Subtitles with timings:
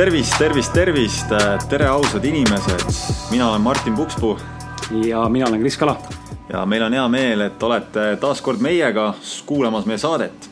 [0.00, 1.32] tervist, tervist, tervist,
[1.68, 2.84] tere, ausad inimesed.
[3.30, 4.38] mina olen Martin Pukspuu.
[5.04, 6.00] ja mina olen Kris Kala.
[6.52, 9.14] ja meil on hea meel, et olete taas kord meiega
[9.46, 10.50] kuulamas meie saadet.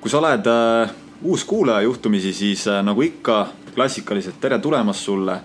[0.00, 0.90] kui sa oled äh,
[1.22, 5.40] uus kuulaja juhtumisi, siis äh, nagu ikka klassikaliselt tere tulemast sulle.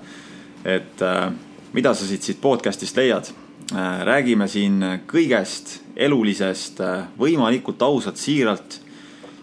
[0.65, 1.31] et äh,
[1.73, 3.27] mida sa siit, siit podcast'ist leiad
[3.75, 4.03] äh,?
[4.07, 8.79] räägime siin kõigest elulisest äh, võimalikult ausalt, siiralt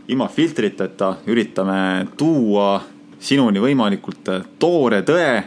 [0.08, 2.78] ilma filtriteta üritame tuua
[3.20, 5.42] sinuni võimalikult äh, toore tõe,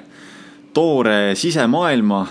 [0.74, 2.22] toore sisemaailma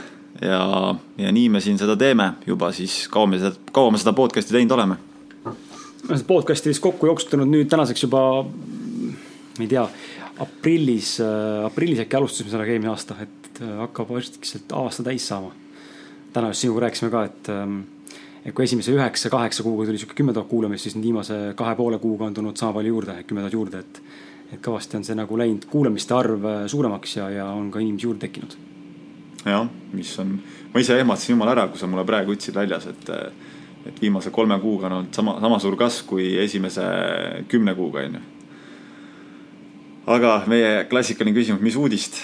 [0.41, 4.15] ja, ja nii me siin seda teeme juba siis kaua me seda, kaua me seda
[4.17, 4.97] podcast'i teinud oleme?
[5.45, 9.85] me oleme seda podcast'i vist kokku jooksutanud nüüd tänaseks juba, ma ei tea,
[10.41, 15.53] aprillis, äh, aprillis äkki alustasime sellega eelmine aasta, et äh, hakkab varsti aasta täis saama.
[16.33, 17.81] täna just sinuga rääkisime ka, et, ähm,
[18.45, 21.99] et kui esimese üheksa-kaheksa kuuga tuli sihuke kümme tuhat kuulamist, siis nüüd viimase kahe poole
[21.99, 24.03] kuuga on tulnud sama palju juurde, kümme tuhat juurde, et
[24.51, 28.09] et kõvasti on see nagu läinud kuulamiste arv äh, suuremaks ja, ja on ka inimesi
[28.09, 28.57] juurde tekkinud.
[29.45, 30.35] jah, mis on,
[30.75, 33.09] ma ise ehmatasin jumala ära, kui sa mulle praegu ütlesid väljas, et,
[33.89, 36.85] et viimase kolme kuuga on olnud sama, sama suur kasv kui esimese
[37.49, 38.23] kümne kuuga, onju.
[40.19, 42.21] aga meie klassikaline küsimus, mis uudist?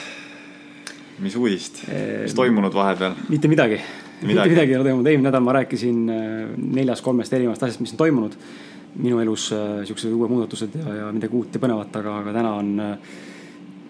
[1.22, 3.14] mis uudist, mis toimunud vahepeal?
[3.32, 3.80] mitte midagi,
[4.20, 8.02] mitte midagi ei ole toimunud, eelmine nädal ma rääkisin äh, neljast-kolmest erinevast asjast, mis on
[8.02, 8.36] toimunud
[8.98, 12.52] minu elus äh, siuksed uued muudatused ja, ja midagi uut ja põnevat, aga, aga täna
[12.56, 13.18] on, äh,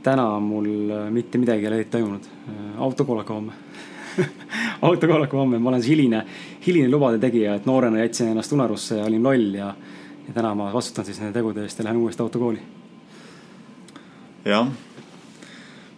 [0.03, 2.31] täna mul äh, mitte midagi ei ole eriti toimunud.
[2.79, 3.53] autokoolaka homme
[4.89, 6.25] autokoolaka homme, ma olen siis hiline,
[6.67, 9.75] hiline lubade tegija, et noorena jätsin ennast unarusse ja olin loll ja,
[10.27, 12.62] ja täna ma vastutan siis nende tegude eest ja lähen uuesti autokooli.
[14.45, 14.69] jah,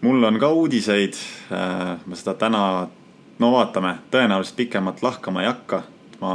[0.00, 1.14] mul on ka uudiseid.
[2.06, 2.88] ma seda täna,
[3.38, 5.82] no vaatame, tõenäoliselt pikemalt lahkama ei hakka.
[6.20, 6.34] ma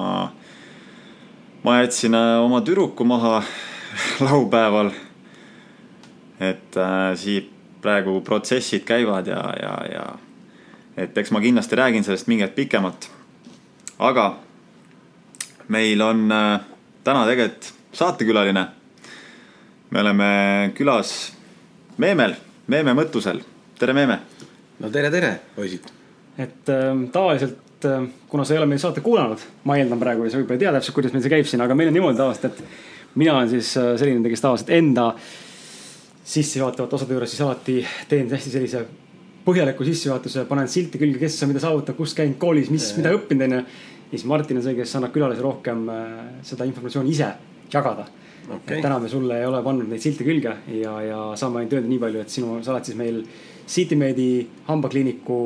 [1.64, 3.44] ma jätsin äh, oma tüdruku maha
[4.20, 4.92] laupäeval.
[6.40, 7.52] et äh, siit
[7.82, 10.06] praegu protsessid käivad ja, ja, ja
[10.98, 13.10] et eks ma kindlasti räägin sellest mingi hetk pikemalt.
[14.00, 14.38] aga
[15.68, 16.60] meil on äh,
[17.04, 18.68] täna tegelikult saatekülaline.
[19.90, 21.34] me oleme külas
[21.98, 22.36] Meemel,
[22.68, 23.40] Meeme Mõttusel.
[23.80, 24.20] tere, Meeme.
[24.80, 25.88] no tere, tere, poisid.
[26.38, 30.26] et äh, tavaliselt et äh, kuna sa ei ole meie saate kuulanud, ma eeldan praegu
[30.26, 32.20] ja sa võib-olla ei tea täpselt, kuidas meil see käib siin, aga meil on niimoodi
[32.20, 35.12] tavaliselt, et mina olen siis äh, selline, kes tavaliselt enda
[36.34, 37.78] sissejuhatavate osade juures siis alati
[38.10, 38.84] teen hästi sellise
[39.44, 43.50] põhjaliku sissejuhatuse, panen silti külge, kes on mida saavutanud, kus käinud koolis, mis, mida õppinud
[43.50, 43.64] onju.
[43.64, 46.12] ja siis Martin on see, kes annab külalisele rohkem äh,
[46.48, 47.32] seda informatsiooni ise
[47.74, 48.08] jagada.
[48.44, 48.82] Okay..
[48.84, 52.00] täna me sulle ei ole pannud neid silte külge ja, ja saame ainult öelda nii
[52.02, 53.22] palju, et sinu, sa oled siis meil
[53.64, 54.26] Citymeedi
[54.68, 55.38] hambakliiniku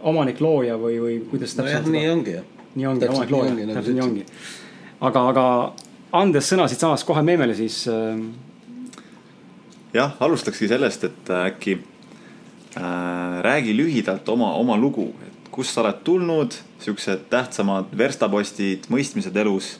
[0.00, 1.94] omanik looja või, või kuidas täpselt no?
[1.96, 2.46] nii ongi jah.
[2.74, 4.24] nii ongi, omanik looja, nagu täpselt nii ongi.
[5.00, 5.46] aga, aga
[6.16, 8.20] andes sõna siitsamast kohe Meemele, siis äh....
[9.96, 16.02] jah, alustakski sellest, et äkki äh, räägi lühidalt oma, oma lugu, et kust sa oled
[16.04, 19.76] tulnud, siuksed tähtsamad verstapostid, mõistmised elus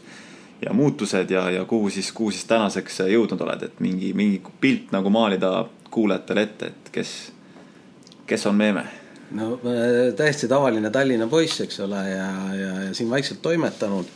[0.63, 4.93] ja muutused ja, ja kuhu siis, kuhu siis tänaseks jõudnud oled, et mingi, mingi pilt
[4.95, 7.17] nagu maalida kuulajatele ette, et kes,
[8.27, 8.87] kes on Meeme
[9.31, 9.61] no
[10.17, 14.07] täiesti tavaline Tallinna poiss, eks ole, ja, ja, ja siin vaikselt toimetanud.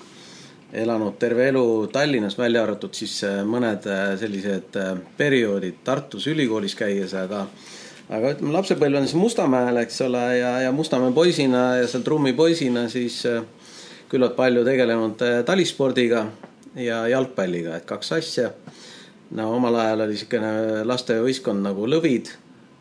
[0.72, 6.76] elanud terve elu Tallinnas, välja arvatud siis äh, mõned äh, sellised äh, perioodid Tartus ülikoolis
[6.78, 7.40] käies, aga
[8.08, 12.84] aga ütleme, lapsepõlv on siis Mustamäel, eks ole, ja, ja Mustamäe poisina ja seal trummipoisina
[12.88, 13.24] siis
[14.10, 16.28] küllalt palju tegelenud talispordiga
[16.78, 18.52] ja jalgpalliga, et kaks asja.
[19.30, 22.30] no omal ajal oli niisugune lastevõistkond nagu Lõvid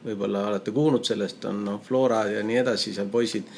[0.05, 3.49] võib-olla olete kuulnud sellest, on noh, Flora ja nii edasi, seal poisid,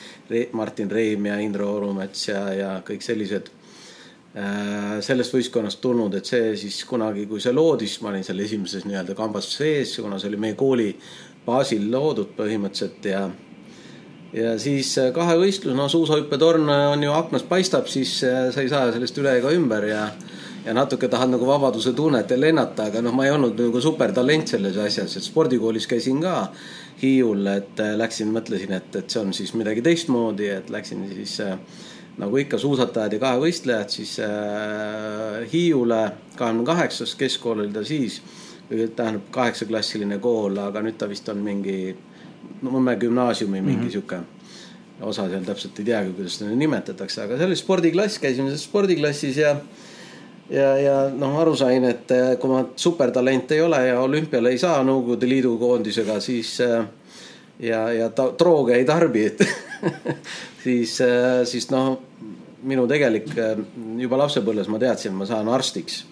[0.58, 6.56] Martin Reim ja Indro Orumets ja, ja kõik sellised äh, sellest võistkonnast tulnud, et see
[6.60, 10.32] siis kunagi, kui see loodi, siis ma olin seal esimeses nii-öelda kambas sees, kuna see
[10.32, 10.90] oli meie kooli
[11.46, 13.26] baasil loodud põhimõtteliselt ja
[14.34, 18.90] ja siis äh, kahevõistlus, no suusahüppetorn on ju aknast paistab, siis äh, sa ei saa
[18.96, 20.08] sellest üle ega ümber ja
[20.66, 24.78] ja natuke tahad nagu vabaduse tunnet lennata, aga noh, ma ei olnud nagu supertalent selles
[24.78, 26.36] asjas, et spordikoolis käisin ka
[27.02, 31.40] Hiiul, et äh, läksin, mõtlesin, et, et see on siis midagi teistmoodi, et läksin siis
[31.42, 31.56] äh,
[32.22, 36.04] nagu ikka suusatajad ja kahevõistlejad siis äh, Hiiule,
[36.36, 38.22] kahekümne kaheksas keskkool oli ta siis,
[38.70, 41.82] tähendab kaheksaklassiline kool, aga nüüd ta vist on mingi
[42.62, 43.92] Nõmme gümnaasiumi mingi mm -hmm.
[43.92, 44.18] sihuke
[45.02, 49.38] osa seal täpselt ei teagi, kuidas seda nimetatakse, aga see oli spordiklass, käisime selles spordiklassis
[49.38, 49.56] ja
[50.52, 54.60] ja, ja noh, aru sain, et eh, kui ma supertalent ei ole ja olümpiale ei
[54.62, 56.78] saa Nõukogude Liidu koondisega, siis eh,
[57.68, 59.44] ja, ja ta, drooge ei tarbi, et
[60.66, 61.94] siis, eh, siis noh,
[62.68, 63.32] minu tegelik
[63.98, 66.04] juba lapsepõlves ma teadsin, ma saan arstiks.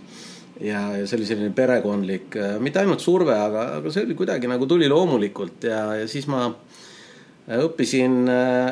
[0.60, 4.50] ja, ja see oli selline perekondlik, äh, mitte ainult surve, aga, aga see oli kuidagi
[4.50, 6.50] nagu tuli loomulikult ja, ja siis ma
[7.50, 8.28] õppisin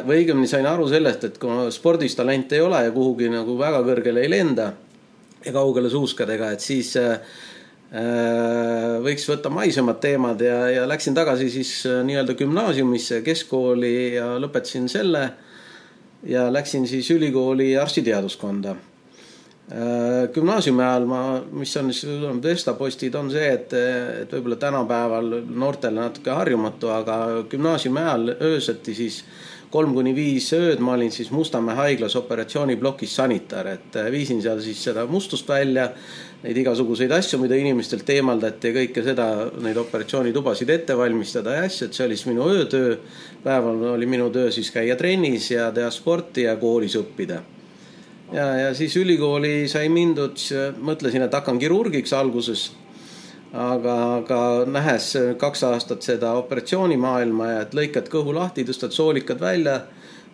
[0.06, 3.80] või õigemini sain aru sellest, et kui spordis talenti ei ole ja kuhugi nagu väga
[3.88, 4.68] kõrgele ei lenda
[5.48, 7.22] ja kaugele suuskadega, et siis äh,
[9.04, 15.30] võiks võtta maisemad teemad ja, ja läksin tagasi siis nii-öelda gümnaasiumisse, keskkooli ja lõpetasin selle.
[16.28, 18.76] ja läksin siis ülikooli arstiteaduskonda
[19.68, 21.18] Äh, gümnaasiumi ajal ma,
[21.52, 22.06] mis on siis
[22.40, 23.74] verstapostid, on see, et,
[24.22, 27.18] et võib-olla tänapäeval noortele natuke harjumatu, aga
[27.52, 29.18] gümnaasiumi ajal ööseti siis
[29.72, 34.62] kolm kuni viis ööd, ma olin siis Mustamäe haiglas operatsiooniplokis sanitar, et äh, viisin seal
[34.64, 35.90] siis seda mustust välja,
[36.44, 39.28] neid igasuguseid asju, mida inimestelt eemaldati ja kõike seda,
[39.64, 42.96] neid operatsioonitubasid ette valmistada ja asju, et see oli siis minu öötöö.
[43.44, 47.42] päeval oli minu töö siis käia trennis ja teha sporti ja koolis õppida
[48.34, 50.40] ja, ja siis ülikooli sai mindud,
[50.84, 52.72] mõtlesin, et hakkan kirurgiks alguses.
[53.54, 54.40] Aga, aga
[54.70, 59.82] nähes kaks aastat seda operatsioonimaailma ja et lõikad kõhu lahti, tõstad soolikad välja,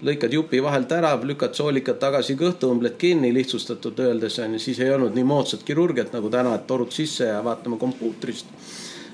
[0.04, 4.82] lõikad jupi vahelt ära, lükkad soolikad tagasi kõhtu, õmbled kinni, lihtsustatult öeldes on ju, siis
[4.84, 8.50] ei olnud nii moodsat kirurgiat nagu täna, et torud sisse ja vaatame kompuutrist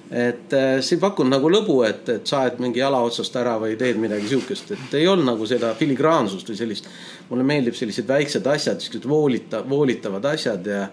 [0.10, 3.76] et äh, see ei pakkunud nagu lõbu, et, et saed mingi jala otsast ära või
[3.78, 6.90] teed midagi siukest, et ei olnud nagu seda filigraansust või sellist.
[7.30, 10.88] mulle meeldib sellised väiksed asjad, siuksed voolita-, voolitavad asjad ja,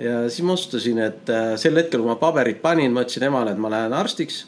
[0.00, 3.54] ja siis ma otsustasin, et äh, sel hetkel, kui ma paberid panin, ma ütlesin emale,
[3.54, 4.46] et ma lähen arstiks.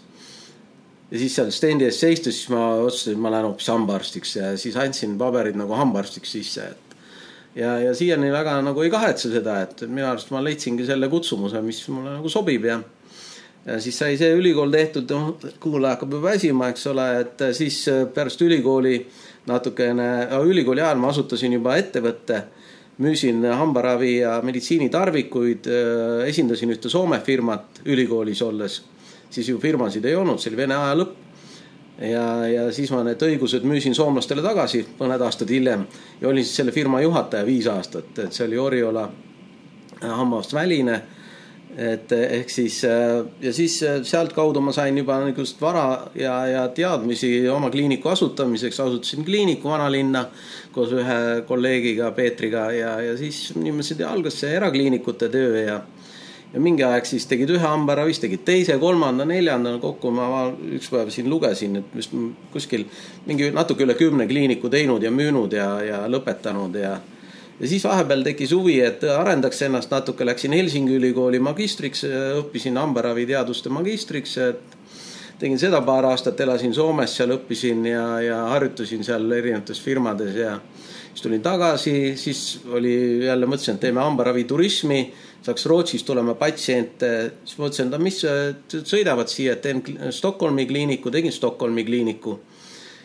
[1.11, 4.55] ja siis seal stendi ees seistes, siis ma otsustasin, et ma lähen hoopis hambaarstiks ja
[4.57, 6.97] siis andsin paberid nagu hambaarstiks sisse, et
[7.59, 11.61] ja, ja siiani väga nagu ei kahetse seda, et minu arust ma leidsingi selle kutsumuse,
[11.65, 12.81] mis mulle nagu sobib ja
[13.67, 17.85] ja siis sai see ülikool tehtud, noh, kuulaja hakkab juba väsima, eks ole, et siis
[18.15, 18.97] pärast ülikooli
[19.47, 20.09] natukene,
[20.47, 22.43] ülikooli ajal ma asutasin juba ettevõtte.
[23.03, 25.69] Müüsin hambaravi ja meditsiinitarvikuid,
[26.27, 28.83] esindasin ühte Soome firmat ülikoolis olles.
[29.33, 31.15] siis ju firmasid ei olnud, see oli Vene aja lõpp.
[32.01, 35.87] ja, ja siis ma need õigused müüsin soomlastele tagasi mõned aastad hiljem
[36.21, 39.09] ja olin siis selle firma juhataja viis aastat, et see oli Oriola
[40.03, 41.03] hambast väline
[41.77, 46.35] et eh, ehk siis eh, ja siis eh, sealtkaudu ma sain juba niisugust vara ja,
[46.47, 50.27] ja teadmisi oma kliiniku asutamiseks, asutasin kliiniku vanalinna
[50.73, 55.81] koos ühe kolleegiga Peetriga ja, ja siis niimoodi algas see erakliinikute töö ja
[56.53, 60.11] ja mingi aeg siis tegid ühe hambaravi, siis tegid teise, kolmanda, neljanda, kokku.
[60.13, 60.27] Ma
[60.77, 62.13] üks päev siin lugesin, et vist
[62.53, 62.85] kuskil
[63.25, 66.99] mingi natuke üle kümne kliiniku teinud ja müünud ja, ja lõpetanud ja
[67.63, 72.05] ja siis vahepeal tekkis huvi, et arendaks ennast natuke, läksin Helsingi ülikooli magistriks,
[72.41, 74.79] õppisin hambaraviteaduste magistriks, et
[75.39, 80.57] tegin seda paar aastat, elasin Soomes, seal õppisin ja, ja harjutasin seal erinevates firmades ja
[81.13, 82.95] siis tulin tagasi, siis oli
[83.27, 85.01] jälle mõtlesin, et teeme hambaraviturismi,
[85.47, 87.13] saaks Rootsist tulema patsiente,
[87.45, 88.23] siis mõtlesin, et mis
[88.91, 92.41] sõidavad siia, et teen Stockholmi kliiniku, tegin Stockholmi kliiniku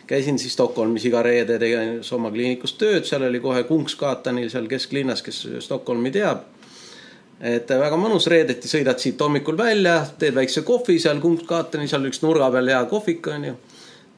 [0.08, 5.22] käisin siis Stockholmis iga reede tegemas oma kliinikus tööd, seal oli kohe Kungskatanil seal kesklinnas,
[5.22, 6.46] kes Stockholmi teab.
[7.40, 12.22] et väga mõnus, reedeti sõidad siit hommikul välja, teed väikse kohvi seal Kungskatanil, seal üks
[12.24, 13.58] nurga peal hea kohvik on ju.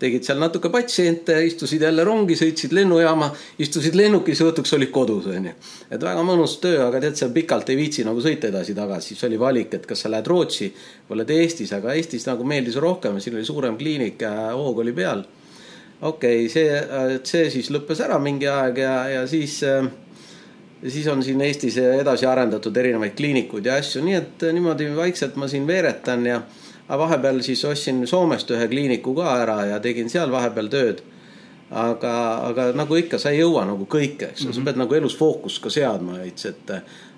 [0.00, 3.28] tegid seal natuke patsiente, istusid jälle rongi, sõitsid lennujaama,
[3.58, 5.56] istusid lennukis, õhtuks olid kodus on ju.
[5.90, 9.42] et väga mõnus töö, aga tead, seal pikalt ei viitsi nagu sõita edasi-tagasi, siis oli
[9.42, 13.36] valik, et kas sa lähed Rootsi või oled Eestis, aga Eestis nagu meeldis rohkem, siin
[13.36, 15.26] oli suurem kliinik ja hoog oli peal
[16.02, 21.22] okei okay,, see, see siis lõppes ära mingi aeg ja, ja siis, ja siis on
[21.24, 26.26] siin Eestis edasi arendatud erinevaid kliinikuid ja asju, nii et niimoodi vaikselt ma siin veeretan
[26.26, 26.40] ja
[26.98, 31.02] vahepeal siis ostsin Soomest ühe kliiniku ka ära ja tegin seal vahepeal tööd.
[31.70, 32.12] aga,
[32.48, 34.64] aga nagu ikka, sa ei jõua nagu kõike, eks ju mm -hmm., sa mhm.
[34.64, 36.72] pead nagu elus fookust ka seadma veits, et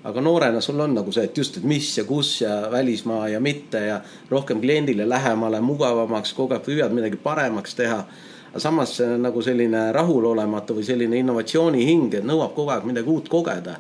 [0.05, 3.41] aga noorena sul on nagu see, et just, et mis ja kus ja välismaa ja
[3.41, 8.05] mitte ja rohkem kliendile lähemale, mugavamaks, kogu aeg püüad midagi paremaks teha
[8.53, 13.79] aga samas nagu selline rahulolematu või selline innovatsioonihing, et nõuab kogu aeg midagi uut kogeda.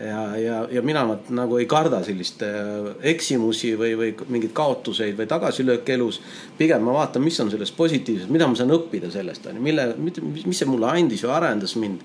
[0.00, 5.26] ja, ja, ja mina nagu ei karda sellist äh, eksimusi või, või mingeid kaotuseid või
[5.28, 6.20] tagasilööke elus.
[6.58, 9.94] pigem ma vaatan, mis on sellest positiivset, mida ma saan õppida sellest on ju, mille,
[9.98, 12.00] mis see mulle andis või arendas mind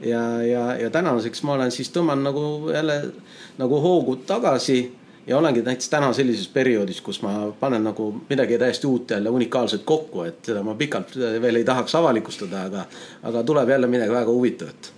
[0.00, 3.12] ja, ja, ja tänaseks ma olen siis tõmban nagu jälle
[3.58, 4.80] nagu hoogu tagasi
[5.28, 9.82] ja olengi näiteks täna sellises perioodis, kus ma panen nagu midagi täiesti uut jälle unikaalset
[9.84, 12.84] kokku, et seda ma pikalt veel ei tahaks avalikustada, aga,
[13.22, 14.92] aga tuleb jälle midagi väga huvitavat.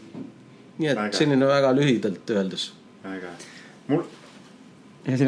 [0.78, 1.16] nii et väga.
[1.16, 2.72] selline väga lühidalt öeldes.
[3.04, 3.32] väga,
[3.88, 4.04] mul,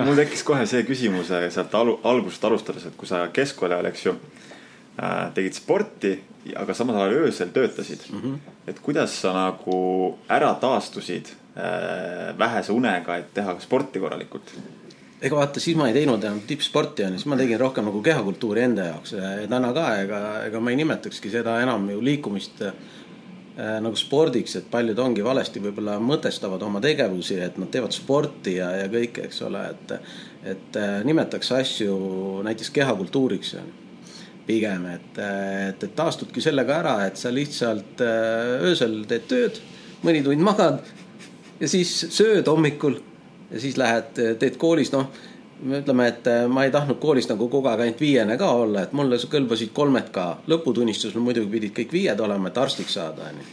[0.04, 3.90] mul tekkis kohe see küsimus äh, sealt alu, algusest alustades, et kui sa keskkooli ajal,
[3.90, 6.12] eks ju äh,, tegid sporti,
[6.56, 8.20] aga samal ajal öösel töötasid mm.
[8.20, 8.38] -hmm.
[8.66, 14.54] et kuidas sa nagu ära taastusid äh, vähese unega, et teha sporti korralikult?
[15.22, 18.64] Ega vaata, siis ma ei teinud enam tippsporti onju, siis ma tegin rohkem nagu kehakultuuri
[18.66, 19.14] enda jaoks.
[19.14, 22.72] Ja täna ka, ega, ega ma ei nimetakski seda enam ju liikumist äh,
[23.84, 28.72] nagu spordiks, et paljud ongi valesti võib-olla mõtestavad oma tegevusi, et nad teevad sporti ja,
[28.82, 29.96] ja kõike, eks ole, et
[30.42, 31.92] et äh, nimetaks asju
[32.42, 33.54] näiteks kehakultuuriks
[34.46, 39.62] pigem, et, et, et taastudki sellega ära, et sa lihtsalt äh, öösel teed tööd,
[40.02, 40.82] mõni tund magad
[41.60, 42.98] ja siis sööd hommikul
[43.52, 45.10] ja siis lähed, teed koolis, noh,
[45.62, 48.94] ütleme, et äh, ma ei tahtnud koolis nagu kogu aeg ainult viiene ka olla, et
[48.96, 50.38] mulle kõlbasid kolmed ka.
[50.50, 53.50] lõputunnistusel muidugi pidid kõik viied olema, et arstiks saada, onju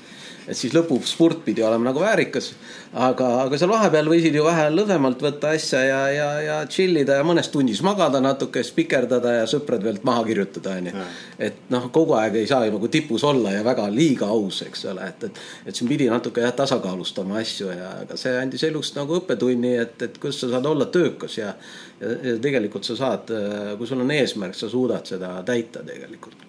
[0.49, 2.51] et siis lõpuspurt pidi olema nagu väärikas.
[2.89, 7.19] aga, aga seal vahepeal võisid ju vähe lõdvemalt võtta asja ja, ja, ja chill ida
[7.19, 11.05] ja mõnes tunnis magada natuke, spikerdada ja sõprad veel maha kirjutada, onju.
[11.37, 14.87] et noh, kogu aeg ei saa ju nagu tipus olla ja väga liiga aus, eks
[14.89, 18.97] ole, et, et, et siin pidi natuke jah tasakaalustama asju ja, aga see andis elust
[18.97, 21.53] nagu õppetunni, et, et kuidas sa saad olla töökas ja,
[22.01, 23.33] ja, ja tegelikult sa saad,
[23.77, 26.48] kui sul on eesmärk, sa suudad seda täita tegelikult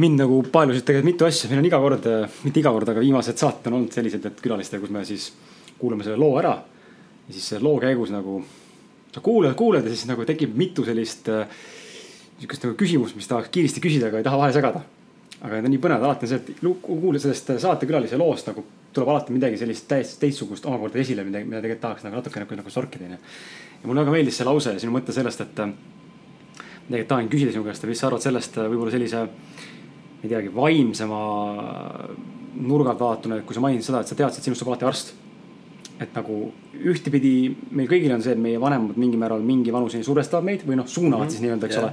[0.00, 2.08] mind nagu paelusid tegelikult mitu asja, meil on iga kord,
[2.46, 5.30] mitte iga kord, aga viimased saated on olnud sellised, et külalistega, kus me siis
[5.78, 6.56] kuulame selle loo ära.
[7.28, 8.42] ja siis selle loo käigus nagu
[9.14, 11.46] sa kuulad, kuulad ja siis nagu tekib mitu sellist äh,
[12.40, 14.82] sihukest nagu küsimust, mis tahaks kiiresti küsida, aga ei taha vahele segada.
[15.40, 19.10] aga need on nii põnevad, alati on see, et kuulad sellest saatekülalise loost nagu tuleb
[19.12, 22.70] alati midagi sellist täiesti teistsugust omakorda esile, mida, mida tegelikult tahaks nagu natuke nagu, nagu
[22.70, 23.18] sorkida, onju.
[23.82, 25.74] ja mulle väga meeldis see lause ja sinu mõte sellest, et äh,
[26.86, 29.24] tegelikult tahan küsida sinu käest, mis sa arvad sellest äh, võib-olla sellise
[30.24, 31.20] ei teagi, vaimsema
[32.64, 35.14] nurgalt vaadatuna, kui sa mainisid seda, et sa teadsid, et sinust saab alati arst.
[35.94, 36.48] et nagu
[36.90, 40.74] ühtepidi meil kõigil on see, et meie vanemad mingil määral mingi vanuseni survestavad meid või
[40.80, 41.30] noh, suunavad mm -hmm.
[41.30, 41.84] siis nii-öelda, eks yeah.
[41.84, 41.92] ole.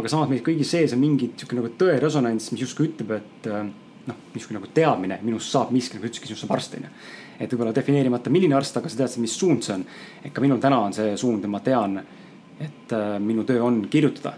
[0.00, 3.46] aga samas meil kõigis sees on mingi sihuke nagu tõe resonants, mis justkui ütleb, et
[3.46, 3.68] äh,
[4.06, 6.90] noh, niisugune nagu teadmine, minust saab miski, nagu ütlesidki, sinust saab arst, onju.
[7.38, 9.86] et võib-olla defineerimata, milline arst, aga sa tead, mis suund see on.
[10.24, 12.02] et ka minul täna on see suund ja ma tean,
[12.58, 14.34] et äh, minu töö on kirjutada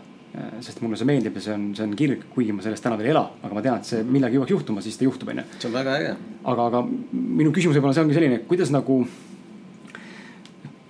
[0.65, 3.11] sest mulle see meeldib ja see on, see on kirg, kuigi ma sellest täna veel
[3.11, 5.47] ei ela, aga ma tean, et see millalgi jõuaks juhtuma, siis ta juhtub, onju.
[5.57, 6.13] see on väga äge.
[6.53, 8.99] aga, aga minu küsimus võib-olla see ongi selline, kuidas nagu,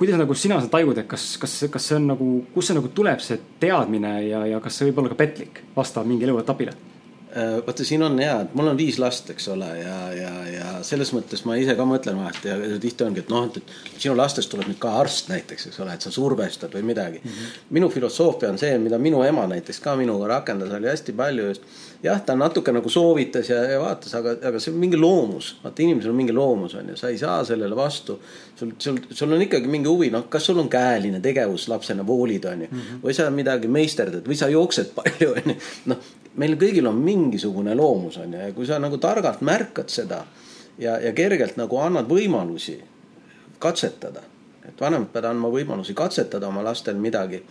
[0.01, 2.91] kuidas nagu sina seda tajud, et kas, kas, kas see on nagu, kust see nagu
[2.99, 6.88] tuleb, see teadmine ja, ja kas see võib olla ka petlik vastavalt mingile eluetapile Äh,
[7.35, 11.11] vaata, siin on hea, et mul on viis last, eks ole, ja, ja, ja selles
[11.13, 14.71] mõttes ma ise ka mõtlen vahest ja tihti ongi, et noh, et sinu lastest tuleb
[14.71, 17.29] nüüd ka arst näiteks, eks ole, et sa survestad või midagi mm.
[17.29, 17.59] -hmm.
[17.79, 21.69] minu filosoofia on see, mida minu ema näiteks ka minuga rakendas, oli hästi palju just.
[22.03, 25.83] Jah, ta natuke nagu soovitas ja, ja vaatas, aga, aga see on mingi loomus, vaata
[25.83, 28.19] inimesel on mingi loomus on ju, sa ei saa sellele vastu.
[28.57, 32.45] sul, sul, sul on ikkagi mingi huvi, noh, kas sul on käeline tegevus lapsena, voolid
[32.45, 32.69] on ju.
[32.71, 33.03] Mm, -hmm.
[33.03, 35.59] või sa midagi meisterdad või sa jooksed palju on ju,
[35.93, 38.41] noh meil kõigil on mingisugune loomus on ju.
[38.47, 40.23] Ja kui sa nagu targalt märkad seda
[40.79, 42.79] ja, ja kergelt nagu annad võimalusi
[43.59, 44.23] katsetada,
[44.69, 47.43] et vanemad peavad andma võimalusi katsetada oma lastel midagi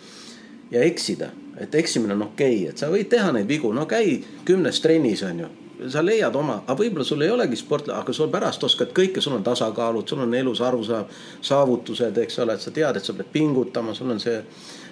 [0.72, 4.20] ja eksida, et eksimine on okei okay., et sa võid teha neid vigu, no käi
[4.46, 5.54] kümnes trennis on ju
[5.92, 9.36] sa leiad oma, aga võib-olla sul ei olegi sportlane, aga sul pärast oskad kõike, sul
[9.38, 11.06] on tasakaalud, sul on elus arusaam,
[11.46, 14.40] saavutused, eks ole, et sa tead, et sa pead pingutama, sul on see,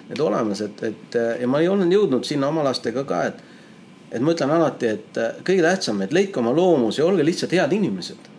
[0.06, 3.44] need olemas, et, et ja ma ei olnud jõudnud sinna oma lastega ka, et
[4.12, 7.52] et ma ütlen alati, et äh, kõige tähtsam, et leidke oma loomus ja olge lihtsalt
[7.56, 8.30] head inimesed.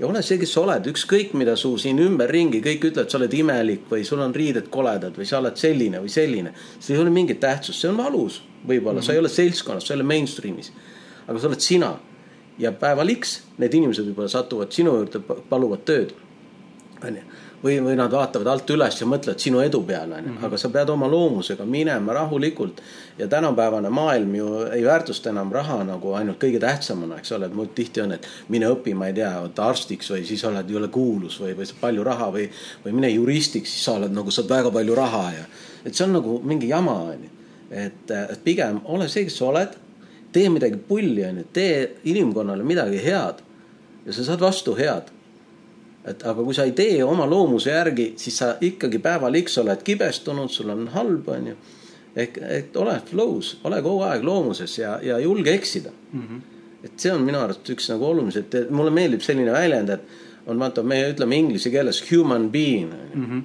[0.00, 3.34] Ja ole see, kes sa oled, ükskõik mida su siin ümberringi kõik ütlevad, sa oled
[3.36, 6.54] imelik või sul on riided koledad või sa oled selline või selline.
[6.78, 9.06] see ei ole mingit tähtsust, see on valus, võib-olla mm -hmm.
[9.06, 10.72] sa ei ole seltskonnas, sa ei ole mainstream'is.
[11.28, 11.98] aga sa oled sina
[12.58, 16.14] ja päeval X need inimesed võib-olla satuvad sinu juurde, paluvad tööd.
[17.04, 17.22] onju
[17.62, 20.32] või, või nad vaatavad alt üles ja mõtlevad sinu edu peale, onju.
[20.32, 20.44] Mhm.
[20.44, 22.80] aga sa pead oma loomusega minema rahulikult.
[23.18, 27.54] ja tänapäevane maailm ju ei väärtusta enam raha nagu ainult kõige tähtsamana, eks ole, et
[27.54, 31.40] mul tihti on, et mine õpi, ma ei tea, arstiks või siis oled jõle kuulus
[31.40, 32.48] või, või saad palju raha või,
[32.84, 35.44] või mine juristiks, siis sa oled nagu saad väga palju raha ja.
[35.84, 37.30] et see on nagu mingi jama, onju.
[37.70, 39.76] et, et pigem ole see, kes sa oled,
[40.32, 43.44] tee midagi pulli, onju, tee inimkonnale midagi head
[44.06, 45.12] ja sa saad vastu head
[46.04, 49.82] et aga kui sa ei tee oma loomuse järgi, siis sa ikkagi päeval X oled
[49.84, 51.56] kibestunud, sul on halb, onju.
[52.16, 56.22] ehk, et ole flow's, ole kogu aeg loomuses ja, ja julge eksida mm.
[56.22, 56.40] -hmm.
[56.84, 60.00] et see on minu arust üks nagu oluliselt, mulle meeldib selline väljend, et
[60.46, 63.26] on vaata, me ütleme inglise keeles human being mm.
[63.26, 63.42] -hmm.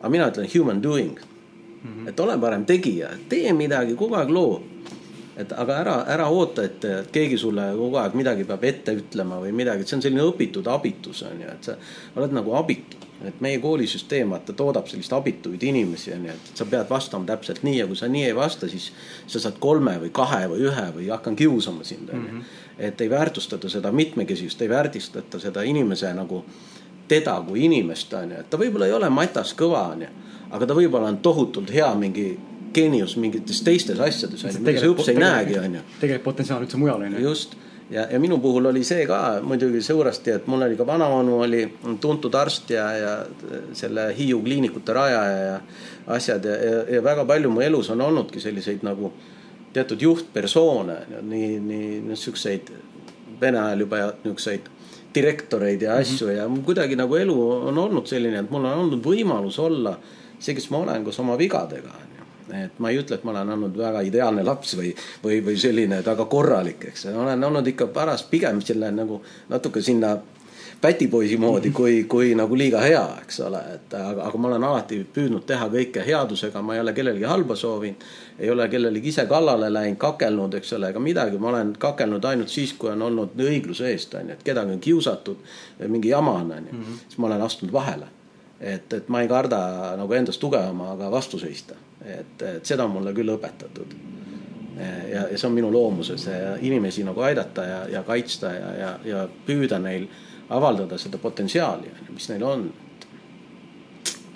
[0.00, 1.90] aga mina ütlen human doing mm.
[1.90, 2.08] -hmm.
[2.08, 4.62] et ole parem tegija, tee midagi, kogu aeg loo
[5.38, 9.52] et aga ära, ära oota, et keegi sulle kogu aeg midagi peab ette ütlema või
[9.54, 11.76] midagi, et see on selline õpitud abitus on ju, et sa
[12.18, 16.86] oled nagu abitu et meie koolisüsteem, vaata, toodab selliseid abituid inimesi, onju, et sa pead
[16.90, 18.92] vastama täpselt nii ja kui sa nii ei vasta, siis
[19.26, 22.32] sa saad kolme või kahe või ühe või hakkan kiusama sind, onju.
[22.32, 22.42] Mhm.
[22.78, 26.44] et ei väärtustata seda mitmekesisust, ei väärtustata seda inimese nagu,
[27.08, 30.08] teda kui inimest, onju, et ta võib-olla ei ole matas kõva, onju,
[30.50, 32.28] aga ta võib-olla on tohutult hea mingi
[32.74, 35.86] geenius mingites teistes asjades, onju, mida sa õps ei näegi, onju.
[36.00, 37.24] tegelikult potentsiaal üldse mujal, onju.
[37.24, 37.56] just
[37.90, 41.62] ja, ja minu puhul oli see ka muidugi suuresti, et mul oli ka vanaonu oli
[42.00, 43.14] tuntud arst ja, ja
[43.72, 45.60] selle Hiiu kliinikute rajaja ja
[46.16, 49.12] asjad ja, ja, ja väga palju mu elus on olnudki selliseid nagu
[49.72, 52.72] teatud juhtpersoone, nii, nii niisuguseid
[53.40, 54.74] vene ajal juba niisuguseid
[55.14, 56.58] direktoreid ja asju mm -hmm.
[56.58, 59.98] ja kuidagi nagu elu on olnud selline, et mul on olnud võimalus olla
[60.38, 61.90] see, kes ma olen koos oma vigadega
[62.54, 66.00] et ma ei ütle, et ma olen olnud väga ideaalne laps või, või, või selline
[66.06, 67.06] väga korralik, eks.
[67.12, 70.16] olen olnud ikka paras pigem selle nagu natuke sinna
[70.80, 75.00] pätipoisi moodi, kui, kui nagu liiga hea, eks ole, et aga, aga ma olen alati
[75.14, 78.04] püüdnud teha kõike headusega, ma ei ole kellelegi halba soovinud.
[78.38, 82.48] ei ole kellelegi ise kallale läinud, kakelnud, eks ole, ega midagi, ma olen kakelnud ainult
[82.48, 85.42] siis, kui on olnud õigluse eest, on ju, et kedagi on kiusatud,
[85.88, 87.02] mingi jama on, on ju, mhm.
[87.08, 88.14] siis ma olen astunud vahele
[88.60, 89.58] et, et ma ei karda
[89.98, 91.76] nagu endast tugevamaga vastu seista,
[92.14, 93.96] et, et seda on mulle küll õpetatud.
[94.78, 96.28] ja, ja see on minu loomuses
[96.62, 100.06] inimesi nagu aidata ja, ja kaitsta ja, ja, ja püüda neil
[100.48, 102.68] avaldada seda potentsiaali, mis neil on.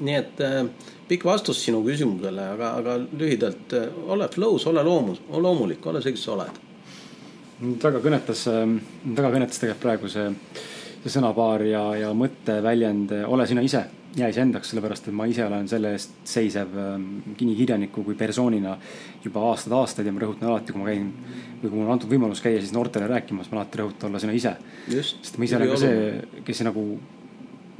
[0.02, 0.64] nii et äh,
[1.08, 6.14] pikk vastus sinu küsimusele, aga, aga lühidalt äh, ole flow's, ole loomus, loomulik, ole see,
[6.16, 6.60] kes sa oled.
[7.84, 8.46] väga kõnetas,
[9.06, 10.26] väga kõnetas tegelikult praegu see,
[11.02, 13.82] see sõnapaar ja, ja mõtteväljend ole sina ise
[14.16, 17.06] ja iseendaks, sellepärast et ma ise olen selle eest seisev ähm,
[17.38, 18.74] nii kirjaniku kui persoonina
[19.24, 21.08] juba aastaid-aastaid ja ma rõhutan alati, kui ma käin
[21.62, 24.36] või kui mulle on antud võimalus käia siis noortele rääkimas, ma alati rõhutan olla sina
[24.36, 24.54] ise.
[24.90, 26.84] sest ma ise olen ka see, kes nagu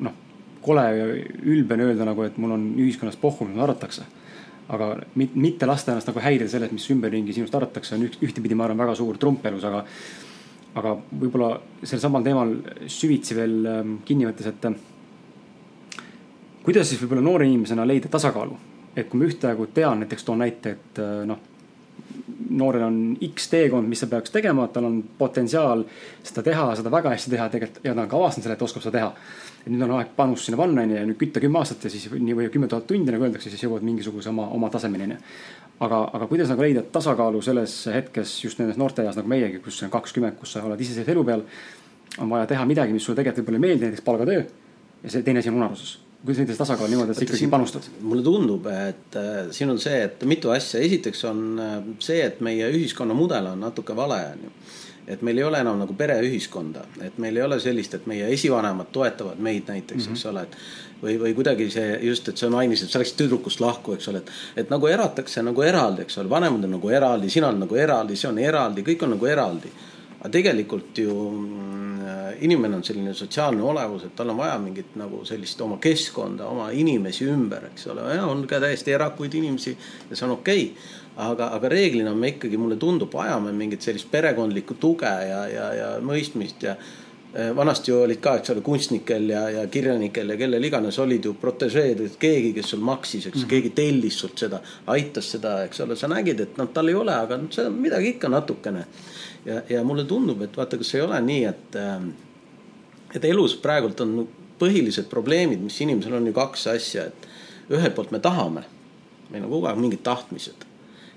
[0.06, 0.18] noh,
[0.64, 1.06] kole ja
[1.52, 4.08] ülbe on öelda nagu, et mul on ühiskonnas pohhu, mida arvatakse.
[4.72, 8.78] aga mitte lasta ennast nagu häirida sellest, mis ümberringi sinust arvatakse, on ühtepidi, ma arvan,
[8.78, 9.84] väga suur trump elus, aga
[10.74, 11.52] aga võib-olla
[11.84, 12.54] sel samal teemal
[12.88, 14.68] süvitsi veel ähm, kinni võttes, et
[16.64, 18.58] kuidas siis võib-olla noore inimesena leida tasakaalu?
[18.96, 21.38] et kui ma ühtaegu tean, näiteks toon näite, et äh, noh,
[22.50, 25.84] noorel on X teekond, mis ta peaks tegema, tal on potentsiaal
[26.22, 28.84] seda teha, seda väga hästi teha tegelikult ja ta on ka avastanud selle, et oskab
[28.84, 29.10] seda teha.
[29.62, 32.08] et nüüd on aeg panus sinna panna, onju, ja nüüd kütta kümme aastat ja siis
[32.12, 35.18] nii või kümme tuhat tundi, nagu öeldakse, siis jõuad mingisuguse oma, oma tasemeni, onju.
[35.86, 39.82] Aga, aga kuidas nagu leida tasakaalu selles hetkes just nendes noorte eas nagu meiegi, kus
[39.86, 41.44] on kakskümmend, kus sa oled iseseisev elu peal.
[42.20, 44.44] on vaja teha midagi, mis sulle tegelikult võib-olla ei meeldi, näiteks palgatöö.
[45.02, 47.88] ja see teine asi on unaruses kuidas leida see tasakaal niimoodi, et sa ikkagi panustad?
[48.00, 52.40] mulle tundub, et äh, siin on see, et mitu asja, esiteks on äh, see, et
[52.44, 54.52] meie ühiskonna mudel on natuke vale, on ju.
[55.10, 58.92] et meil ei ole enam nagu pereühiskonda, et meil ei ole sellist, et meie esivanemad
[58.94, 60.20] toetavad meid näiteks mm, -hmm.
[60.20, 60.56] eks ole, et
[61.02, 64.30] või, või kuidagi see just, et sa mainisid, sa läksid tüdrukust lahku, eks ole, et,
[64.62, 68.18] et nagu eratakse nagu eraldi, eks ole, vanemad on nagu eraldi, sina oled nagu eraldi,
[68.18, 69.72] see on eraldi, kõik on nagu eraldi.
[70.22, 71.92] aga tegelikult ju mm,
[72.46, 76.70] inimene on selline sotsiaalne olevus, et tal on vaja mingit nagu sellist oma keskkonda, oma
[76.70, 80.98] inimesi ümber, eks ole, on ka täiesti erakuid inimesi ja see on okei okay.
[81.26, 85.88] aga, aga reeglina me ikkagi, mulle tundub, vajame mingit sellist perekondlikku tuge ja, ja, ja
[86.00, 86.76] mõistmist ja
[87.56, 91.32] vanasti ju olid ka, eks ole, kunstnikel ja, ja kirjanikel ja kellel iganes olid ju
[91.40, 93.48] protežeed, et keegi, kes sul maksis, eks mm, -hmm.
[93.48, 97.14] keegi tellis sult seda, aitas seda, eks ole, sa nägid, et noh, tal ei ole,
[97.14, 98.84] aga see on midagi ikka natukene.
[99.44, 102.04] ja, ja mulle tundub, et vaata, kas ei ole nii, et äh,
[103.14, 104.26] et elus praegult on
[104.60, 108.64] põhilised probleemid, mis inimesel on ju kaks asja, et ühelt poolt me tahame,
[109.30, 110.66] meil on kogu aeg mingid tahtmised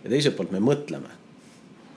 [0.03, 1.11] ja teiselt poolt me mõtleme.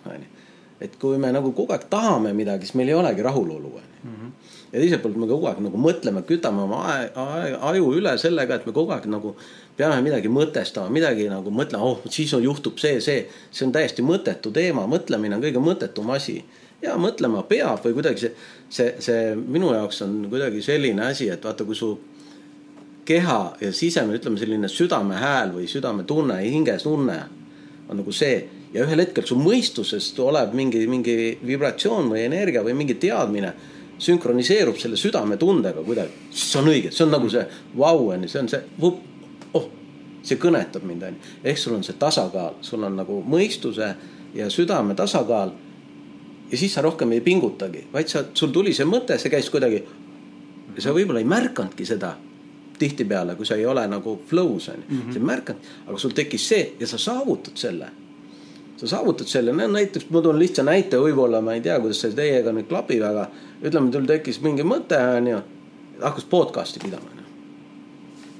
[0.08, 0.37] onju,
[0.80, 3.94] et kui me nagu kogu aeg tahame midagi, siis meil ei olegi rahulolu onju.
[4.04, 4.28] Mhm.
[4.72, 6.82] ja teiselt poolt me kogu aeg nagu mõtleme, kütame oma
[7.70, 9.34] aju üle sellega, et me kogu aeg nagu
[9.76, 14.04] peame midagi mõtestama, midagi nagu mõtlema, oh siis on, juhtub see, see, see on täiesti
[14.06, 16.42] mõttetu teema, mõtlemine on kõige mõttetum asi
[16.82, 18.32] ja mõtlema peab või kuidagi see,
[18.68, 21.94] see, see minu jaoks on kuidagi selline asi, et vaata, kui su
[23.08, 27.18] keha ja sisemine, ütleme selline südamehääl või südametunne, hingetunne
[27.88, 28.42] on nagu see
[28.74, 33.54] ja ühel hetkel su mõistusest olev mingi, mingi vibratsioon või energia või mingi teadmine
[33.98, 37.44] sünkroniseerub selle südametundega kuidagi, see on õige, see on nagu see
[37.76, 39.00] vau on ju, see on see vup,
[39.58, 39.70] oh,
[40.22, 41.32] see kõnetab mind on ju.
[41.50, 43.94] ehk sul on see tasakaal, sul on nagu mõistuse
[44.36, 45.54] ja südame tasakaal
[46.50, 49.84] ja siis sa rohkem ei pingutagi, vaid sa, sul tuli see mõte, see käis kuidagi.
[50.78, 52.12] sa võib-olla ei märkanudki seda
[52.78, 55.98] tihtipeale, kui sa ei ole nagu flow's on ju mm -hmm., sa ei märganud, aga
[55.98, 57.88] sul tekkis see ja sa saavutad selle.
[58.80, 62.52] Sa saavutad selle, näiteks ma toon lihtsa näite, võib-olla ma ei tea, kuidas see teiega
[62.54, 63.26] nüüd klapib, aga
[63.62, 65.40] ütleme, tul tekkis mingi mõte on ju,
[66.02, 67.16] hakkas podcast'i pidama.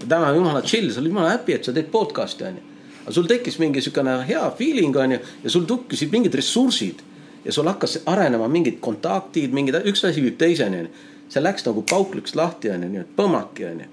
[0.01, 2.62] ja täna jumala chill, sa oled jumala happy, et sa teed podcast'i onju.
[3.03, 7.03] aga sul tekkis mingi siukene hea feeling onju ja sul tukkisid mingid ressursid
[7.44, 11.07] ja sul hakkas arenema mingid kontaktid, mingid, üks asi viib teiseni onju.
[11.29, 13.90] see läks nagu pauk läks lahti onju, nii et põmmaki onju.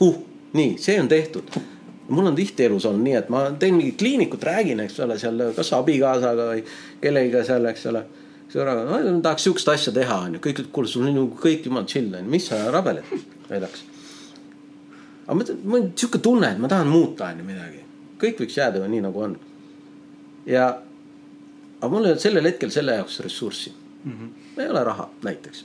[0.00, 0.20] huh,
[0.52, 1.56] nii, see on tehtud
[2.08, 5.42] mul on tihti elus olnud nii, et ma teen mingit kliinikut, räägin, eks ole, seal
[5.56, 6.62] kas abikaasaga või
[7.02, 8.04] kellegiga seal, eks ole.
[8.52, 11.90] sõbraga, no tahaks sihukest asja teha, onju, kõik ütlevad, kuule, sul on ju kõik jumala
[11.90, 13.10] chill onju, mis sa rabeled
[13.50, 13.82] väidaks.
[15.26, 17.82] aga ma mul on sihuke tunne, et ma tahan muuta onju midagi,
[18.22, 19.38] kõik võiks jääda ju nii nagu on.
[20.46, 20.68] ja,
[21.80, 23.72] aga mul ei olnud sellel hetkel selle jaoks ressurssi
[24.04, 24.12] mm.
[24.12, 24.60] -hmm.
[24.62, 25.64] ei ole raha näiteks.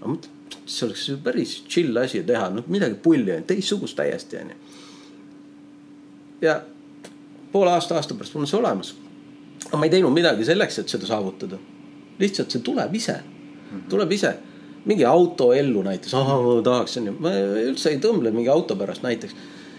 [0.00, 0.30] aga mõtlen,
[0.66, 4.63] see oleks ju päris chill asi teha, noh midagi pulli onju, teistsugust täiesti onju
[6.40, 6.60] ja
[7.52, 8.94] poole aasta, aasta pärast mul on see olemas.
[9.66, 11.58] aga ma ei teinud midagi selleks, et seda saavutada.
[12.18, 13.16] lihtsalt see tuleb ise,
[13.88, 14.34] tuleb ise.
[14.84, 17.30] mingi auto ellu näiteks, ahah ma tahaks onju, ma
[17.62, 19.36] üldse ei tõmble mingi auto pärast näiteks.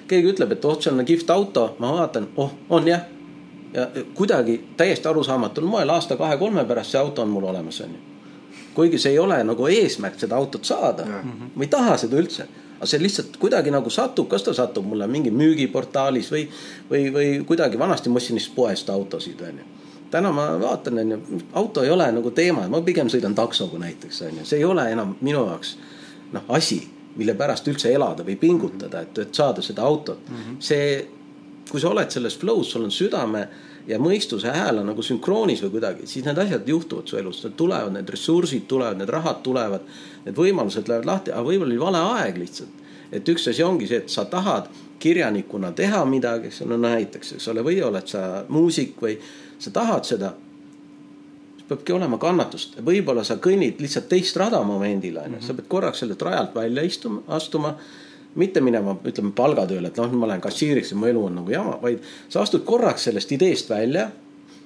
[0.07, 3.05] keegi ütleb, et oh, see on kihvt auto, ma vaatan, oh, on jah.
[3.73, 7.99] ja kuidagi täiesti arusaamatul moel aasta-kahe-kolme pärast see auto on mul olemas onju.
[8.73, 11.05] kuigi see ei ole nagu eesmärk seda autot saada,
[11.55, 12.47] ma ei taha seda üldse
[12.85, 16.43] aga see lihtsalt kuidagi nagu satub, kas ta satub mulle mingi müügiportaalis või,
[16.89, 19.65] või, või kuidagi vanasti ma ostsin lihtsalt poest autosid, onju.
[20.13, 21.19] täna ma vaatan, onju,
[21.57, 25.15] auto ei ole nagu teema, ma pigem sõidan taksoga näiteks, onju, see ei ole enam
[25.21, 25.75] minu jaoks
[26.33, 26.83] noh, asi,
[27.15, 30.43] mille pärast üldse elada või pingutada, et, et saada seda autot mm.
[30.43, 30.59] -hmm.
[30.59, 31.07] see,
[31.71, 33.47] kui sa oled selles flow's, sul on südame
[33.87, 37.93] ja mõistuse hääl on nagu sünkroonis või kuidagi, siis need asjad juhtuvad su elus, tulevad,
[37.93, 39.85] need ressursid tulevad, need rahad tulevad.
[40.25, 42.83] Need võimalused lähevad lahti, aga võib-olla oli vale aeg lihtsalt.
[43.11, 44.65] et üks asi ongi see, et sa tahad
[44.99, 49.19] kirjanikuna teha midagi, eks ole, no näiteks, eks ole, või oled sa muusik või
[49.59, 50.33] sa tahad seda.
[51.67, 55.99] peabki olema kannatust, võib-olla sa kõnnid lihtsalt teist rada momendil on ju, sa pead korraks
[55.99, 57.75] sellelt rajalt välja istuma, astuma
[58.35, 61.77] mitte minema, ütleme palgatööle, et noh, ma lähen kassiiriks ja mu elu on nagu jama,
[61.81, 64.09] vaid sa astud korraks sellest ideest välja.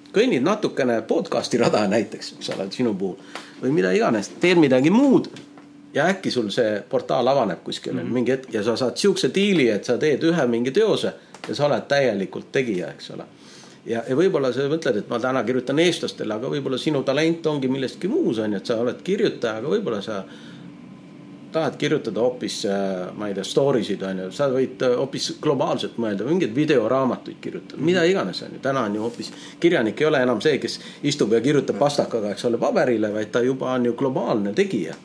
[0.09, 3.15] kõnnid natukene podcast'i rada näiteks, eks ole, sinu puhul
[3.61, 5.27] või mida iganes, teed midagi muud
[5.93, 8.13] ja äkki sul see portaal avaneb kuskil mm -hmm.
[8.13, 11.13] mingi hetk ja sa saad siukse diili, et sa teed ühe mingi teose
[11.47, 13.23] ja sa oled täielikult tegija, eks ole.
[13.85, 17.67] ja, ja võib-olla sa mõtled, et ma täna kirjutan eestlastele, aga võib-olla sinu talent ongi
[17.67, 20.23] milleski muus on ju, et sa oled kirjutaja, aga võib-olla sa
[21.51, 22.61] tahad kirjutada hoopis,
[23.17, 27.81] ma ei tea, story sid on ju, sa võid hoopis globaalselt mõelda, mingeid videoraamatuid kirjutada,
[27.81, 29.31] mida iganes on ju, täna on ju hoopis.
[29.59, 33.41] kirjanik ei ole enam see, kes istub ja kirjutab pastakaga, eks ole, paberile, vaid ta
[33.41, 34.95] juba on ju globaalne tegija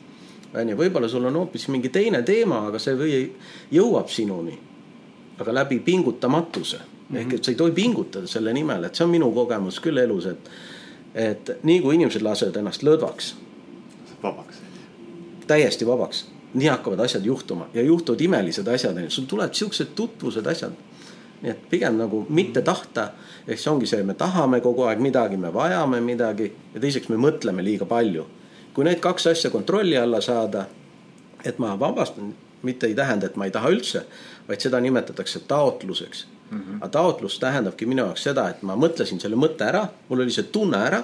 [0.61, 3.17] on ju, võib-olla sul on hoopis mingi teine teema, aga see või
[3.73, 4.57] jõuab sinuni.
[5.39, 7.19] aga läbi pingutamatuse mm -hmm.
[7.19, 10.25] ehk et sa ei tohi pingutada selle nimel, et see on minu kogemus küll elus,
[10.25, 10.49] et.
[11.15, 13.35] et nii kui inimesed lasevad ennast lõdvaks,
[14.23, 14.55] vabaks.
[15.47, 20.73] täiesti vabaks, nii hakkavad asjad juhtuma ja juhtuvad imelised asjad, sul tulevad siuksed tutvused, asjad.
[21.41, 23.09] nii et pigem nagu mitte tahta,
[23.47, 27.19] ehk see ongi see, me tahame kogu aeg midagi, me vajame midagi ja teiseks me
[27.19, 28.25] mõtleme liiga palju
[28.75, 30.65] kui need kaks asja kontrolli alla saada,
[31.45, 32.33] et ma vabastan,
[32.65, 34.03] mitte ei tähenda, et ma ei taha üldse,
[34.49, 36.59] vaid seda nimetatakse taotluseks mm.
[36.59, 36.77] -hmm.
[36.81, 40.43] aga taotlus tähendabki minu jaoks seda, et ma mõtlesin selle mõtte ära, mul oli see
[40.43, 41.03] tunne ära.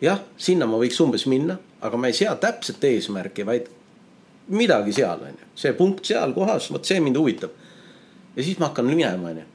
[0.00, 3.68] jah, sinna ma võiks umbes minna, aga ma ei sea täpset eesmärki, vaid
[4.50, 7.50] midagi seal on ju, see punkt seal kohas, vot see mind huvitab.
[8.36, 9.46] ja siis ma hakkan minema, on ju,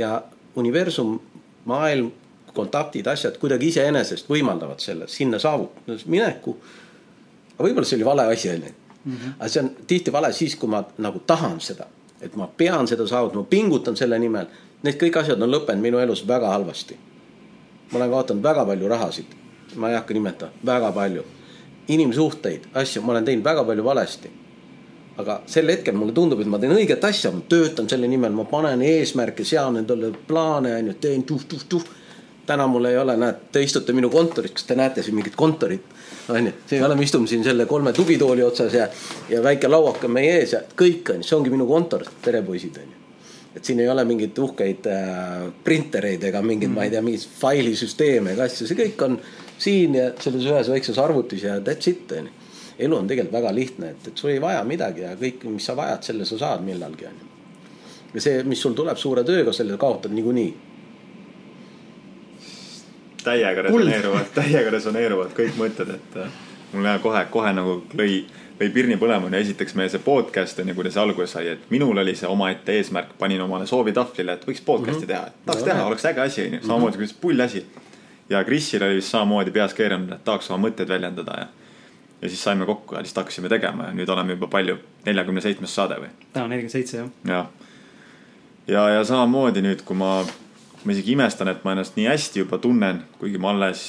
[0.00, 0.22] ja
[0.54, 1.20] universum,
[1.64, 2.10] maailm
[2.54, 6.56] kontaktid, asjad kuidagi iseenesest võimaldavad selle sinna saavut-, mineku.
[7.56, 8.72] aga võib-olla see oli vale asi, onju.
[9.38, 11.86] aga see on tihti vale siis, kui ma nagu tahan seda,
[12.20, 14.48] et ma pean seda saavutama, pingutan selle nimel.
[14.82, 16.96] Need kõik asjad on lõppenud minu elus väga halvasti.
[17.92, 19.32] ma olen kaotanud väga palju rahasid,
[19.74, 21.24] ma ei hakka nimetama, väga palju.
[21.90, 24.30] inimsuhteid, asju, ma olen teinud väga palju valesti
[25.20, 28.46] aga sel hetkel mulle tundub, et ma teen õiget asja, ma töötan selle nimel, ma
[28.48, 31.98] panen eesmärke, sean endale plaane, onju, teen tuh-tuh-tuh
[32.50, 35.84] täna mul ei ole, näed, te istute minu kontoris, kas te näete siin mingit kontorit?
[36.30, 38.86] ei ole, me istume siin selle kolme tugitooli otsas ja,
[39.30, 42.78] ja väike lauak on meie ees ja kõik on, see ongi minu kontor, tere poisid,
[42.82, 42.98] onju.
[43.58, 47.26] et siin ei ole mingeid uhkeid äh, printereid ega mingeid mm, ma ei tea, mingeid
[47.40, 49.18] failisüsteeme ega asju, see kõik on
[49.60, 52.32] siin ja selles ühes väikses arvutis ja that's it, onju.
[52.80, 55.76] elu on tegelikult väga lihtne, et, et sul ei vaja midagi ja kõik, mis sa
[55.76, 57.30] vajad, selle sa saad millalgi, onju.
[58.14, 60.50] ja see, mis sul tuleb suure tööga, selle kaotad niikuinii
[63.24, 66.38] täiega resoneeruvad, täiega resoneeruvad kõik mõtted, et äh,
[66.72, 68.22] mul kohe, kohe nagu lõi,
[68.60, 71.54] lõi pirni põlema, on ju, esiteks meie see podcast on ju, kuidas see alguse sai,
[71.54, 75.30] et minul oli see omaette eesmärk, panin omale soovi tahvlile, et võiks podcast'i mm -hmm.
[75.30, 77.64] teha, tahaks teha, oleks äge asi, on ju, samamoodi kui see pull asi.
[78.30, 81.46] Ja Krisil oli vist samamoodi peas keeranud, et tahaks oma mõtteid väljendada ja,
[82.22, 85.74] ja siis saime kokku ja lihtsalt hakkasime tegema ja nüüd oleme juba palju, neljakümne seitsmes
[85.74, 86.12] saade või?
[86.32, 87.10] täna nelikümmend seitse jah.
[87.28, 87.48] jah.
[88.68, 90.20] ja, ja samamoodi nüüd, kui ma,
[90.84, 93.86] ma isegi imestan, et ma ennast nii hästi juba tunnen, kuigi ma alles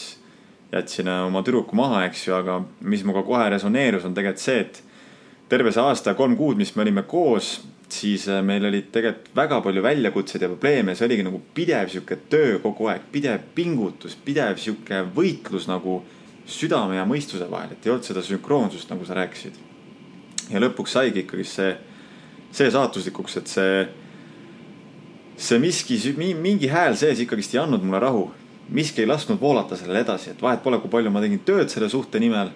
[0.72, 4.82] jätsin oma tüdruku maha, eks ju, aga mis minuga kohe resoneerus, on tegelikult see, et
[5.52, 7.58] terve see aasta ja kolm kuud, mis me olime koos,
[7.92, 12.18] siis äh, meil oli tegelikult väga palju väljakutseid ja probleeme, see oligi nagu pidev sihuke
[12.32, 16.02] töö kogu aeg, pidev pingutus, pidev sihuke võitlus nagu
[16.48, 19.60] südame ja mõistuse vahel, et ei olnud seda sünkroonsust, nagu sa rääkisid.
[20.52, 21.76] ja lõpuks saigi ikkagi see,
[22.52, 23.86] see saatuslikuks, et see,
[25.38, 28.26] see miski, mingi hääl sees ikkagist ei andnud mulle rahu.
[28.70, 31.90] miski ei lasknud voolata sellele edasi, et vahet pole, kui palju ma tegin tööd selle
[31.90, 32.52] suhte nimel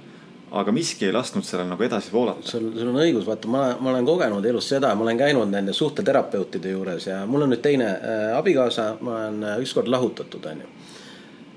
[0.51, 2.47] aga miski ei lasknud sellel nagu edasi voolata.
[2.47, 5.73] sul, sul on õigus, vaata, ma, ma olen kogenud elus seda, ma olen käinud nende
[5.73, 10.69] suhteterapeutide juures ja mul on nüüd teine äh, abikaasa, ma olen äh, ükskord lahutatud, onju.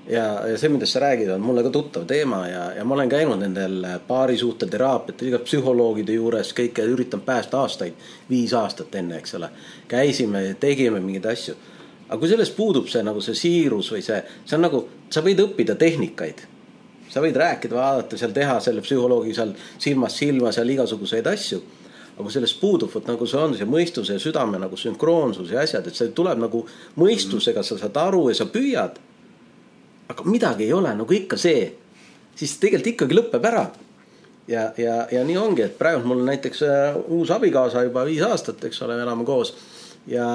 [0.09, 3.13] ja, ja see, millest sa räägid, on mulle ka tuttav teema ja, ja ma olen
[3.13, 7.97] käinud nendel äh, paarisuhteteraapiatel, iga psühholoogide juures, kõike üritanud päästa aastaid,
[8.29, 9.51] viis aastat enne, eks ole.
[9.87, 11.57] käisime, tegime mingeid asju.
[12.07, 15.45] aga kui sellest puudub see nagu see siirus või see, see on nagu, sa võid
[15.45, 16.49] õppida tehnikaid
[17.09, 21.61] sa võid rääkida, vaadata seal, teha selle psühholoogi seal silmast silma seal igasuguseid asju.
[22.13, 25.61] aga kui sellest puudub, vot nagu see on see mõistuse ja südame nagu sünkroonsus ja
[25.63, 26.65] asjad, et see tuleb nagu
[26.99, 28.97] mõistusega, sa saad aru ja sa püüad.
[30.09, 31.69] aga midagi ei ole nagu ikka see,
[32.35, 33.69] siis tegelikult ikkagi lõpeb ära.
[34.47, 38.63] ja, ja, ja nii ongi, et praegu mul näiteks äh, uus abikaasa juba viis aastat,
[38.65, 39.55] eks ole, elame koos
[40.07, 40.27] ja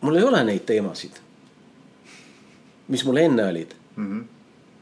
[0.00, 1.18] mul ei ole neid teemasid,
[2.88, 4.06] mis mul enne olid mm.
[4.06, 4.35] -hmm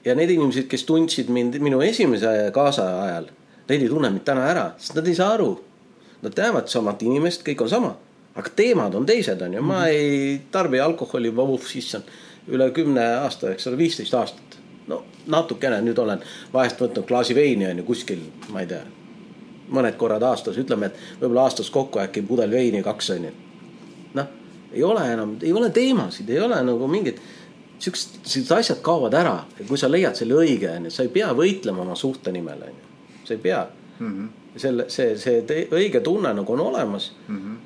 [0.04, 3.28] ja need inimesed, kes tundsid mind minu esimese kaasa ajal,
[3.68, 5.52] need ei tunne mind täna ära, sest nad ei saa aru.
[6.24, 7.90] Nad teavad samat inimest, kõik on sama,
[8.34, 9.92] aga teemad on teised, on ju, ma mhm.
[9.92, 12.08] ei tarbi alkoholi, vovuh, issand,
[12.48, 14.58] üle kümne aasta, eks ole, viisteist aastat.
[14.88, 15.00] no
[15.32, 16.20] natukene nüüd olen
[16.52, 18.20] vahest võtnud klaasi veini on ju kuskil,
[18.52, 18.82] ma ei tea,
[19.72, 23.30] mõned korrad aastas, ütleme, et võib-olla aastas kokku äkki pudel veini, kaks on ju.
[24.14, 24.28] noh,
[24.72, 27.20] ei ole enam, ei ole teemasid, ei ole nagu mingit
[27.78, 29.34] siuksed, siuksed asjad kaovad ära,
[29.68, 32.90] kui sa leiad selle õige, onju, sa ei pea võitlema oma suhte nimel, onju.
[33.24, 33.66] sa ei pea
[33.98, 34.10] mm.
[34.10, 34.58] -hmm.
[34.60, 37.36] selle, see, see õige tunne nagu on olemas mm.
[37.36, 37.56] -hmm.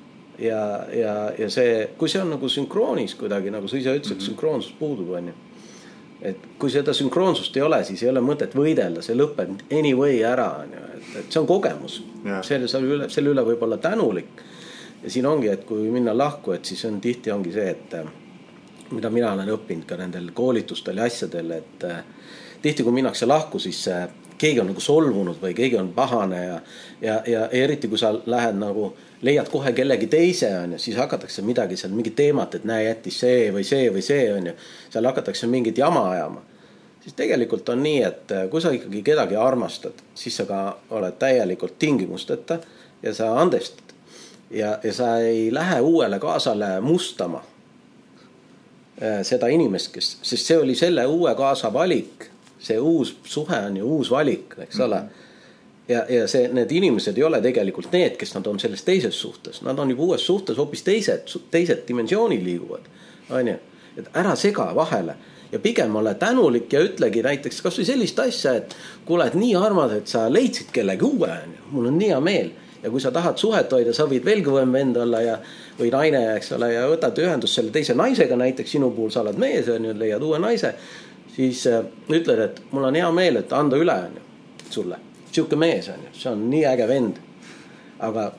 [0.44, 0.62] ja,
[1.00, 4.26] ja, ja see, kui see on nagu sünkroonis kuidagi, nagu sa ise ütlesid mm, -hmm.
[4.26, 5.32] sünkroonsus puudub, onju.
[6.22, 10.50] et kui seda sünkroonsust ei ole, siis ei ole mõtet võidelda, see lõpeb anyway ära,
[10.62, 12.44] onju, et, et see on kogemus yeah..
[12.44, 14.42] selle, selle üle, selle üle võib olla tänulik.
[15.02, 17.94] ja siin ongi, et kui minna lahku, et siis on tihti ongi see, et
[18.90, 22.00] mida mina olen õppinud ka nendel koolitustel ja asjadel, et äh,
[22.62, 26.58] tihti, kui minnakse lahku, siis äh, keegi on nagu solvunud või keegi on pahane ja,
[27.02, 31.42] ja, ja eriti kui sa lähed nagu, leiad kohe kellegi teise, on ju, siis hakatakse
[31.42, 34.54] midagi seal, mingit teemat, et näe, jättis see või see või see, on ju.
[34.94, 36.44] seal hakatakse mingit jama ajama.
[37.02, 41.18] siis tegelikult on nii, et äh, kui sa ikkagi kedagi armastad, siis sa ka oled
[41.18, 42.58] täielikult tingimusteta
[43.02, 43.94] ja sa andestad.
[44.50, 47.42] ja, ja sa ei lähe uuele kaasale mustama
[49.22, 52.30] seda inimest, kes, sest see oli selle uue kaasa valik.
[52.58, 55.06] see uus suhe on ju uus valik, eks ole mm.
[55.06, 55.88] -hmm.
[55.88, 59.62] ja, ja see, need inimesed ei ole tegelikult need, kes nad on selles teises suhtes,
[59.62, 62.90] nad on juba uues suhtes hoopis teised, teised dimensioonid liiguvad,
[63.30, 63.54] on ju.
[63.96, 65.14] et ära sega vahele
[65.52, 69.92] ja pigem ole tänulik ja ütlegi näiteks kasvõi sellist asja, et kuule, et nii armas,
[69.92, 72.50] et sa leidsid kellegi uue, on ju, mul on nii hea meel
[72.82, 75.36] ja kui sa tahad suhet hoida, sa võid veel kõvem vend olla ja,
[75.78, 79.38] või naine, eks ole, ja võtad ühendust selle teise naisega, näiteks sinu puhul sa oled
[79.40, 80.74] mees, on ju, leiad uue naise.
[81.34, 84.22] siis äh, ütled, et mul on hea meel, et anda üle, on ju,
[84.70, 84.98] sulle.
[85.32, 87.18] sihuke mees on ju, see on nii äge vend.
[87.98, 88.32] aga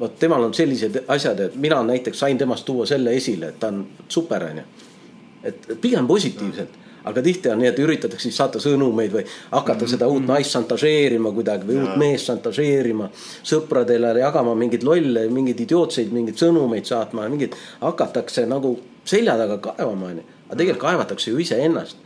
[0.00, 3.68] vot temal on sellised asjad, et mina näiteks sain temast tuua selle esile, et ta
[3.68, 4.66] on super, on ju.
[5.42, 9.80] et pigem positiivselt aga tihti on nii, et üritatakse siis saata sõnumeid või hakata mm
[9.80, 9.90] -hmm.
[9.90, 10.32] seda uut mhm.
[10.32, 11.84] naist šantažeerima kuidagi või ja.
[11.84, 13.10] uut meest šantažeerima.
[13.42, 20.06] sõpradele jagama mingeid lolle, mingeid idiootseid, mingeid sõnumeid saatma, mingeid hakatakse nagu selja taga kaevama,
[20.06, 20.24] onju.
[20.48, 21.96] aga tegelikult kaevatakse ju iseennast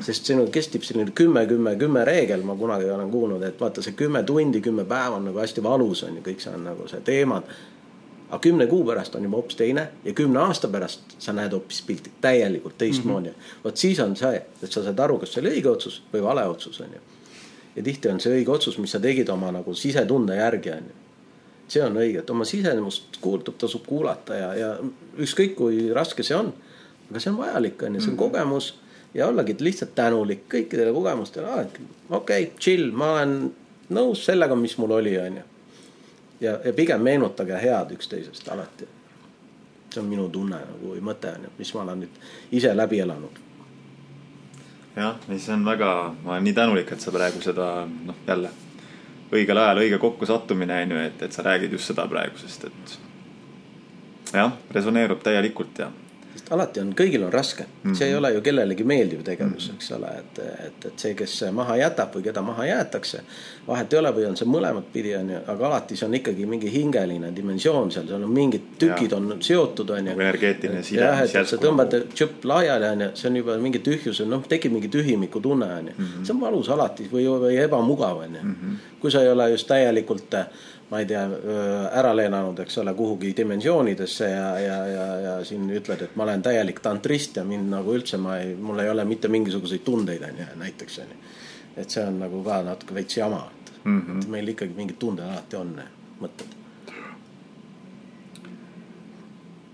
[0.00, 3.96] sest siin kestib selline kümme, kümme, kümme reegel, ma kunagi olen kuulnud, et vaata see
[3.98, 7.00] kümme tundi, kümme päeva on nagu hästi valus on ju, kõik see on nagu see
[7.04, 7.42] teemad
[8.30, 11.82] aga kümne kuu pärast on juba hoopis teine ja kümne aasta pärast sa näed hoopis
[11.86, 13.64] pilti täielikult teistmoodi mm -hmm..
[13.64, 16.46] vot siis on see, et sa saad aru, kas see oli õige otsus või vale
[16.46, 17.00] otsus on ju.
[17.76, 20.94] ja tihti on see õige otsus, mis sa tegid oma nagu sisetunde järgi on ju.
[21.68, 24.76] see on õige, et oma sisemust kuultab, tasub kuulata ja, ja
[25.18, 26.52] ükskõik kui raske see on.
[27.10, 28.30] aga see on vajalik on ju, see on mm -hmm.
[28.30, 28.74] kogemus
[29.14, 33.52] ja ollagi lihtsalt tänulik kõikidele kogemustele, okei okay,, chill, ma olen
[33.90, 35.49] nõus sellega, mis mul oli, on ju
[36.40, 38.88] ja, ja pigem meenutage head üksteisest alati.
[39.90, 42.18] see on minu tunne nagu või mõte on ju, mis ma olen nüüd
[42.52, 43.38] ise läbi elanud.
[44.96, 45.92] jah, ei see on väga,
[46.24, 48.50] ma olen nii tänulik, et sa praegu seda noh, jälle
[49.32, 52.98] õigel ajal õige kokkusattumine on ju, et, et sa räägid just seda praegu, sest et
[54.34, 55.90] jah, resoneerub täielikult ja
[56.50, 57.94] alati on, kõigil on raske mm, -hmm.
[57.98, 58.18] see ei mhm.
[58.18, 59.76] ole ju kellelegi meeldiv tegevus mm, -hmm.
[59.76, 63.20] eks ole, et, et, et see, kes maha jätab või keda maha jäetakse.
[63.66, 66.46] vahet ei ole, või on see mõlemat pidi, on ju, aga alati see on ikkagi
[66.46, 69.16] mingi hingeline dimensioon seal, seal on mingid tükid ja.
[69.16, 70.04] on seotud, on ju.
[70.04, 71.00] nagu energeetiline side.
[71.00, 74.72] jah, et sa tõmbad tšõpp laiali, on ju, see on juba mingi tühjus, noh, tekib
[74.72, 75.94] mingi tühimiku tunne, on ju.
[75.98, 76.24] Mhm.
[76.24, 78.42] see on valus alati või, või ebamugav, on ju.
[78.42, 78.76] Mhm.
[79.00, 80.34] kui sa ei ole just täielikult
[80.90, 81.22] ma ei tea,
[81.94, 86.42] ära leenanud, eks ole, kuhugi dimensioonidesse ja, ja, ja, ja siin ütled, et ma olen
[86.42, 90.42] täielik tantrist ja mind nagu üldse ma ei, mul ei ole mitte mingisuguseid tundeid, on
[90.42, 91.18] ju, näiteks on ju.
[91.78, 94.28] et see on nagu ka natuke veits jama, et mm -hmm.
[94.34, 95.76] meil ikkagi mingid tunded alati on,
[96.20, 96.58] mõtted.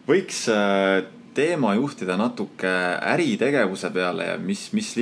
[0.07, 2.69] võiks äh, teema juhtida natuke
[3.15, 4.95] äritegevuse peale ja mis, mis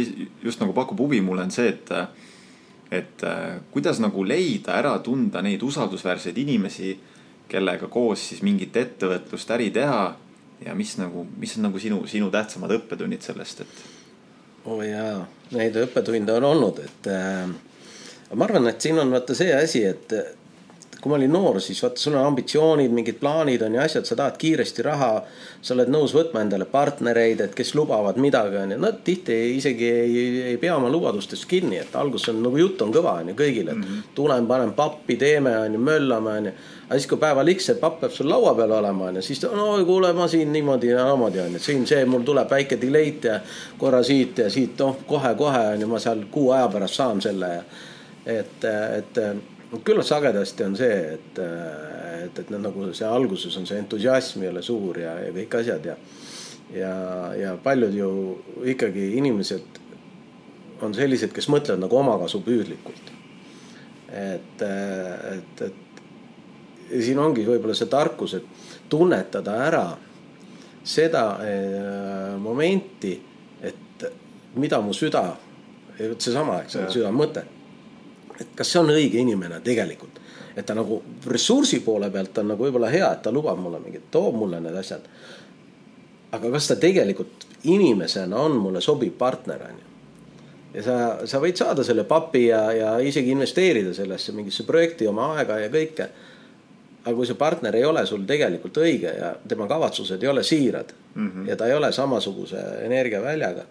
[0.42, 1.90] just nagu pakub huvi mulle on see, et
[2.94, 6.94] et äh, kuidas nagu leida ära tunda neid usaldusväärseid inimesi,
[7.48, 10.04] kellega koos siis mingit ettevõtlust, äri teha
[10.64, 13.84] ja mis nagu, mis on nagu sinu, sinu tähtsamad õppetunnid sellest, et?
[14.64, 17.44] oo oh jaa, neid õppetunde on olnud, et äh,
[18.32, 20.14] ma arvan, et siin on vaata see asi, et
[21.04, 24.16] kui ma olin noor, siis vaata, sul on ambitsioonid, mingid plaanid on ju asjad, sa
[24.16, 25.10] tahad kiiresti raha.
[25.64, 29.86] sa oled nõus võtma endale partnereid, et kes lubavad midagi, on ju, nad tihti isegi
[29.88, 33.36] ei, ei pea oma lubadustest kinni, et alguses on nagu jutt on kõva, on ju
[33.38, 34.10] kõigile, et mm -hmm.
[34.14, 36.52] tulen, panen pappi, teeme, on ju, möllame, on ju.
[36.88, 39.42] aga siis, kui päeva liks see papp peab sul laua peal olema, on ju, siis
[39.42, 43.24] no kuule, ma siin niimoodi ja niimoodi on ju, siin see, mul tuleb väike delay'd
[43.24, 43.40] ja
[43.78, 47.46] korra siit ja siit, noh, kohe-kohe on ju, ma seal kuu aja pärast saan selle
[47.46, 47.62] ja
[48.26, 49.18] et, et
[49.84, 51.38] küllalt sagedasti on see, et,
[52.24, 55.88] et, et nagu see alguses on see entusiasm ei ole suur ja, ja kõik asjad
[55.88, 55.96] ja.
[56.74, 56.94] ja,
[57.38, 58.10] ja paljud ju
[58.74, 59.80] ikkagi inimesed
[60.84, 63.12] on sellised, kes mõtlevad nagu omakasupüüdlikult.
[64.12, 66.02] et, et, et
[66.90, 69.86] ja siin ongi võib-olla see tarkus, et tunnetada ära
[70.84, 73.14] seda eh, momenti,
[73.64, 74.04] et
[74.60, 75.24] mida mu süda,
[75.96, 77.46] vot seesama, eks ole, süda mõte
[78.40, 80.20] et kas see on õige inimene tegelikult.
[80.56, 84.04] et ta nagu ressursi poole pealt on nagu võib-olla hea, et ta lubab mulle mingit,
[84.10, 85.02] toob mulle need asjad.
[86.32, 89.88] aga kas ta tegelikult inimesena on mulle sobiv partner, on ju.
[90.74, 95.32] ja sa, sa võid saada selle papi ja, ja isegi investeerida sellesse mingisse projekti oma
[95.34, 96.08] aega ja kõike.
[97.04, 100.94] aga kui see partner ei ole sul tegelikult õige ja tema kavatsused ei ole siirad
[101.14, 101.48] mm -hmm.
[101.48, 103.64] ja ta ei ole samasuguse energiaväljaga,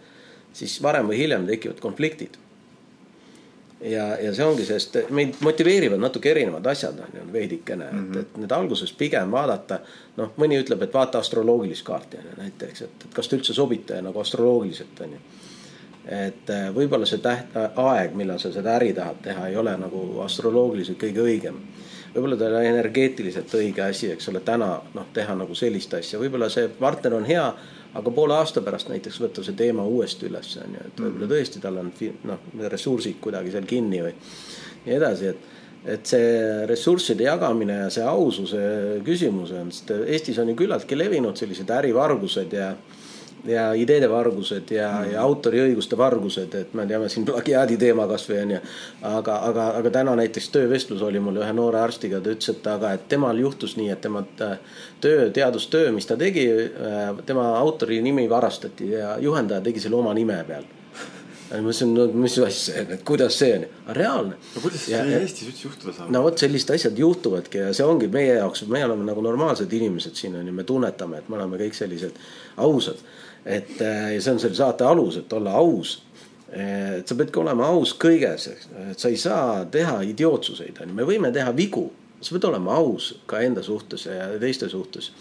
[0.53, 2.42] siis varem või hiljem tekivad konfliktid
[3.83, 8.03] ja, ja see ongi, sest meid motiveerivad natuke erinevad asjad on ju veidikene mm, -hmm.
[8.03, 8.19] et, mhm.
[8.19, 9.79] et need alguses pigem vaadata.
[10.17, 13.53] noh, mõni ütleb, et vaata astroloogilist kaarti on ju näiteks, et, et kas te üldse
[13.53, 15.19] sobite nagu astroloogiliselt on ju.
[16.05, 20.21] et äh, võib-olla see täht-, aeg, millal sa seda äri tahad teha, ei ole nagu
[20.21, 21.55] astroloogiliselt kõige õigem.
[22.15, 26.19] võib-olla ta ei ole energeetiliselt õige asi, eks ole, täna noh, teha nagu sellist asja,
[26.19, 27.53] võib-olla see partner on hea
[27.93, 31.33] aga poole aasta pärast näiteks võtta see teema uuesti üles, on ju, et võib-olla mm.
[31.33, 31.91] tõesti tal on
[32.29, 34.15] noh, ressursid kuidagi seal kinni või
[34.85, 35.51] nii edasi, et
[35.83, 36.27] et see
[36.69, 38.59] ressursside jagamine ja see aususe
[39.03, 42.69] küsimus on, sest Eestis on ju küllaltki levinud sellised ärivargused ja
[43.45, 48.39] ja ideede vargused ja mm., ja autoriõiguste vargused, et me teame siin plagiaadi teema kasvõi
[48.43, 48.59] onju.
[49.09, 52.93] aga, aga, aga täna näiteks töövestlus oli mul ühe noore arstiga, ta ütles, et aga,
[52.97, 54.55] et temal juhtus nii, et tema äh,
[55.01, 60.13] töö, teadustöö, mis ta tegi, äh, tema autori nimi varastati ja juhendaja tegi selle oma
[60.13, 60.69] nime peal
[61.53, 64.37] ma mõtlesin, no mis asja, et kuidas see on, reaalne.
[64.55, 66.13] no kuidas ja, see Eestis üldse juhtuda saab?
[66.15, 70.17] no vot, sellised asjad juhtuvadki ja see ongi meie jaoks, me oleme nagu normaalsed inimesed
[70.17, 72.17] siin on ju, me tunnetame, et me oleme kõik sellised
[72.63, 73.03] ausad
[73.45, 75.97] et äh, ja see on selle saate alus, et olla aus.
[76.53, 80.99] Äh, et sa peadki olema aus kõiges, et sa ei saa teha idiootsuseid, on ju,
[80.99, 81.87] me võime teha vigu,
[82.21, 85.11] sa pead olema aus ka enda suhtes ja teiste suhtes.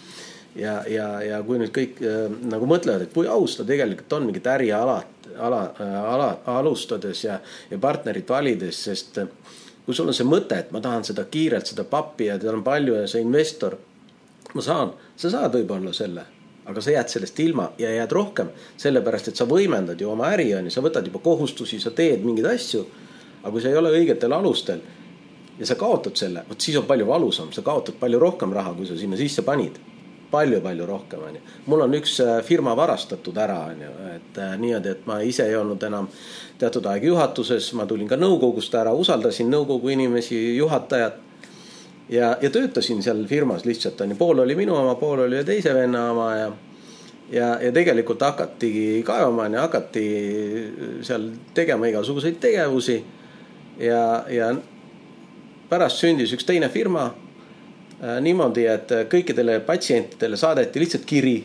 [0.53, 4.29] Ja, ja, ja kui nüüd kõik äh, nagu mõtlevad, et kui aus ta tegelikult on
[4.29, 5.01] mingit äriala,
[5.41, 7.39] ala, ala, alustades ja,
[7.71, 9.23] ja partnerit valides, sest
[9.83, 12.67] kui sul on see mõte, et ma tahan seda kiirelt, seda pappi ja tal on
[12.67, 13.79] palju ja see investor,
[14.53, 16.29] ma saan, sa saad võib-olla selle
[16.67, 20.53] aga sa jääd sellest ilma ja jääd rohkem, sellepärast et sa võimendad ju oma äri,
[20.55, 22.85] on ju, sa võtad juba kohustusi, sa teed mingeid asju.
[23.43, 24.83] aga kui sa ei ole õigetel alustel
[25.59, 28.87] ja sa kaotad selle, vot siis on palju valusam, sa kaotad palju rohkem raha, kui
[28.87, 29.81] sa sinna sisse panid
[30.33, 31.41] palju-palju rohkem, onju.
[31.67, 35.57] mul on üks äh, firma varastatud ära, onju, et äh, niimoodi, et ma ise ei
[35.59, 36.09] olnud enam
[36.61, 41.21] teatud aeg juhatuses, ma tulin ka nõukogust ära, usaldasin nõukogu inimesi, juhatajat
[42.13, 45.45] ja, ja töötasin seal firmas lihtsalt on ju, pool oli minu oma, pool oli ühe
[45.49, 46.51] teise venna oma ja.
[47.33, 50.05] ja, ja tegelikult hakatigi kaevama ja hakati
[51.03, 53.05] seal tegema igasuguseid tegevusi.
[53.79, 54.53] ja, ja
[55.69, 61.37] pärast sündis üks teine firma äh, niimoodi, et kõikidele patsientidele saadeti lihtsalt kiri.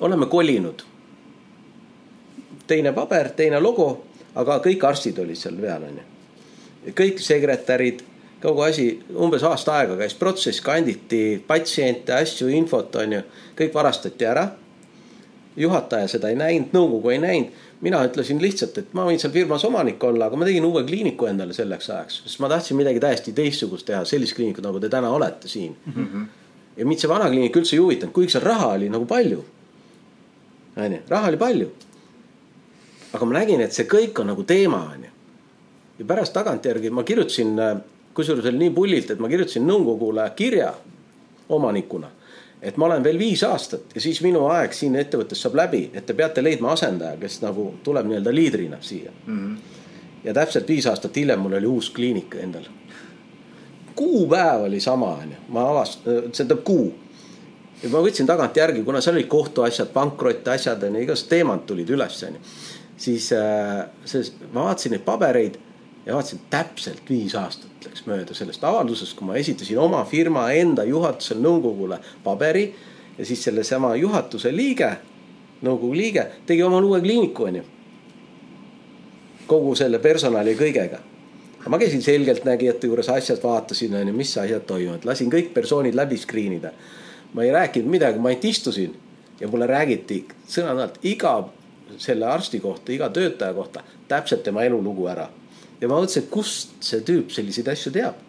[0.00, 0.82] oleme kolinud.
[2.66, 4.04] teine paber, teine logo,
[4.34, 6.06] aga kõik arstid olid seal peal, onju.
[6.94, 8.09] kõik sekretärid
[8.42, 8.86] kogu asi
[9.20, 13.22] umbes aasta aega käis protsess, kanditi patsiente, asju, infot on ju,
[13.58, 14.48] kõik varastati ära.
[15.56, 17.58] juhataja seda ei näinud, nõukogu ei näinud.
[17.80, 21.26] mina ütlesin lihtsalt, et ma võin seal firmas omanik olla, aga ma tegin uue kliiniku
[21.26, 25.10] endale selleks ajaks, sest ma tahtsin midagi täiesti teistsugust teha, sellist kliinikut, nagu te täna
[25.10, 25.92] olete siin mm.
[26.06, 26.26] -hmm.
[26.76, 29.44] ja mind see vana kliinik üldse ei huvitanud, kuigi seal raha oli nagu palju.
[30.76, 31.70] onju, raha oli palju.
[33.12, 35.10] aga ma nägin, et see kõik on nagu teema, onju.
[35.98, 37.80] ja pärast tagantjärgi ma kirjutasin äh,
[38.20, 40.72] kusjuures oli nii pullilt, et ma kirjutasin nõukogule kirja
[41.48, 42.10] omanikuna.
[42.62, 46.04] et ma olen veel viis aastat ja siis minu aeg siin ettevõttes saab läbi, et
[46.06, 49.38] te peate leidma asendaja, kes nagu tuleb nii-öelda liidrina siia mm.
[49.38, 49.78] -hmm.
[50.24, 52.64] ja täpselt viis aastat hiljem mul oli uus kliinik endal.
[53.94, 56.92] kuupäev oli sama, onju, ma avast-, see tähendab kuu
[57.82, 62.40] ja ma võtsin tagantjärgi, kuna seal olid kohtuasjad, pankrotiasjad onju, igasugused teemad tulid üles onju.
[62.96, 65.56] siis äh, see, ma vaatasin neid pabereid
[66.06, 70.84] ja vaatasin täpselt viis aastat läks mööda sellest avaldusest, kui ma esitasin oma firma enda
[70.84, 72.64] juhatusele, nõukogule paberi
[73.18, 74.90] ja siis sellesama juhatuse liige,
[75.62, 77.64] nõukogu liige tegi omal uue kliiniku, onju.
[79.46, 80.98] kogu selle personali kõigega.
[81.68, 86.52] ma käisin selgeltnägijate juures asjad, vaatasin, onju, mis asjad toimuvad, lasin kõik persoonid läbi screen
[86.52, 86.72] ida.
[87.34, 88.96] ma ei rääkinud midagi, ma ainult istusin
[89.40, 91.48] ja mulle räägiti sõna-sõnalt iga
[91.98, 95.28] selle arsti kohta, iga töötaja kohta täpselt tema elulugu ära
[95.80, 98.26] ja ma mõtlesin, et kust see tüüp selliseid asju teab.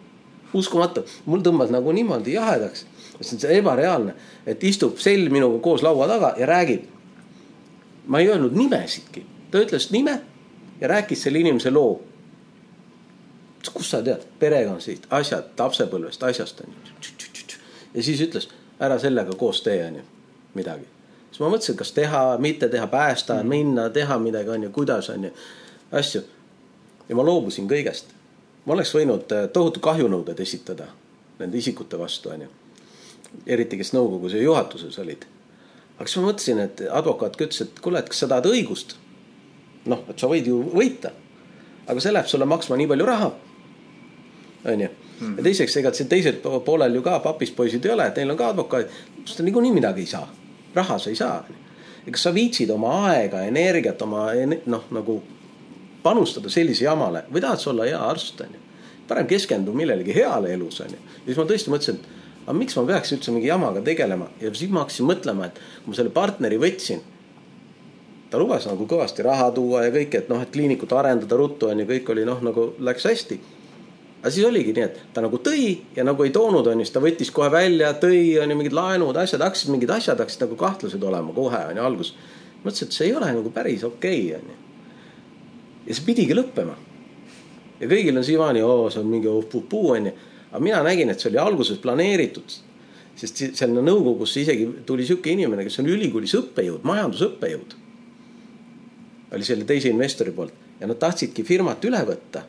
[0.52, 2.86] uskumatu, mul tõmbas nagu niimoodi jahedaks.
[3.20, 4.14] see on ebareaalne,
[4.46, 6.82] et istub sell minuga koos laua taga ja räägib.
[8.06, 10.20] ma ei öelnud nimesidki, ta ütles nime
[10.80, 12.00] ja rääkis selle inimese loo.
[13.74, 17.58] kust sa tead, perekonnast, asjad, lapsepõlvest, asjast on ju.
[17.94, 18.48] ja siis ütles,
[18.80, 20.02] ära sellega koos tee, on ju,
[20.54, 20.84] midagi.
[21.30, 25.24] siis ma mõtlesin, kas teha, mitte teha, päästa, minna, teha midagi, on ju, kuidas on
[25.24, 25.30] ju,
[25.92, 26.22] asju
[27.12, 28.14] ja ma loobusin kõigest.
[28.64, 30.86] ma oleks võinud äh, tohutu kahjunõuded esitada
[31.38, 32.48] nende isikute vastu, onju.
[33.46, 35.26] eriti, kes nõukogus ja juhatuses olid.
[35.98, 38.96] aga siis ma mõtlesin, et advokaat ütles, et kuule, et kas sa tahad õigust.
[39.84, 41.12] noh, et sa võid ju võita.
[41.86, 43.32] aga see läheb sulle maksma nii palju raha.
[44.74, 44.88] onju.
[45.36, 48.40] ja teiseks, ega siin teisel poolel ju ka papist poisid ei ole, et neil on
[48.40, 49.02] ka advokaadid.
[49.26, 50.32] sa niikuinii midagi ei saa.
[50.74, 51.44] raha sa ei saa.
[52.10, 54.30] kas sa viitsid oma aega, energiat, oma
[54.66, 55.22] noh, nagu
[56.02, 58.60] panustada sellise jamale või tahad sa olla hea arst, onju.
[59.08, 60.98] parem keskendu millelegi heale elus, onju.
[60.98, 64.52] ja siis ma tõesti mõtlesin, et aga miks ma peaks üldse mingi jamaga tegelema ja
[64.54, 67.02] siis ma hakkasin mõtlema, et kui ma selle partneri võtsin.
[68.30, 71.86] ta lubas nagu kõvasti raha tuua ja kõike, et noh, et kliinikut arendada ruttu onju,
[71.86, 73.40] kõik oli noh, nagu läks hästi
[74.22, 77.02] aga siis oligi nii, et ta nagu tõi ja nagu ei toonud, onju, siis ta
[77.02, 81.34] võttis kohe välja, tõi, onju, mingid laenud, asjad, hakkasid mingid asjad hakkasid nagu kahtlased olema
[81.34, 82.14] kohe, onju, alguses.
[82.62, 84.71] mõtlesin, et see ei ole nagu päris okei okay,, onju
[85.86, 86.74] ja see pidigi lõppema.
[87.80, 89.30] ja kõigil on siiamaani, oo, see on mingi
[89.68, 90.12] puu onju.
[90.50, 92.58] aga mina nägin, et see oli alguses planeeritud.
[93.16, 97.74] sest sinna nõukogusse isegi tuli sihuke inimene, kes on ülikoolis õppejõud, majandusõppejõud.
[99.32, 102.42] oli selle teise investori poolt ja nad tahtsidki firmat üle võtta.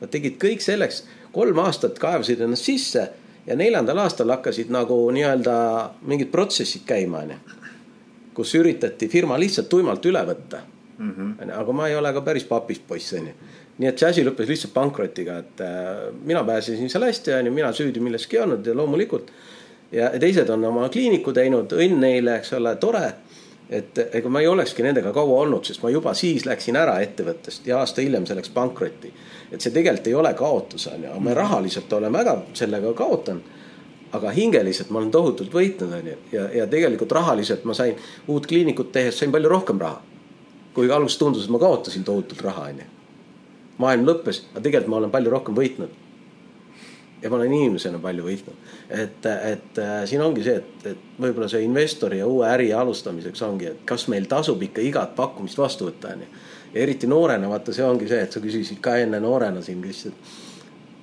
[0.00, 1.02] Nad tegid kõik selleks,
[1.32, 3.08] kolm aastat kaevasid ennast sisse
[3.46, 5.54] ja neljandal aastal hakkasid nagu nii-öelda
[6.06, 7.38] mingid protsessid käima, onju.
[8.34, 10.60] kus üritati firma lihtsalt tuimalt üle võtta
[10.98, 11.10] mm.
[11.10, 11.60] -hmm.
[11.60, 13.32] aga ma ei ole ka päris papist poiss, onju.
[13.78, 17.72] nii et see asi lõppes lihtsalt pankrotiga, et äh, mina pääsesin seal hästi, onju, mina
[17.72, 19.32] süüdi milleski ei olnud ja loomulikult.
[19.92, 23.12] ja teised on oma kliiniku teinud, õnn neile, eks ole, tore.
[23.70, 27.66] et ega ma ei olekski nendega kaua olnud, sest ma juba siis läksin ära ettevõttest
[27.66, 29.12] ja aasta hiljem see läks pankrotti.
[29.52, 33.56] et see tegelikult ei ole kaotus, onju, me rahaliselt oleme väga sellega kaotanud
[34.12, 36.16] aga hingeliselt ma olen tohutult võitnud, onju.
[36.32, 37.94] ja, ja tegelikult rahaliselt ma sain
[38.26, 40.02] uut kliinikut tehes sain palju rohkem raha
[40.78, 42.86] kuigi alguses tundus, et ma kaotasin tohutult raha, onju.
[43.78, 45.96] maailm lõppes, aga tegelikult ma olen palju rohkem võitnud.
[47.22, 48.66] ja ma olen inimesena palju võitnud.
[48.88, 53.42] et, et äh, siin ongi see, et, et võib-olla see investori ja uue äri alustamiseks
[53.42, 56.28] ongi, et kas meil tasub ikka igat pakkumist vastu võtta, onju.
[56.74, 60.14] ja eriti noorena, vaata, see ongi see, et sa küsisid ka enne noorena siin, küsisid,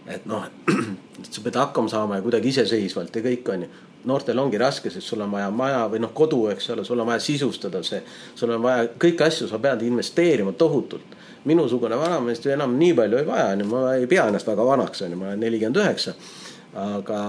[0.07, 0.47] et noh,
[1.23, 3.73] et sa pead hakkama saama ja kuidagi iseseisvalt ja kõik onju
[4.05, 7.09] noortel ongi raske, sest sul on vaja maja või noh, kodu, eks ole, sul on
[7.09, 8.01] vaja sisustada see.
[8.35, 11.15] sul on vaja kõiki asju, sa pead investeerima tohutult.
[11.45, 15.17] minusugune vanamees enam nii palju ei vaja, onju, ma ei pea ennast väga vanaks, onju,
[15.17, 16.15] ma olen nelikümmend üheksa.
[16.73, 17.21] aga,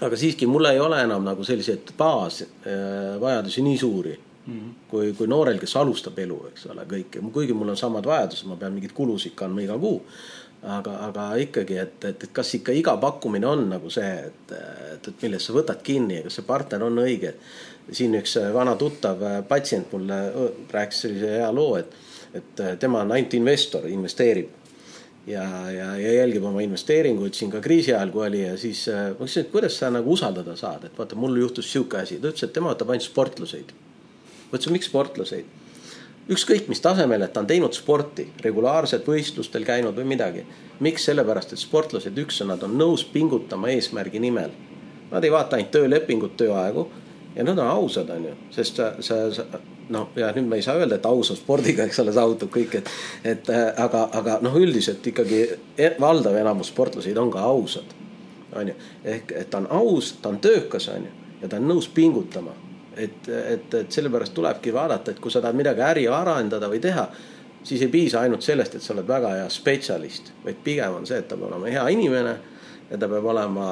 [0.00, 4.88] aga siiski mul ei ole enam nagu selliseid baasvajadusi nii suuri mm -hmm.
[4.88, 8.56] kui, kui noorel, kes alustab elu, eks ole, kõike, kuigi mul on samad vajadused, ma
[8.56, 10.02] pean mingeid kulusid kandma iga kuu.
[10.64, 14.56] Aga, aga ikkagi, et, et, et kas ikka iga pakkumine on nagu see, et,
[14.94, 17.34] et, et millest sa võtad kinni ja kas see partner on õige.
[17.92, 20.18] siin üks vana tuttav patsient mulle
[20.72, 21.96] rääkis sellise hea loo, et,
[22.34, 24.48] et tema on ainult investor, investeerib
[25.26, 29.10] ja, ja, ja jälgib oma investeeringuid siin ka kriisi ajal, kui oli ja siis äh,
[29.12, 32.30] ma küsisin, et kuidas sa nagu usaldada saad, et vaata, mul juhtus sihuke asi, ta
[32.32, 33.72] ütles, et tema võtab ainult sportlaseid.
[34.50, 35.63] ma ütlesin, miks sportlaseid?
[36.30, 40.46] Ükskõik mis tasemel, et ta on teinud sporti, regulaarselt võistlustel käinud või midagi.
[40.80, 44.50] miks, sellepärast et sportlased, üks on, nad on nõus pingutama eesmärgi nimel.
[45.10, 46.88] Nad ei vaata ainult töölepingut, tööaegu
[47.36, 49.44] ja nad on ausad, on ju, sest sa, sa, sa
[49.88, 52.90] noh, ja nüüd me ei saa öelda, et ausa spordiga, eks ole, saavutab kõik, et,
[53.24, 55.42] et äh, aga, aga noh, üldiselt ikkagi
[55.76, 57.94] e, valdav enamus sportlaseid on ka ausad.
[58.54, 61.68] on ju, ehk et ta on aus, ta on töökas, on ju, ja ta on
[61.68, 62.54] nõus pingutama.
[62.96, 67.08] Et, et, et sellepärast tulebki vaadata, et kui sa tahad midagi äri arendada või teha,
[67.64, 71.18] siis ei piisa ainult sellest, et sa oled väga hea spetsialist, vaid pigem on see,
[71.18, 72.34] et ta peab olema hea inimene
[72.90, 73.68] ja ta peab olema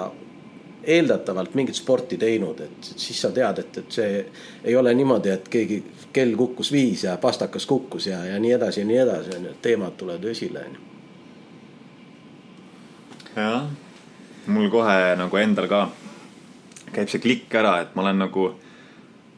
[0.82, 4.24] eeldatavalt mingit sporti teinud, et siis sa tead, et, et see
[4.64, 5.78] ei ole niimoodi, et keegi
[6.12, 9.54] kell kukkus viis ja pastakas kukkus ja, ja nii edasi ja nii edasi on ju,
[9.62, 10.88] teemad tulevad esile on ju.
[13.36, 13.68] jah,
[14.46, 15.84] mul kohe nagu endal ka
[16.92, 18.48] käib see klikk ära, et ma olen nagu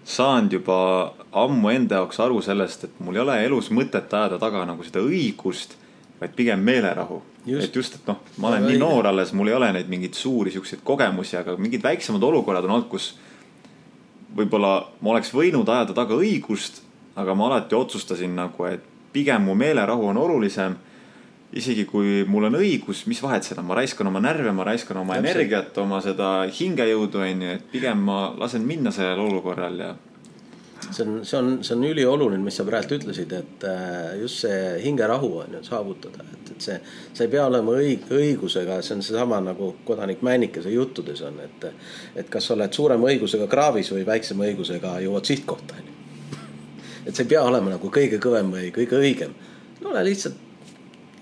[0.04, 0.78] saanud juba
[1.32, 5.00] ammu enda jaoks aru sellest, et mul ei ole elus mõtet ajada taga nagu seda
[5.04, 5.78] õigust,
[6.20, 9.68] vaid pigem meelerahu et just, et noh, ma olen nii noor alles, mul ei ole
[9.76, 13.10] neid mingeid suuri siukseid kogemusi, aga mingid väiksemad olukorrad on olnud, kus
[14.34, 16.80] võib-olla ma oleks võinud ajada taga õigust,
[17.20, 18.82] aga ma alati otsustasin nagu, et
[19.12, 20.78] pigem mu meelerahu on olulisem.
[21.54, 25.14] Isegi kui mul on õigus, mis vahet on, ma raiskan oma närve, ma raiskan oma
[25.14, 25.30] Täpselt.
[25.30, 29.94] energiat, oma seda hingejõudu, onju, et pigem ma lasen minna sellel olukorral ja
[30.90, 34.58] see on, see on, see on ülioluline, mis sa praegu ütlesid, et äh, just see
[34.84, 36.76] hingerahu on ju saavutada, et, et see,
[37.14, 41.68] sa ei pea olema õig-, õigusega, see on seesama nagu kodanik Männikese juttudes on, et.
[42.14, 45.98] et kas sa oled suurema õigusega kraavis või väiksema õigusega jõuad sihtkohta on ju.
[47.06, 49.34] et sa ei pea olema nagu kõige kõvem või kõige õigem.
[49.84, 50.43] ole lihtsalt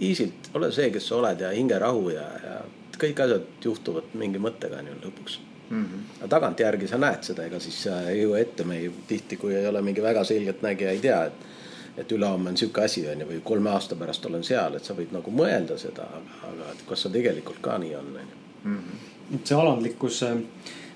[0.02, 2.58] easy't, ole see, kes sa oled ja hingerahu ja, ja
[2.98, 5.38] kõik asjad juhtuvad mingi mõttega on ju lõpuks
[5.70, 5.84] mm.
[5.84, 6.04] -hmm.
[6.18, 9.66] aga tagantjärgi sa näed seda, ega siis ei jõua ette, me ei, tihti, kui ei
[9.66, 11.50] ole mingi väga selgeltnägija, ei tea, et
[11.96, 14.94] et ülehomme on sihuke asi, on ju, või kolme aasta pärast olen seal, et sa
[14.96, 18.38] võid nagu mõelda seda, aga, aga et kas see tegelikult ka nii on, on ju.
[18.62, 19.42] Mhm.
[19.44, 20.22] see alandlikkus,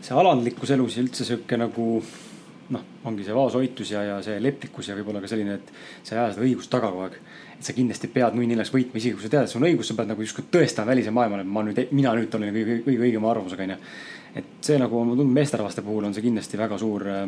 [0.00, 1.86] see alandlikkus elus ja üldse sihuke nagu
[2.72, 6.22] noh, ongi see vaoshoitus ja, ja see leplikkus ja võib-olla ka selline, et sa ei
[6.22, 7.20] aja seda õigust taga kogu aeg.
[7.56, 9.88] Et sa kindlasti pead nui neljaks võitma, isegi kui sa tead, et sul on õigus,
[9.88, 13.30] sa pead nagu justkui tõestama välisele maailmale, ma nüüd, mina nüüd olen kõige, kõige õigema
[13.32, 13.78] arvamusega, onju
[14.36, 17.22] et see nagu ma tundun meesterahvaste puhul on see kindlasti väga suur äh,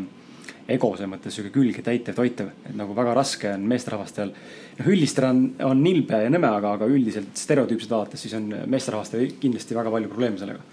[0.68, 4.35] ego selles mõttes sihuke külge täitev, toitev, et nagu väga raske on meesterahvastel.
[4.79, 9.33] noh, üldistada on, on nilbe ja nõme, aga, aga üldiselt stereotüüpselt vaadates, siis on meesterahvastel
[9.41, 10.64] kindlasti väga palju probleeme sellega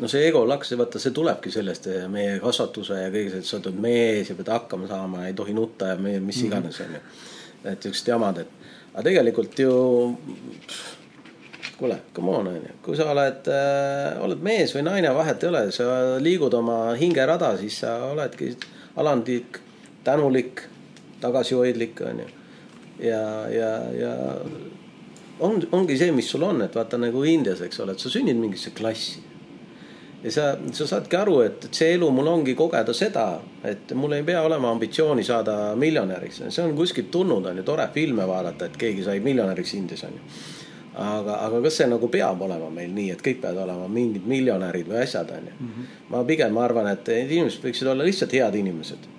[0.00, 3.60] no see ego laks, vaata, see tulebki sellest eh, meie kasvatuse ja kõige sellest, sa
[3.60, 6.46] oled mees ja pead hakkama saama, ei tohi nutta ja mis mm -hmm.
[6.46, 7.00] iganes onju.
[7.64, 8.63] et siuksed jamad, et
[8.94, 9.72] aga tegelikult ju
[11.78, 15.64] kuule, come on, onju, kui sa oled äh,, oled mees või naine, vahet ei ole,
[15.74, 15.88] sa
[16.22, 18.52] liigud oma hingerada, siis sa oledki
[19.00, 19.58] alandlik,
[20.06, 20.62] tänulik,
[21.20, 22.28] tagasihoidlik, onju.
[23.02, 24.14] ja, ja, ja
[25.40, 28.38] on, ongi see, mis sul on, et vaata nagu Indias, eks ole, et sa sünnid
[28.38, 29.22] mingisse klassi.
[30.24, 33.26] Ja sa, sa saadki aru, et, et see elu mul ongi kogeda seda,
[33.64, 37.88] et mul ei pea olema ambitsiooni saada miljonäriks, see on kuskilt tulnud, on ju, tore
[37.94, 40.24] filme vaadata, et keegi sai miljonäriks Indias, on ju
[40.94, 44.88] aga, aga kas see nagu peab olema meil nii, et kõik peavad olema mingid miljonärid
[44.90, 45.56] või asjad, on ju.
[45.58, 45.90] Mhm.
[46.10, 49.10] ma pigem arvan, et need inimesed võiksid olla lihtsalt head inimesed.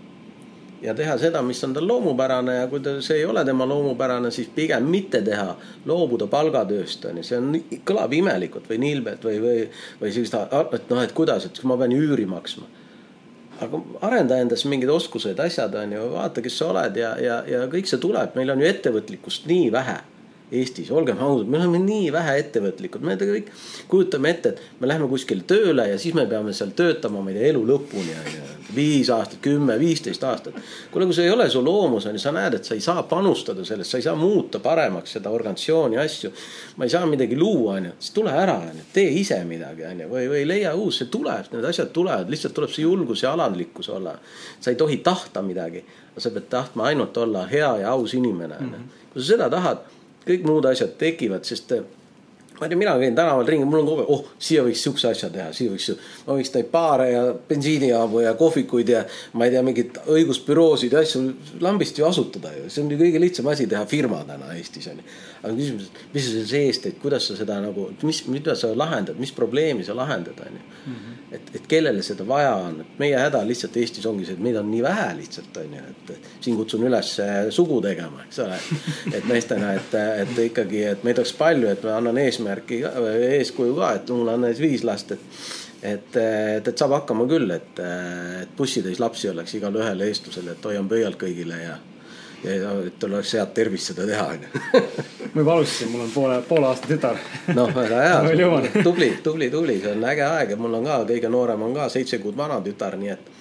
[0.86, 4.32] Ja teha seda, mis on tal loomupärane ja kui ta, see ei ole tema loomupärane,
[4.34, 5.56] siis pigem mitte teha,
[5.90, 7.52] loobuda palgatööst, on ju, see on,
[7.88, 9.68] kõlab imelikult või nilbet või, või,
[10.02, 12.68] või sellist, et noh, et kuidas, et ma pean üüri maksma.
[13.66, 17.64] Aga arenda endas mingid oskused, asjad on ju, vaata, kes sa oled ja, ja, ja
[17.72, 20.02] kõik see tuleb, meil on ju ettevõtlikkust nii vähe
[20.52, 23.48] Eestis, olgem ausad, me oleme nii vähe ettevõtlikud, me kõik
[23.89, 27.39] kujutame ette, et me läheme kuskile tööle ja siis me peame seal töötama, ma ei
[27.39, 28.43] tea, elu lõpuni on ju.
[28.76, 30.54] viis aastat, kümme, viisteist aastat.
[30.91, 33.02] kuule, kui see ei ole su loomus on ju, sa näed, et sa ei saa
[33.10, 36.32] panustada sellest, sa ei saa muuta paremaks seda organisatsiooni asju.
[36.78, 39.88] ma ei saa midagi luua, on ju, siis tule ära, on ju, tee ise midagi,
[39.89, 43.26] on ju, või, või leia uus, see tuleb, need asjad tulevad, lihtsalt tuleb see julgus
[43.26, 44.14] ja alandlikkus olla.
[44.60, 45.82] sa ei tohi tahta midagi,
[46.18, 48.88] sa pead tahtma ainult olla hea ja aus inimene, on ju.
[49.10, 49.95] kui sa seda tahad
[50.26, 51.73] kõik muud asjad tekivad, sest
[52.59, 55.09] ma ei tea, mina käin tänaval ringi, mul on kogu aeg, oh, siia võiks siukse
[55.09, 55.89] asja teha, siia võiks,
[56.28, 59.01] ma võiks neid baare ja bensiinijaamu ja kohvikuid ja
[59.36, 61.23] ma ei tea, mingeid õigusbüroosid ja asju
[61.63, 65.01] lambist ju asutada ju, see on ju kõige lihtsam asi teha firma täna Eestis on
[65.01, 65.07] ju.
[65.41, 69.19] aga küsimus, mis sa selle sees teed, kuidas sa seda nagu, mis, mida sa lahendad,
[69.19, 70.65] mis probleemi sa lahendad, on ju.
[71.36, 74.58] et, et kellele seda vaja on, et meie häda lihtsalt Eestis ongi see, et meid
[74.60, 78.60] on nii vähe lihtsalt on ju, et siin kutsun üles äh, sugu tegema, eks ole.
[79.12, 82.82] et meestena, et, et ikkagi, et meid oleks palju, et ma annan eesmärki,
[83.40, 85.54] eeskuju ka, et mul on näiteks viis last, et
[85.86, 87.82] et, et, et saab hakkama küll, et,
[88.42, 91.76] et bussitäis lapsi oleks igale ühele eestlasele, et hoian pöialt kõigile ja
[92.44, 94.50] et oleks head tervist seda teha, onju.
[95.34, 97.22] ma juba alustasin, mul on poole, poole aasta tütar.
[97.54, 98.50] noh, väga hea
[98.88, 101.90] tubli, tubli, tubli, see on äge aeg ja mul on ka kõige noorem on ka
[101.94, 103.32] seitse kuud vana tütar, nii et,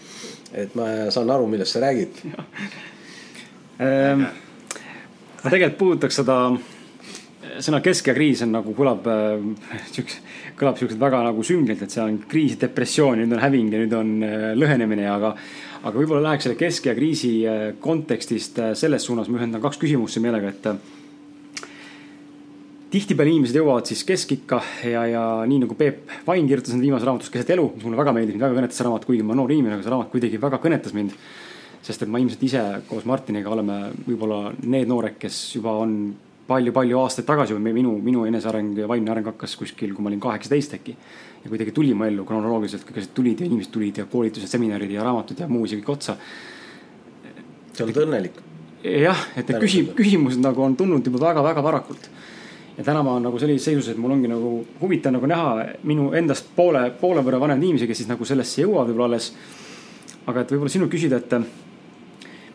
[0.65, 2.23] et ma saan aru, millest sa räägid.
[3.75, 4.21] Ehm,
[5.43, 6.35] ma tegelikult puudutaks seda
[7.63, 9.45] sõna keskeakriis on nagu kõlab äh,
[9.93, 10.23] siukse,
[10.59, 13.97] kõlab siukselt väga nagu sünglilt, et see on kriis, depressioon, nüüd on häving ja nüüd
[13.99, 15.35] on äh, lõhenemine, aga
[15.85, 19.81] aga võib-olla läheks selle keske ja kriisi äh, kontekstist äh, selles suunas, ma ühendan kaks
[19.83, 20.79] küsimust siin meelega, et äh,
[22.95, 27.33] tihtipeale inimesed jõuavad siis keskikka ja, ja nii nagu Peep Vain kirjutas enda viimases raamatus
[27.35, 29.87] Keset elu, mis mulle väga meeldis, väga kõnetas see raamat, kuigi ma noor inimene, aga
[29.87, 31.17] see raamat kuidagi väga kõnetas mind.
[31.85, 33.75] Sest et ma ilmselt ise koos Martiniga oleme
[34.07, 35.99] võib-olla need noored, kes juba on
[36.49, 40.23] palju-palju aastaid tagasi või minu, minu eneseareng ja vaimne areng hakkas kuskil, kui ma olin
[40.23, 40.97] kaheksateist äkki.
[41.45, 44.91] Ja kuidagi tuli mu ellu kronoloogiliselt, kõik asjad tulid ja inimesed tulid ja koolitused, seminarid
[44.91, 46.17] ja raamatud ja muu asi kõik otsa.
[47.75, 48.39] sa oled õnnelik.
[48.85, 52.09] jah, et need küsi-, küsimused nagu on tulnud juba väga-väga varakult.
[52.79, 56.13] ja täna ma olen nagu sellises seisus, et mul ongi nagu huvitav nagu näha minu
[56.13, 59.33] endast poole, poole võrra vanemaid inimesi, kes siis nagu sellesse jõuavad võib-olla alles.
[60.27, 61.37] aga et võib-olla sinult küsida, et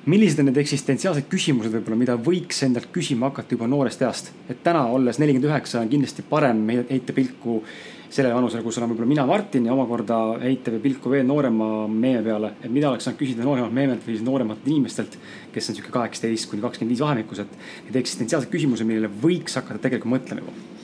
[0.09, 4.33] millised on need eksistentsiaalsed küsimused võib-olla, mida võiks endalt küsima hakata juba noorest east.
[4.49, 7.61] et täna olles nelikümmend üheksa on kindlasti parem heita pilku
[8.09, 12.23] sellele vanusele, kus olen võib-olla mina, Martin ja omakorda heita või pilku veel noorema meeme
[12.25, 12.53] peale.
[12.63, 15.17] et mida oleks saanud küsida nooremalt meemelt või siis noorematelt inimestelt,
[15.53, 17.55] kes on sihuke kaheksateist kuni kakskümmend viis vahemikus, et
[17.85, 20.78] need eksistentsiaalsed küsimused, millele võiks hakata tegelikult mõtlema juba.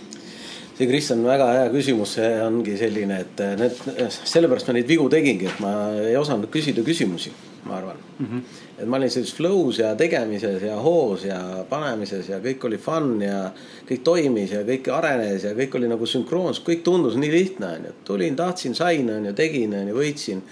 [0.75, 3.81] see, Kristjan, väga hea küsimus, see ongi selline, et need,
[4.15, 7.31] sellepärast ma neid vigu tegingi, et ma ei osanud küsida küsimusi,
[7.65, 8.25] ma arvan mm.
[8.25, 8.41] -hmm.
[8.81, 13.21] et ma olin sellises flow's ja tegemises ja hoos ja panemises ja kõik oli fun
[13.21, 13.51] ja
[13.89, 17.95] kõik toimis ja kõik arenes ja kõik oli nagu sünkroons, kõik tundus nii lihtne onju,
[18.03, 20.43] tulin, tahtsin, sain onju, tegin onju, võitsin.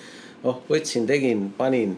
[0.44, 1.98] oh, võtsin, tegin, panin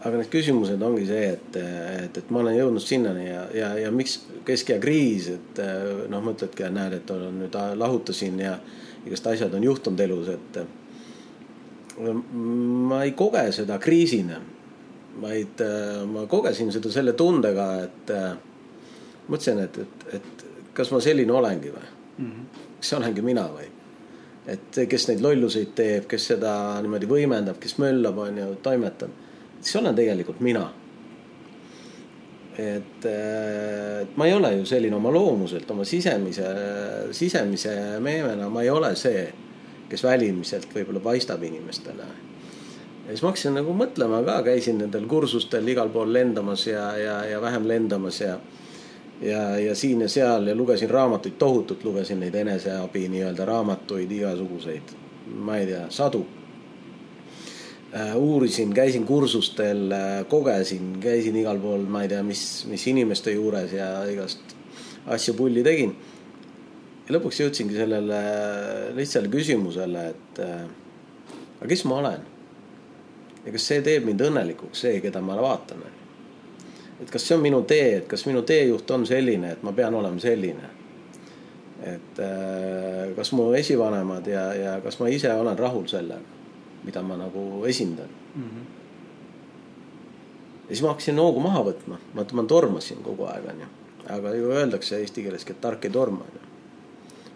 [0.00, 3.90] aga need küsimused ongi see, et, et, et ma olen jõudnud sinnani ja, ja, ja
[3.92, 5.60] miks kesk- ja kriis, et
[6.08, 8.54] noh, mõtledki, et näed, et olen nüüd lahutasin ja
[9.06, 10.60] igast asjad on juhtunud elus, et
[12.00, 14.40] ma ei koge seda kriisina,
[15.20, 18.30] vaid äh, ma kogesin seda selle tundega, et äh,
[19.28, 20.44] mõtlesin, et, et, et
[20.76, 22.30] kas ma selline olengi või mm.
[22.30, 22.62] -hmm.
[22.78, 23.68] kas olengi mina või?
[24.50, 29.10] et kes neid lolluseid teeb, kes seda niimoodi võimendab, kes möllab, on ju, toimetab
[29.60, 30.70] see olen tegelikult mina.
[32.60, 33.06] et,
[34.16, 36.48] ma ei ole ju selline oma loomuselt, oma sisemise,
[37.16, 39.22] sisemise meemena, ma ei ole see,
[39.88, 42.08] kes välimiselt võib-olla paistab inimestele.
[43.04, 47.20] ja siis ma hakkasin nagu mõtlema ka, käisin nendel kursustel igal pool lendamas ja, ja,
[47.30, 48.38] ja vähem lendamas ja
[49.20, 54.94] ja, ja siin ja seal ja lugesin raamatuid, tohutult lugesin neid eneseabi nii-öelda raamatuid igasuguseid,
[55.36, 56.26] ma ei tea, sadu
[58.16, 63.72] uurisin, käisin kursustel äh,, kogesin, käisin igal pool, ma ei tea, mis, mis inimeste juures
[63.72, 64.54] ja igast
[65.06, 65.94] asju pulli tegin.
[67.08, 68.20] ja lõpuks jõudsingi sellele
[68.94, 70.60] lihtsale küsimusele, et äh,
[71.58, 72.28] aga kes ma olen?
[73.44, 75.82] ja kas see teeb mind õnnelikuks, see, keda ma vaatan?
[77.00, 79.94] et kas see on minu tee, et kas minu teejuht on selline, et ma pean
[79.94, 80.76] olema selline?
[81.80, 86.39] et äh, kas mu esivanemad ja, ja kas ma ise olen rahul sellega,
[86.84, 88.42] mida ma nagu esindan mm.
[88.42, 88.64] -hmm.
[90.68, 93.66] ja siis ma hakkasin hoogu maha võtma, vaata ma tormasin kogu aeg onju,
[94.08, 96.42] aga ju öeldakse eesti keeleski, et tark ei torma onju.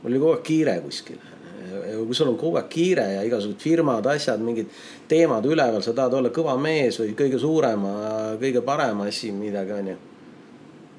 [0.03, 1.35] mul oli kogu aeg kiire kuskile
[1.91, 4.67] ja kui sul on kogu aeg kiire ja igasugused firmad, asjad, mingid
[5.09, 7.93] teemad üleval, sa tahad olla kõva mees või kõige suurema,
[8.41, 9.97] kõige parem asi, midagi onju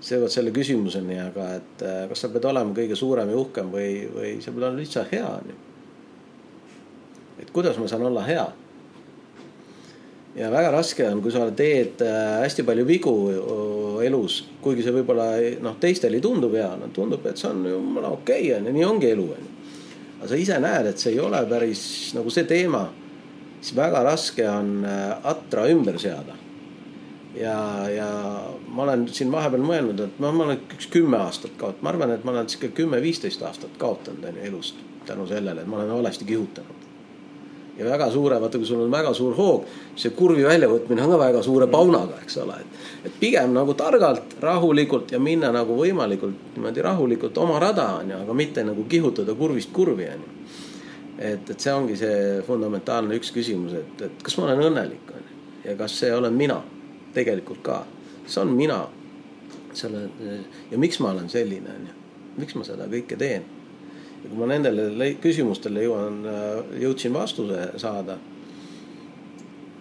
[0.05, 3.71] see jõuad selle küsimuseni, aga et äh, kas sa pead olema kõige suurem ja uhkem
[3.73, 5.55] või, või sa pead olema lihtsalt hea onju.
[7.39, 8.45] Et kuidas ma saan olla hea.
[10.35, 14.95] ja väga raske on, kui sa teed äh, hästi palju vigu äh, elus, kuigi see
[14.95, 15.29] võib-olla
[15.63, 19.11] noh, teistele ei tundu peale, tundub, et see on jumala okei okay, onju, nii ongi
[19.13, 19.53] elu onju.
[20.19, 21.85] aga sa ise näed, et see ei ole päris
[22.17, 22.87] nagu see teema,
[23.61, 26.35] siis väga raske on äh, atra ümber seada
[27.39, 28.09] ja, ja
[28.67, 32.15] ma olen siin vahepeal mõelnud, et ma, ma olen üks kümme aastat kaotanud, ma arvan,
[32.15, 35.93] et ma olen sihuke kümme-viisteist aastat kaotanud on ju elust tänu sellele, et ma olen
[35.97, 36.84] valesti kihutanud.
[37.77, 39.65] Ja väga suure, vaata, kui sul on väga suur hoog,
[39.99, 42.83] see kurvi väljavõtmine on ka väga suure paunaga, eks ole, et.
[43.09, 48.21] et pigem nagu targalt, rahulikult ja minna nagu võimalikult niimoodi rahulikult oma rada on ju,
[48.23, 50.35] aga mitte nagu kihutada kurvist kurvi on ju.
[51.17, 55.27] et, et see ongi see fundamentaalne üks küsimus, et, et kas ma olen õnnelik on
[55.27, 56.61] ju ja kas see olen mina
[57.15, 57.83] tegelikult ka,
[58.27, 58.85] see on mina.
[59.75, 60.07] selle
[60.71, 61.95] ja miks ma olen selline on ju,
[62.39, 63.43] miks ma seda kõike teen
[64.25, 66.23] ja kui ma nendele küsimustele jõuan,
[66.81, 68.17] jõudsin vastuse saada.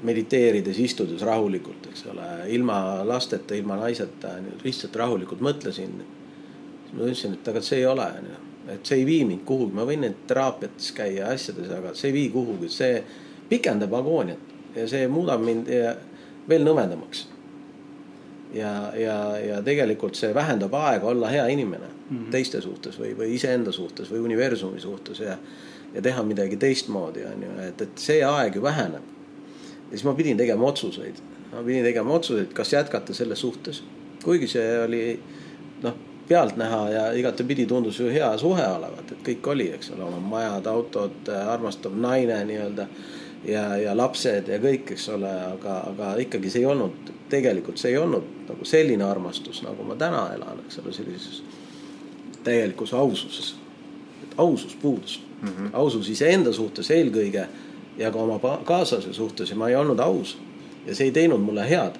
[0.04, 2.74] mediteerides, istudes rahulikult, eks ole, ilma
[3.08, 5.94] lasteta, ilma naiseta, lihtsalt rahulikult mõtlesin.
[6.82, 8.10] siis ma ütlesin, et aga see ei ole,
[8.68, 12.14] et see ei vii mind kuhugi, ma võin neid teraapiates käia asjades, aga see ei
[12.18, 13.02] vii kuhugi, see
[13.48, 15.72] pikendab agooniat ja see muudab mind
[16.48, 17.24] veel nõmedamaks.
[18.54, 22.30] Ja, ja, ja tegelikult see vähendab aega olla hea inimene mm -hmm.
[22.30, 25.36] teiste suhtes või, või iseenda suhtes või universumi suhtes ja,
[25.94, 29.02] ja teha midagi teistmoodi, on ju, et, et see aeg ju väheneb.
[29.90, 31.14] ja siis ma pidin tegema otsuseid,
[31.52, 33.82] ma pidin tegema otsuseid, kas jätkata selles suhtes,
[34.24, 35.20] kuigi see oli
[35.82, 35.94] noh,
[36.28, 40.66] pealtnäha ja igatepidi tundus ju hea suhe olevat, et kõik oli, eks ole, oma majad,
[40.66, 42.86] autod, armastav naine nii-öelda
[43.44, 47.92] ja, ja lapsed ja kõik, eks ole, aga, aga ikkagi see ei olnud, tegelikult see
[47.94, 51.42] ei olnud nagu selline armastus, nagu ma täna elan, eks ole, sellises
[52.44, 53.54] täielikus aususes.
[54.22, 55.70] et ausus puudus mm, -hmm.
[55.72, 57.46] ausus iseenda suhtes eelkõige
[57.98, 60.38] ja ka oma kaaslase suhtes ja ma ei olnud aus.
[60.86, 61.98] ja see ei teinud mulle head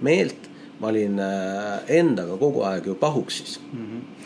[0.00, 3.86] meelt, ma olin äh, endaga kogu aeg ju pahuksis mm.
[3.86, 4.22] -hmm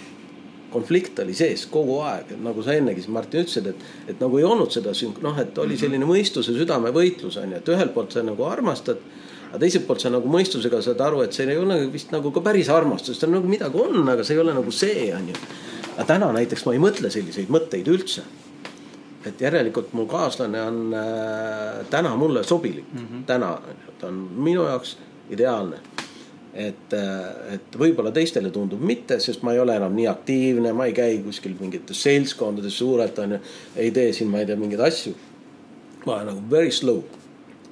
[0.76, 4.44] konflikt oli sees kogu aeg, nagu sa ennegi siin Martin ütlesid, et, et nagu ei
[4.44, 4.92] olnud seda
[5.22, 9.00] noh, et oli selline mõistuse südame võitlus on ju, et ühelt poolt sa nagu armastad
[9.50, 12.42] aga teiselt poolt sa nagu mõistusega saad aru, et see ei ole vist nagu ka
[12.44, 15.36] päris armastus, ta nagu midagi on, aga see ei ole nagu see, on ju.
[15.94, 18.24] aga täna näiteks ma ei mõtle selliseid mõtteid üldse.
[19.26, 23.24] et järelikult mu kaaslane on äh, täna mulle sobilik mm, -hmm.
[23.26, 23.58] täna,
[23.98, 24.96] ta on minu jaoks
[25.30, 25.80] ideaalne
[26.54, 30.86] et, äh, et võib-olla teistele tundub mitte, sest ma ei ole enam nii aktiivne, ma
[30.86, 33.38] ei käi kuskil mingites seltskondades suurelt on ju.
[33.76, 35.14] ei tee siin, ma ei tea, mingeid asju.
[36.06, 37.02] ma olen nagu very slow,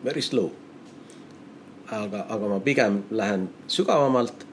[0.04, 0.50] very slow
[1.94, 4.46] aga, aga ma pigem lähen sügavamalt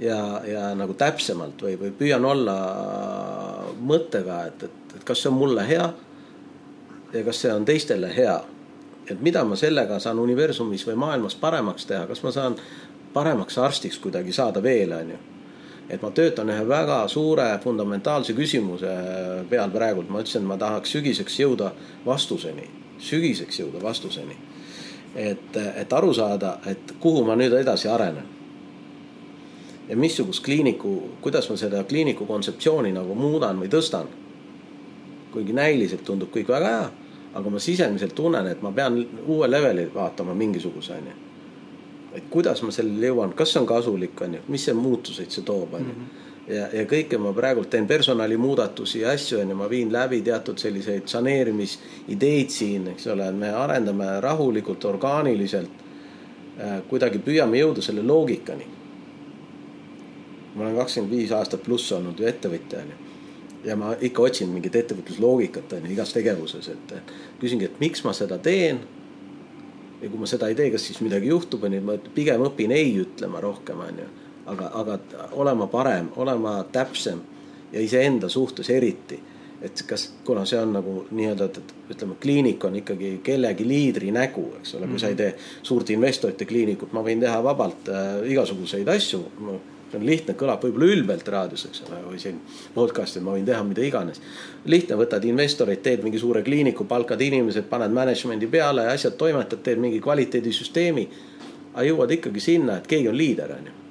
[0.00, 2.56] ja, ja nagu täpsemalt või, või püüan olla
[3.80, 5.86] mõttega, et, et, et kas see on mulle hea
[7.14, 8.40] ja kas see on teistele hea.
[9.10, 12.56] et mida ma sellega saan universumis või maailmas paremaks teha, kas ma saan
[13.12, 15.18] paremaks arstiks kuidagi saada veel, on ju.
[15.88, 18.96] et ma töötan ühe väga suure fundamentaalse küsimuse
[19.50, 21.70] peal praegult, ma ütlesin, ma tahaks sügiseks jõuda
[22.06, 24.36] vastuseni, sügiseks jõuda vastuseni
[25.14, 28.32] et, et aru saada, et kuhu ma nüüd edasi arenen.
[29.88, 34.06] ja missugust kliiniku, kuidas ma seda kliiniku kontseptsiooni nagu muudan või tõstan.
[35.32, 36.90] kuigi näiliselt tundub kõik väga hea,
[37.34, 41.16] aga ma sisemiselt tunnen, et ma pean uue leveli vaatama mingisuguse onju.
[42.14, 45.74] et kuidas ma sellele jõuan, kas see on kasulik onju, mis see muutuseid see toob
[45.74, 49.68] onju mm -hmm ja, ja kõike ma praegult teen personalimuudatusi ja asju on ju, ma
[49.70, 55.82] viin läbi teatud selliseid saneerimisideid siin, eks ole, me arendame rahulikult, orgaaniliselt.
[56.54, 58.72] Äh, kuidagi püüame jõuda selle loogikani.
[60.54, 62.98] ma olen kakskümmend viis aastat pluss olnud ju ettevõtja on ju.
[63.64, 66.92] ja ma ikka otsin mingit ettevõtlusloogikat on ju igas tegevuses, et
[67.40, 68.78] küsingi, et miks ma seda teen.
[70.02, 72.70] ja kui ma seda ei tee, kas siis midagi juhtub, on ju, ma pigem õpin
[72.70, 74.06] ei ütlema rohkem, on ju
[74.46, 74.98] aga, aga
[75.32, 77.20] olema parem, olema täpsem
[77.72, 79.20] ja iseenda suhtes eriti.
[79.64, 84.42] et kas, kuna see on nagu nii-öelda, et ütleme, kliinik on ikkagi kellegi liidri nägu,
[84.58, 85.30] eks ole, kui sa ei tee
[85.62, 89.54] suurt investorite kliinikut, ma võin teha vabalt äh, igasuguseid asju no,
[89.88, 92.42] see on lihtne, kõlab võib-olla ülbelt raadios, eks ole, või siin
[92.74, 94.20] podcast'il ma võin teha mida iganes.
[94.68, 99.62] lihtne, võtad investoreid, teed mingi suure kliiniku, palkad inimesed, paned management'i peale ja asjad toimetad,
[99.64, 101.08] teed mingi kvaliteedisüsteemi.
[101.72, 103.83] aga jõuad ikkagi sinna, et keegi on liider, on ju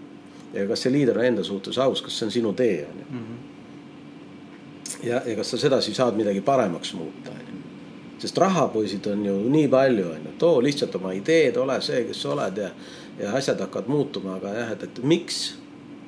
[0.54, 3.06] ja kas see liider on enda suhtes aus, kas see on sinu tee, on ju.
[3.10, 3.36] Mhm.
[5.04, 7.62] ja, ja kas sa sedasi saad midagi paremaks muuta, on ju.
[8.20, 12.22] sest rahapoisid on ju nii palju, on ju, too lihtsalt oma ideed, ole see, kes
[12.22, 12.70] sa oled ja,
[13.20, 15.44] ja asjad hakkavad muutuma, aga jah, et, et miks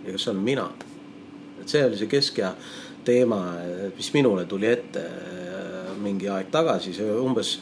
[0.05, 0.69] ja kas see olen mina.
[1.61, 2.53] et see oli see keskea
[3.05, 3.39] teema,
[3.97, 7.59] mis minule tuli ette äh, mingi aeg tagasi, see umbes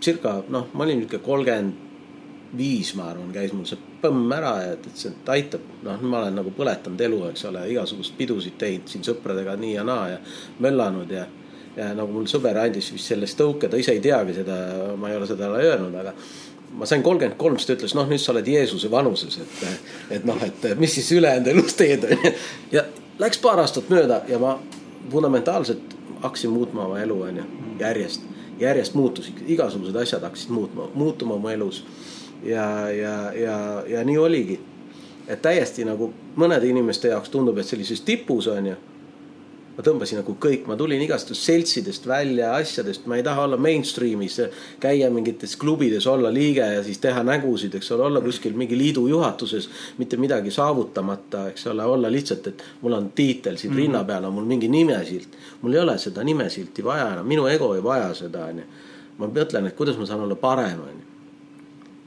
[0.00, 5.06] circa noh, ma olin niisugune kolmkümmend viis, ma arvan, käis mul see põmm ära ütles,
[5.10, 5.64] et aitab.
[5.82, 9.84] noh, ma olen nagu põletanud elu, eks ole, igasugust pidusid teinud siin sõpradega nii ja
[9.86, 10.18] naa ja
[10.64, 11.26] möllanud ja.
[11.76, 14.58] ja nagu mul sõber andis vist sellest tõuke, ta ise ei teagi seda,
[14.98, 16.14] ma ei ole seda öelnud, aga.
[16.78, 19.84] ma sain kolmkümmend kolm, siis ta ütles, noh, nüüd sa oled Jeesuse vanuses, et,
[20.18, 22.34] et noh, et mis siis ülejäänud elus teed, onju.
[22.76, 22.84] ja
[23.18, 24.58] läks paar aastat mööda ja ma
[25.10, 27.44] fundamentaalselt hakkasin muutma oma elu, onju,
[27.80, 28.22] järjest,
[28.60, 31.84] järjest muutus, igasugused asjad hakkasid muutma, muutuma oma elus.
[32.44, 34.60] Ja, ja, ja, ja nii oligi.
[35.28, 38.76] et täiesti nagu mõnede inimeste jaoks tundub, et sellises tipus onju
[39.78, 44.40] ma tõmbasin nagu kõik, ma tulin igastest seltsidest välja, asjadest, ma ei taha olla mainstream'is,
[44.82, 49.06] käia mingites klubides, olla liige ja siis teha nägusid, eks ole, olla kuskil mingi liidu
[49.06, 49.68] juhatuses,
[50.02, 53.84] mitte midagi saavutamata, eks ole, olla lihtsalt, et mul on tiitel siin mm -hmm.
[53.86, 55.38] rinna peal on mul mingi nimesilt.
[55.62, 58.64] mul ei ole seda nimesilti vaja enam, minu ego ei vaja seda, onju.
[59.18, 61.07] ma mõtlen, et kuidas ma saan olla parem, onju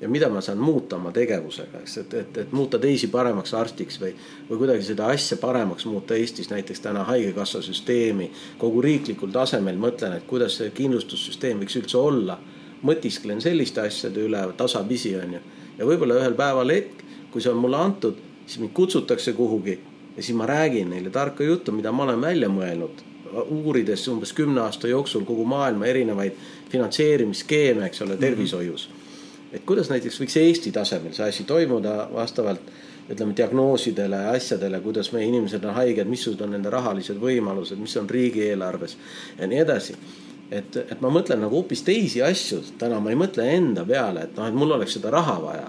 [0.02, 4.00] ja mida ma saan muuta oma tegevusega, eks, et, et, et muuta teisi paremaks arstiks
[4.02, 4.16] või,
[4.50, 8.32] või kuidagi seda asja paremaks muuta Eestis näiteks täna haigekassa süsteemi.
[8.58, 12.40] kogu riiklikul tasemel mõtlen, et kuidas see kindlustussüsteem võiks üldse olla.
[12.82, 15.40] mõtisklen selliste asjade üle tasapisi, on ju.
[15.78, 19.80] ja võib-olla ühel päeval hetk, kui see on mulle antud, siis mind kutsutakse kuhugi
[20.16, 23.06] ja siis ma räägin neile tarka juttu, mida ma olen välja mõelnud
[23.50, 26.34] uurides umbes kümne aasta jooksul kogu maailma erinevaid
[26.70, 28.96] finantseerimisskeeme, eks ole, tervishoius mm.
[28.96, 29.01] -hmm
[29.52, 32.72] et kuidas näiteks võiks Eesti tasemel see asi toimuda vastavalt
[33.12, 38.10] ütleme diagnoosidele, asjadele, kuidas meie inimesed on haiged, missugused on nende rahalised võimalused, mis on
[38.10, 38.98] riigieelarves
[39.40, 39.98] ja nii edasi.
[40.52, 44.38] et, et ma mõtlen nagu hoopis teisi asju, täna ma ei mõtle enda peale, et
[44.38, 45.68] noh, et mul oleks seda raha vaja.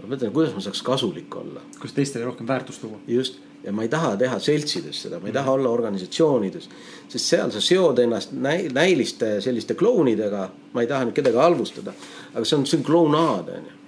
[0.00, 1.62] ma mõtlen, kuidas ma saaks kasulik olla.
[1.78, 2.98] kuidas teistele rohkem väärtust tuua.
[3.06, 6.68] just ja ma ei taha teha seltsides seda, ma ei taha olla organisatsioonides.
[7.08, 11.94] sest seal sa seod ennast näi, näiliste selliste klounidega, ma ei taha nüüd kedagi halvustada,
[12.32, 13.78] aga see on, see on klounaad on ju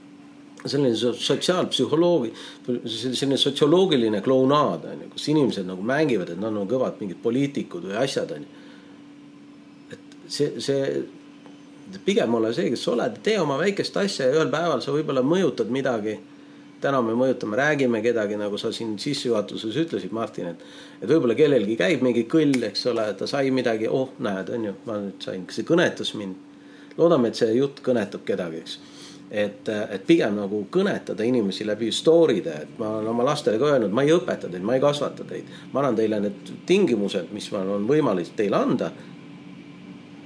[0.65, 2.31] selline sotsiaalpsühholoogi,
[2.89, 7.91] selline sotsioloogiline klounaad on ju, kus inimesed nagu mängivad, et nad on kõvad mingid poliitikud
[7.91, 8.63] või asjad on ju.
[9.93, 14.53] et see, see pigem ole see, kes sa oled, tee oma väikest asja ja ühel
[14.53, 16.17] päeval sa võib-olla mõjutad midagi
[16.85, 20.65] täna me mõjutame, räägime kedagi, nagu sa siin sissejuhatuses ütlesid, Martin, et.
[21.01, 24.75] et võib-olla kellelgi käib mingi kõll, eks ole, ta sai midagi, oh näed, on ju,
[24.89, 26.53] ma nüüd sain, see kõnetas mind.
[26.99, 28.77] loodame, et see jutt kõnetab kedagi, eks.
[29.31, 33.95] et, et pigem nagu kõnetada inimesi läbi story'de, et ma olen oma lastele ka öelnud,
[33.95, 35.49] ma ei õpeta teid, ma ei kasvata teid.
[35.73, 38.93] ma annan teile need tingimused, mis mul on võimalik teile anda.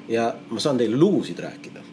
[0.09, 1.88] ja ma saan teile lugusid rääkida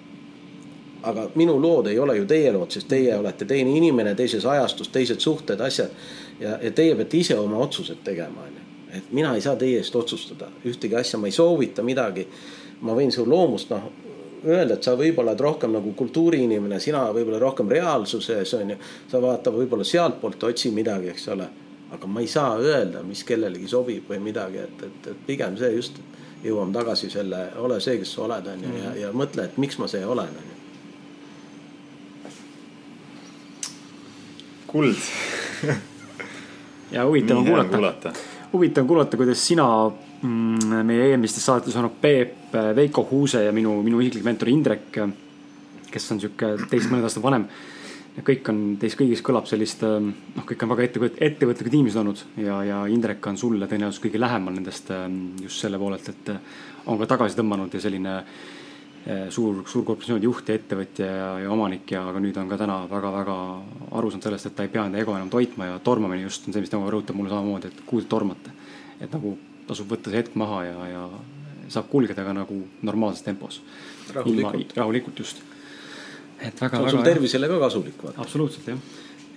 [1.05, 4.89] aga minu lood ei ole ju teie lood, sest teie olete teine inimene, teises ajastus,
[4.93, 5.91] teised suhted, asjad.
[6.39, 8.63] ja, ja teie peate ise oma otsused tegema, onju.
[8.97, 12.27] et mina ei saa teie eest otsustada ühtegi asja, ma ei soovita midagi.
[12.81, 13.91] ma võin su loomust, noh
[14.45, 18.77] öelda, et sa võib-olla oled rohkem nagu kultuuriinimene, sina võib-olla rohkem reaalsuses on ju.
[19.11, 21.47] sa vaata võib-olla sealtpoolt otsi midagi, eks ole.
[21.95, 25.71] aga ma ei saa öelda, mis kellelegi sobib või midagi, et, et, et pigem see
[25.75, 26.01] just.
[26.45, 29.79] jõuame tagasi selle, ole see, kes sa oled, on ju, ja, ja mõtle, et miks
[29.81, 30.54] ma see olen, on
[34.67, 34.95] kuld.
[36.93, 38.11] Ja huvitav on kuulata,
[38.53, 39.65] huvitav on kuulata, kuidas sina
[40.21, 44.99] mm, meie eelmistes saadetes olnud Peep, Veiko Huuse ja minu, minu isiklik mentor Indrek,
[45.91, 47.47] kes on sihuke teist mõned aastad vanem.
[48.21, 52.21] kõik on, teist kõigis kõlab sellist, noh, kõik on väga ettevõt-, ettevõtlikud inimesed olnud.
[52.45, 54.93] Ja, ja Indrek on sulle tõenäoliselt kõige lähemal nendest
[55.41, 56.31] just selle poolelt, et
[56.85, 58.54] on ka tagasi tõmmanud ja selline Eh,
[59.29, 63.35] suur, suurkorporatsioonide juht ja ettevõtja ja, ja omanik ja, aga nüüd on ka täna väga-väga
[63.99, 66.55] aru saanud sellest, et ta ei pea enda ego enam toitma ja tormamine just on
[66.55, 68.53] see, mis tema rõhutab mulle samamoodi, et kuhu te tormate.
[68.99, 69.35] et nagu
[69.67, 71.03] tasub võtta see hetk maha ja, ja
[71.69, 73.61] saab kulgeda ka nagu normaalses tempos.
[74.13, 74.73] rahulikult.
[74.77, 75.43] rahulikult just.
[76.39, 76.77] et väga.
[76.77, 78.07] see on sul tervisele ka kasulik.
[78.17, 78.81] absoluutselt jah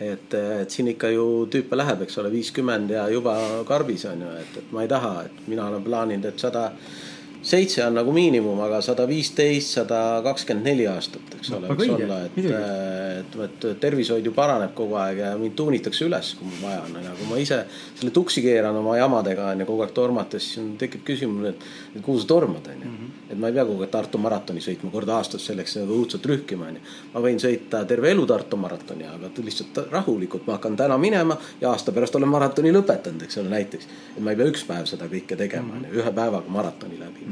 [0.00, 3.36] et, et siin ikka ju tüüpe läheb, eks ole, viiskümmend ja juba
[3.68, 7.17] karbis on ju, et, et ma ei taha, et mina olen plaaninud, et sada 100
[7.43, 12.18] seitse on nagu miinimum, aga sada viisteist, sada kakskümmend neli aastat, eks ole, võiks olla,
[12.26, 16.82] et, et, et tervishoid ju paraneb kogu aeg ja mind tuunitakse üles, kui mul vaja
[16.86, 17.61] on, aga kui ma ise
[17.99, 22.03] selle tuksi keeran oma jamadega on ju kogu aeg tormates, siis tekib küsimus, et, et
[22.05, 22.93] kuhu sa tormad, on ju.
[22.95, 23.14] Mhm.
[23.28, 26.68] et ma ei pea kogu aeg Tartu maratoni sõitma kord aastas selleks nagu õudselt rühkima,
[26.72, 26.84] on ju.
[27.14, 31.70] ma võin sõita terve elu Tartu maratoni, aga lihtsalt rahulikult, ma hakkan täna minema ja
[31.70, 33.89] aasta pärast olen maratoni lõpetanud, eks ole, näiteks.
[34.16, 37.27] et ma ei pea üks päev seda kõike tegema, on ju, ühe päevaga maratoni läbi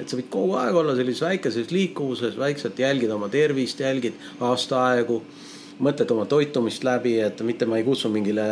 [0.00, 5.22] et sa võid kogu aeg olla sellises väikeses liikuvuses, vaikselt jälgid oma tervist, jälgid aastaaegu.
[5.80, 8.44] mõtled oma toitumist läbi, et mitte ma ei kutsu mingile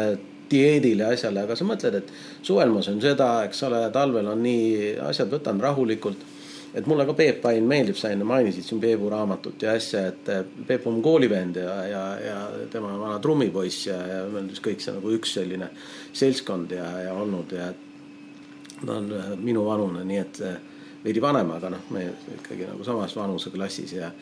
[0.50, 2.12] dieedile asjale, aga sa mõtled, et
[2.42, 6.24] suvel ma söön seda, eks ole, talvel on nii, asjad võtan rahulikult.
[6.74, 10.30] et mulle ka Peep Pain meeldib, sa enne mainisid siin Peebu raamatut ja asja, et
[10.66, 12.38] Peep on koolivend ja, ja, ja
[12.70, 15.70] tema vana trummipoiss ja, ja me oleme kõik see nagu üks selline
[16.12, 17.70] seltskond ja, ja olnud ja
[18.84, 19.08] ta on
[19.40, 20.42] minu vanune, nii et
[21.04, 22.04] veidi vanem, aga noh, me
[22.38, 24.12] ikkagi nagu samas vanuseklassis ja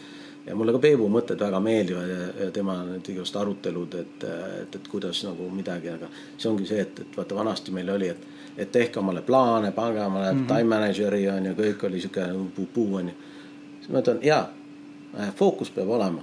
[0.46, 4.26] ja mulle ka Peebu mõtted väga meeldivad ja, ja tema need igasugused arutelud, et,
[4.62, 6.06] et, et kuidas nagu midagi, aga
[6.36, 10.04] see ongi see, et, et vaata vanasti meil oli, et, et tehke omale plaane, pange
[10.04, 10.54] omale mm -hmm.
[10.54, 13.14] time manager'i on ju, kõik oli sihuke puu-puu on ju.
[13.80, 14.48] siis ma ütlen jaa,
[15.36, 16.22] fookus peab olema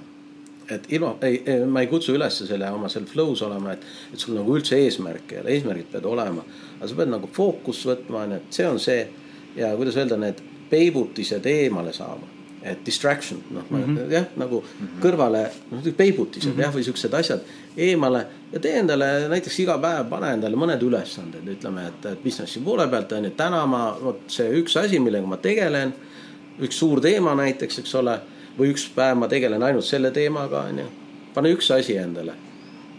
[0.69, 3.83] et ilma, ei, ei, ma ei kutsu üles selle oma seal flow's olema, et,
[4.13, 6.45] et sul nagu üldse eesmärke ei ole, eesmärgid peavad olema.
[6.79, 9.01] aga sa pead nagu fookus võtma, on ju, et see on see
[9.55, 10.39] ja kuidas öelda, need
[10.69, 12.31] peibutised eemale saama.
[12.63, 14.11] et distraction, noh mm -hmm.
[14.11, 15.01] jah, nagu mm -hmm.
[15.03, 16.61] kõrvale, noh peibutised mm -hmm.
[16.61, 17.41] jah, või siuksed asjad
[17.77, 22.59] eemale ja tee endale näiteks iga päev pane endale mõned ülesanded, ütleme, et, et businessi
[22.59, 25.93] poole pealt on ju, täna ma, vot see üks asi, millega ma tegelen,
[26.59, 28.19] üks suur teema näiteks, eks ole
[28.59, 30.85] või üks päev ma tegelen ainult selle teemaga, onju.
[31.33, 32.33] pane üks asi endale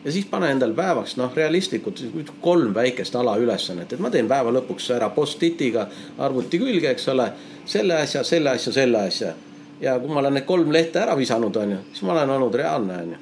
[0.04, 2.02] ja siis pane endale päevaks noh, realistlikult
[2.40, 5.88] kolm väikest alaülesannet, et ma teen päeva lõpuks ära post-it'iga
[6.18, 7.32] arvuti külge, eks ole.
[7.64, 9.34] selle asja, selle asja, selle asja
[9.80, 12.98] ja kui ma olen need kolm lehte ära visanud, onju, siis ma olen olnud reaalne,
[13.02, 13.18] onju.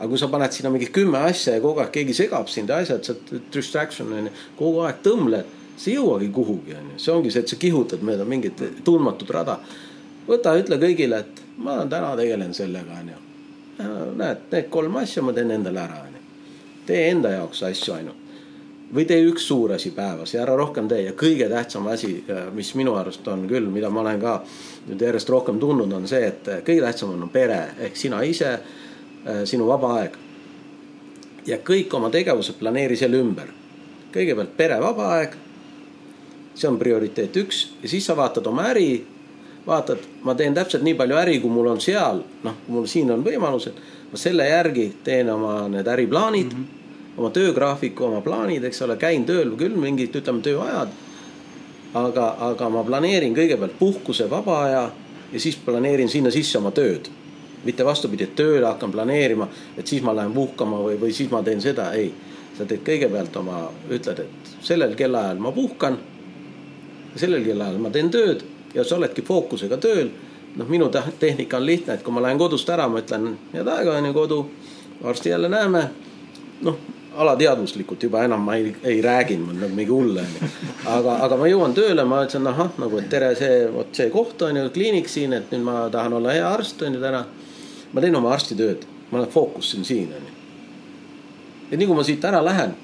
[0.00, 2.80] aga kui sa paned sinna mingi kümme asja ja kogu aeg keegi segab sind ja
[2.80, 6.98] asjad, sa distraction onju, kogu aeg tõmbled, sa ei jõuagi kuhugi, onju.
[6.98, 9.58] see ongi see, et sa kihutad mööda mingit tundmatut rada.
[10.28, 13.29] võta, ütle kõigile, et ma täna tegelen sellega, onju.
[14.16, 16.24] Näed, need kolm asja ma teen endale ära, onju.
[16.86, 18.16] tee enda jaoks asju ainult.
[18.94, 22.72] või tee üks suur asi päevas ja ära rohkem tee ja kõige tähtsam asi, mis
[22.74, 24.40] minu arust on küll, mida ma olen ka
[24.88, 28.58] nüüd järjest rohkem tundnud, on see, et kõige tähtsam on pere ehk sina ise,
[29.44, 30.18] sinu vaba aeg.
[31.46, 33.46] ja kõik oma tegevused planeeri selle ümber.
[34.12, 35.38] kõigepealt pere vaba aeg.
[36.54, 39.06] see on prioriteet üks ja siis sa vaatad oma äri
[39.70, 43.10] vaatad, ma teen täpselt nii palju äri, kui mul on seal, noh, kui mul siin
[43.14, 43.78] on võimalused,
[44.10, 47.18] ma selle järgi teen oma need äriplaanid mm, -hmm.
[47.18, 50.98] oma töögraafiku, oma plaanid, eks ole, käin tööl küll mingid, ütleme, tööajad.
[51.94, 54.90] aga, aga ma planeerin kõigepealt puhkuse, vaba aja
[55.32, 57.08] ja siis planeerin sinna sisse oma tööd.
[57.64, 61.42] mitte vastupidi, et tööle hakkan planeerima, et siis ma lähen puhkama või, või siis ma
[61.42, 62.14] teen seda, ei.
[62.58, 65.98] sa teed kõigepealt oma, ütled, et sellel kellaajal ma puhkan.
[67.16, 68.44] sellel kellaajal ma teen tööd
[68.74, 70.10] ja sa oledki fookusega tööl.
[70.56, 73.92] noh, minu tehnika on lihtne, et kui ma lähen kodust ära, ma ütlen head aega
[73.98, 74.38] on ju kodu,
[75.02, 75.90] varsti jälle näeme.
[76.62, 76.76] noh,
[77.14, 80.48] alateadvuslikult juba enam ma ei, ei rääginud nagu mingi hull on ju.
[80.86, 84.42] aga, aga ma jõuan tööle, ma ütlesin ahah, nagu et tere, see vot see koht
[84.42, 87.24] on ju, kliinik siin, et nüüd ma tahan olla hea arst on ju täna.
[87.92, 90.38] ma teen oma arstitööd, ma olen fookusin siin on ju.
[91.70, 92.74] ja nii kui ma siit ära lähen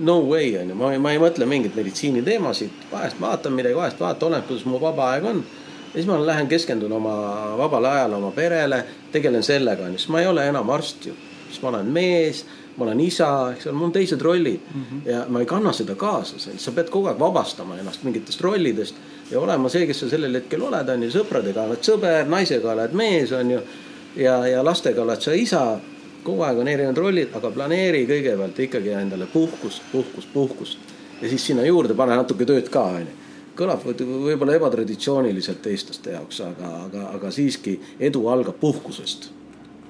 [0.00, 4.28] no way on ju, ma, ma ei mõtle mingeid meditsiiniteemasid, vahest vaatan midagi, vahest vaatan,
[4.30, 5.42] oleneb, kuidas mu vaba aeg on.
[5.88, 7.14] ja siis ma lähen keskendun oma
[7.58, 11.14] vabale ajale, oma perele, tegelen sellega on ju, sest ma ei ole enam arst ju.
[11.48, 12.44] siis ma olen mees,
[12.76, 15.10] ma olen isa, eks ole, mul on teised rollid mm -hmm.
[15.10, 18.94] ja ma ei kanna seda kaasa, sa pead kogu aeg vabastama ennast mingitest rollidest
[19.30, 22.92] ja olema see, kes sa sellel hetkel oled, on ju, sõpradega oled sõber, naisega oled
[22.92, 23.60] mees, on ju.
[24.16, 25.78] ja, ja lastega oled sa isa
[26.28, 30.92] kogu aeg on erinevad rollid, aga planeeri kõigepealt ikkagi endale puhkust, puhkust, puhkust.
[31.22, 33.16] ja siis sinna juurde pane natuke tööd ka, onju.
[33.58, 37.78] kõlab võib-olla ebatraditsiooniliselt eestlaste jaoks, aga, aga, aga siiski
[38.10, 39.30] edu algab puhkusest.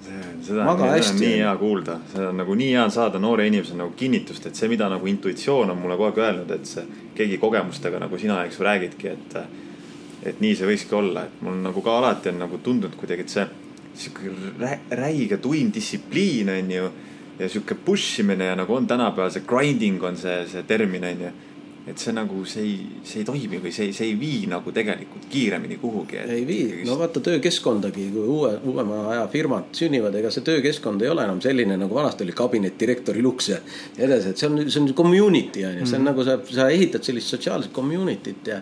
[0.08, 3.84] seda on, seda on nii hea kuulda, seda on nagu nii hea saada noore inimesena
[3.84, 6.86] nagu kinnitust, et see, mida nagu intuitsioon on mulle kogu aeg öelnud, et see
[7.18, 9.40] keegi kogemustega nagu sina, eks ju, räägidki, et
[10.28, 13.34] et nii see võikski olla, et mul nagu ka alati on nagu tundunud kuidagi, et
[13.34, 13.44] see
[13.98, 16.90] sihuke räige tuim distsipliin, on ju.
[17.38, 21.20] ja sihuke push imine ja nagu on tänapäeval see grinding on see, see termin, on
[21.26, 21.30] ju
[21.88, 25.24] et see nagu, see ei, see ei toimi või see, see ei vii nagu tegelikult
[25.32, 26.20] kiiremini kuhugi.
[26.20, 31.12] ei vii, no vaata töökeskkondagi, kui uue, uuema aja firmad sünnivad, ega see töökeskkond ei
[31.12, 33.60] ole enam selline nagu vanasti oli kabinetidirektori luks ja
[33.96, 36.10] edasi, et see on, see on community on ju, see on mm.
[36.10, 38.60] nagu sa, sa ehitad sellist sotsiaalset community't ja.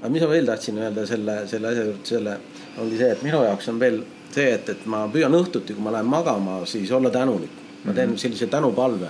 [0.00, 2.38] aga mis ma veel tahtsin öelda selle, selle asja juurde, selle
[2.80, 4.00] ongi see, et minu jaoks on veel
[4.34, 7.62] see, et, et ma püüan õhtuti, kui ma lähen magama, siis olla tänulik.
[7.84, 8.18] ma teen mm -hmm.
[8.18, 9.08] sellise tänupalve.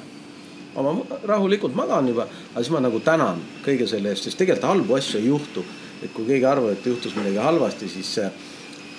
[0.75, 4.95] ma rahulikult magan juba, aga siis ma nagu tänan kõige selle eest, sest tegelikult halbu
[4.95, 5.64] asju ei juhtu.
[6.03, 8.20] et kui keegi arvab, et juhtus midagi halvasti, siis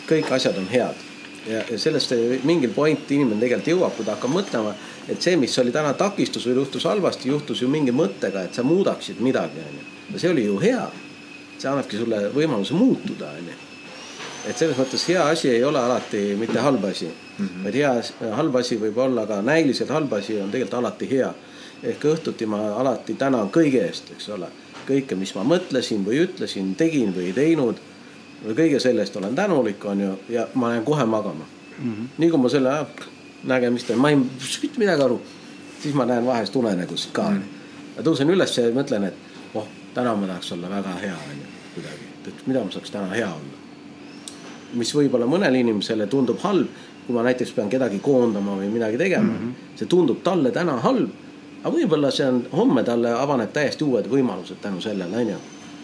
[0.08, 0.96] kõik asjad on head.
[1.48, 2.14] ja, ja sellest
[2.44, 4.74] mingil point inimene tegelikult jõuab, kui ta hakkab mõtlema,
[5.10, 8.64] et see, mis oli täna takistus või juhtus halvasti, juhtus ju mingi mõttega, et sa
[8.64, 9.84] muudaksid midagi, onju.
[10.14, 10.88] ja see oli ju hea.
[11.58, 13.65] see annabki sulle võimaluse muutuda, onju
[14.50, 17.64] et selles mõttes hea asi ei ole alati mitte halb asi mm, -hmm.
[17.64, 17.94] vaid hea,
[18.36, 21.34] halb asi võib olla ka näiliselt halb asi on tegelikult alati hea.
[21.84, 24.48] ehk õhtuti ma alati tänan kõige eest, eks ole,
[24.88, 27.76] kõike, mis ma mõtlesin või ütlesin, tegin või ei teinud.
[28.46, 31.46] kõige selle eest olen tänulik, on ju, ja ma lähen kohe magama
[31.80, 31.94] mm.
[31.94, 32.08] -hmm.
[32.18, 32.86] nii kui ma selle
[33.44, 35.22] nägemist, ma ei, mitte midagi aru,
[35.82, 37.42] siis ma näen vahest unenägusid ka mm.
[37.42, 38.04] -hmm.
[38.04, 39.14] tõusen üles ja mõtlen, et
[39.54, 43.08] oh, täna ma tahaks olla väga hea, on ju, kuidagi, et mida ma saaks täna
[43.08, 43.55] hea olla
[44.74, 46.68] mis võib-olla mõnele inimesele tundub halb,
[47.06, 49.78] kui ma näiteks pean kedagi koondama või midagi tegema mm, -hmm.
[49.80, 51.10] see tundub talle täna halb.
[51.64, 55.38] aga võib-olla see on, homme talle avaneb täiesti uued võimalused tänu sellele, onju.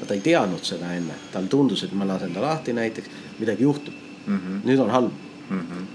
[0.08, 3.10] ta ei teadnud seda enne, tal tundus, et ma lasen ta lahti näiteks,
[3.40, 3.94] midagi juhtub
[4.28, 4.38] mm.
[4.38, 4.68] -hmm.
[4.70, 5.12] nüüd on halb
[5.50, 5.60] mm.
[5.60, 5.86] -hmm.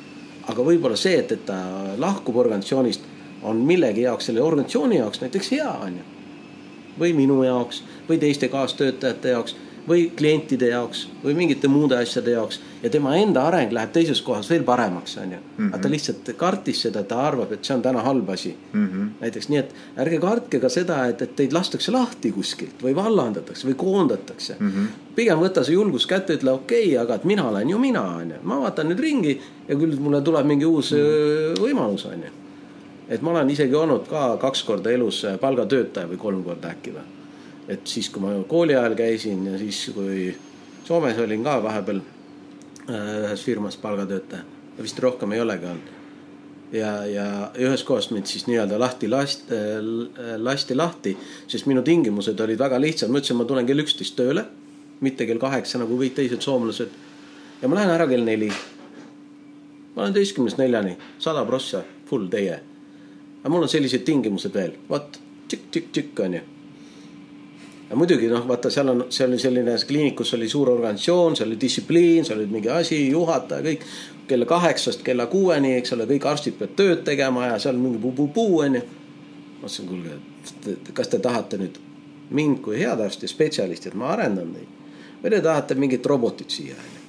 [0.51, 1.57] aga võib-olla see, et, et ta
[1.99, 3.01] lahkub organisatsioonist,
[3.43, 6.03] on millegi jaoks, selle organisatsiooni jaoks näiteks hea, onju.
[7.01, 9.57] või minu jaoks või teiste kaastöötajate jaoks
[9.89, 12.61] või klientide jaoks või mingite muude asjade jaoks.
[12.83, 15.39] ja tema enda areng läheb teises kohas veel paremaks, on ju.
[15.59, 15.93] aga ta mhm.
[15.93, 18.87] lihtsalt kartis seda, ta arvab, et see on täna halb asi mm.
[18.87, 19.09] -hmm.
[19.21, 19.75] näiteks nii, et
[20.05, 24.71] ärge kartke ka seda, et, et teid lastakse lahti kuskilt või vallandatakse või koondatakse mm.
[24.71, 24.87] -hmm.
[25.15, 28.31] pigem võta see julgus kätte, ütle okei okay,, aga et mina olen ju mina, on
[28.31, 28.41] ju.
[28.43, 31.61] ma vaatan nüüd ringi ja küll mulle tuleb mingi uus mm -hmm.
[31.61, 32.33] võimalus, on ju.
[33.09, 37.16] et ma olen isegi olnud ka kaks korda elus palgatöötaja või kolm korda äkki või
[37.69, 40.31] et siis, kui ma kooli ajal käisin ja siis, kui
[40.87, 44.45] Soomes olin ka vahepeal äh, ühes firmas palgatöötaja,
[44.79, 45.95] vist rohkem ei olegi olnud.
[46.73, 47.27] ja, ja
[47.59, 51.17] ühest kohast mind siis nii-öelda lahti last, äh, lasti lahti,
[51.49, 54.47] sest minu tingimused olid väga lihtsad, ma ütlesin, ma tulen kell üksteist tööle,
[55.01, 56.91] mitte kell kaheksa nagu kõik teised soomlased.
[57.63, 58.53] ja ma lähen ära kell neli.
[59.97, 62.61] ma olen teistkümnest neljani, sada prossa, full teie.
[63.43, 66.51] aga mul on sellised tingimused veel, vot tšikk-tšikk-tšikk on ju
[67.91, 71.61] ja muidugi noh, vaata, seal on, see oli selline, kliinikus oli suur organisatsioon, seal oli
[71.61, 73.87] distsipliin, seal oli mingi asi, juhataja, kõik.
[74.27, 78.59] kella kaheksast kella kuueni, eks ole, kõik arstid peavad tööd tegema ja seal mingi puu-puu-puu
[78.65, 78.83] onju.
[79.61, 81.79] ma ütlesin, kuulge, kas te tahate nüüd
[82.31, 84.75] mind kui head arsti, spetsialisti, et ma arendan neid.
[85.23, 87.05] või te tahate mingit robotit siia onju.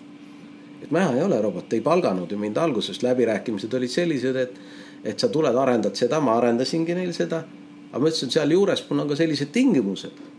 [0.83, 4.59] et mina ei ole robot, ei palganud ju mind alguses, läbirääkimised olid sellised, et,
[5.03, 7.43] et sa tuled, arendad seda, ma arendasingi neil seda.
[7.91, 10.36] aga ma ütlesin, sealjuures mul on ka sellised tingimused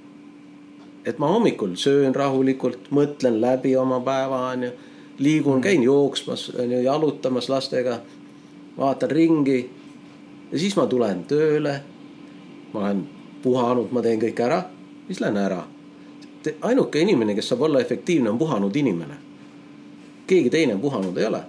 [1.09, 4.70] et ma hommikul söön rahulikult, mõtlen läbi oma päeva, onju.
[5.18, 8.00] liigun, käin jooksmas, onju, jalutamas lastega.
[8.78, 9.70] vaatan ringi.
[10.52, 11.80] ja siis ma tulen tööle.
[12.72, 13.09] ma olen
[13.42, 14.62] puhanud, ma teen kõik ära,
[15.06, 15.62] siis lähen ära.
[16.61, 19.16] ainuke inimene, kes saab olla efektiivne, on puhanud inimene.
[20.26, 21.42] keegi teine puhanud ei ole.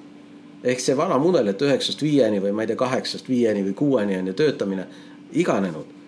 [0.64, 4.18] ehk see vana mudel, et üheksast viieni või ma ei tea, kaheksast viieni või kuueni
[4.18, 4.88] on ju töötamine
[5.32, 5.99] iganenud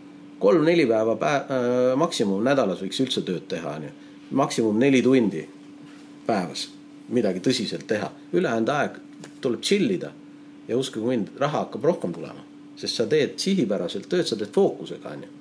[0.42, 3.92] kolm-neli päeva päev, äh, maksimum nädalas võiks üldse tööd teha, onju.
[4.32, 5.44] maksimum neli tundi
[6.28, 6.70] päevas
[7.12, 8.98] midagi tõsiselt teha, ülejäänud aeg
[9.42, 10.12] tuleb chill ida.
[10.68, 12.44] ja uskuge mind, raha hakkab rohkem tulema,
[12.80, 15.38] sest sa teed sihipäraselt tööd, sa teed fookusega, onju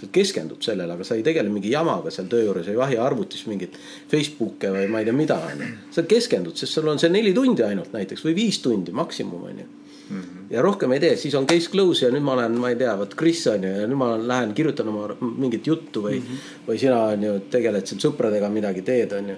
[0.00, 3.42] sa keskendud sellele, aga sa ei tegele mingi jamaga seal töö juures, ei vahi arvutis
[3.50, 3.76] mingit
[4.08, 5.68] Facebooke või ma ei tea mida, onju.
[5.92, 9.66] sa keskendud, sest sul on see neli tundi ainult näiteks või viis tundi maksimum, onju.
[10.08, 10.39] -hmm.
[10.50, 12.92] Ja rohkem ei tee, siis on case close ja nüüd ma olen, ma ei tea,
[12.98, 16.54] vot Kris on ju ja nüüd ma lähen kirjutan oma mingit juttu või mm, -hmm.
[16.68, 19.36] või sina on ju tegeled seal sõpradega midagi teed, on ju.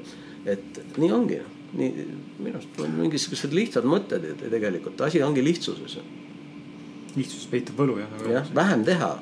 [0.54, 1.40] et nii ongi,
[1.72, 2.06] nii
[2.38, 5.98] minu arust on mingisugused lihtsad mõtted ja tegelikult asi ongi lihtsuses.
[7.16, 8.16] lihtsus peitub võlu jah.
[8.30, 9.12] jah, vähem teha,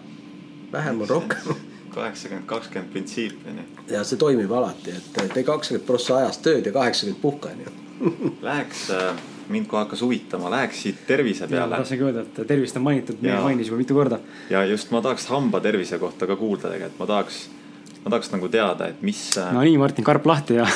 [0.72, 1.51] vähem on rohkem
[1.97, 3.66] kaheksakümmend, kakskümmend printsiip on ju.
[3.97, 7.76] ja see toimib alati, et tee kakskümmend prossa ajast tööd ja kaheksakümmend puhka on ju
[8.43, 11.76] Läheks äh mind kohe hakkas huvitama, läheks siit tervise peale.
[11.76, 14.20] tahtsingi öelda, et tervist on mainitud, mainis juba mitu korda.
[14.51, 17.40] ja just ma tahaks hamba tervise kohta ka kuulda tegelikult, ma tahaks,
[18.05, 19.22] ma tahaks nagu teada, et mis.
[19.53, 20.68] no nii, Martin, karp lahti ja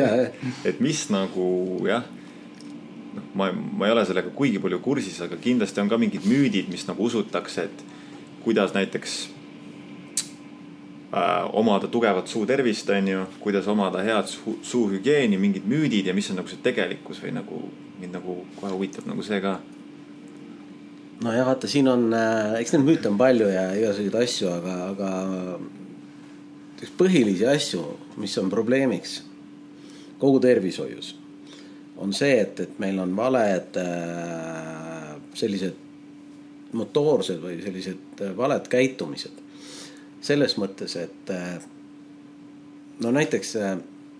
[0.68, 1.48] et mis nagu
[1.88, 2.04] jah
[3.14, 6.70] noh, ma, ma ei ole sellega kuigi palju kursis, aga kindlasti on ka mingid müüdid,
[6.72, 7.84] mis nagu usutakse, et
[8.44, 9.14] kuidas näiteks
[11.14, 16.30] äh, omada tugevat suutervist, on ju, kuidas omada head suu, suuhügieeni, mingid müüdid ja mis
[16.30, 17.62] on nagu see tegelikkus või nagu
[18.04, 19.58] mind nagu kohe huvitab nagu see ka.
[21.24, 25.10] nojah, vaata, siin on äh,, eks neid müüte on palju ja igasuguseid asju, aga, aga
[26.84, 27.84] üks põhilisi asju,
[28.20, 29.22] mis on probleemiks
[30.20, 31.14] kogu tervishoius,
[31.96, 35.80] on see, et, et meil on valed äh, sellised
[36.74, 39.40] motoorsed või sellised äh, valed käitumised.
[40.24, 41.56] selles mõttes, et äh,
[43.00, 43.78] no näiteks äh,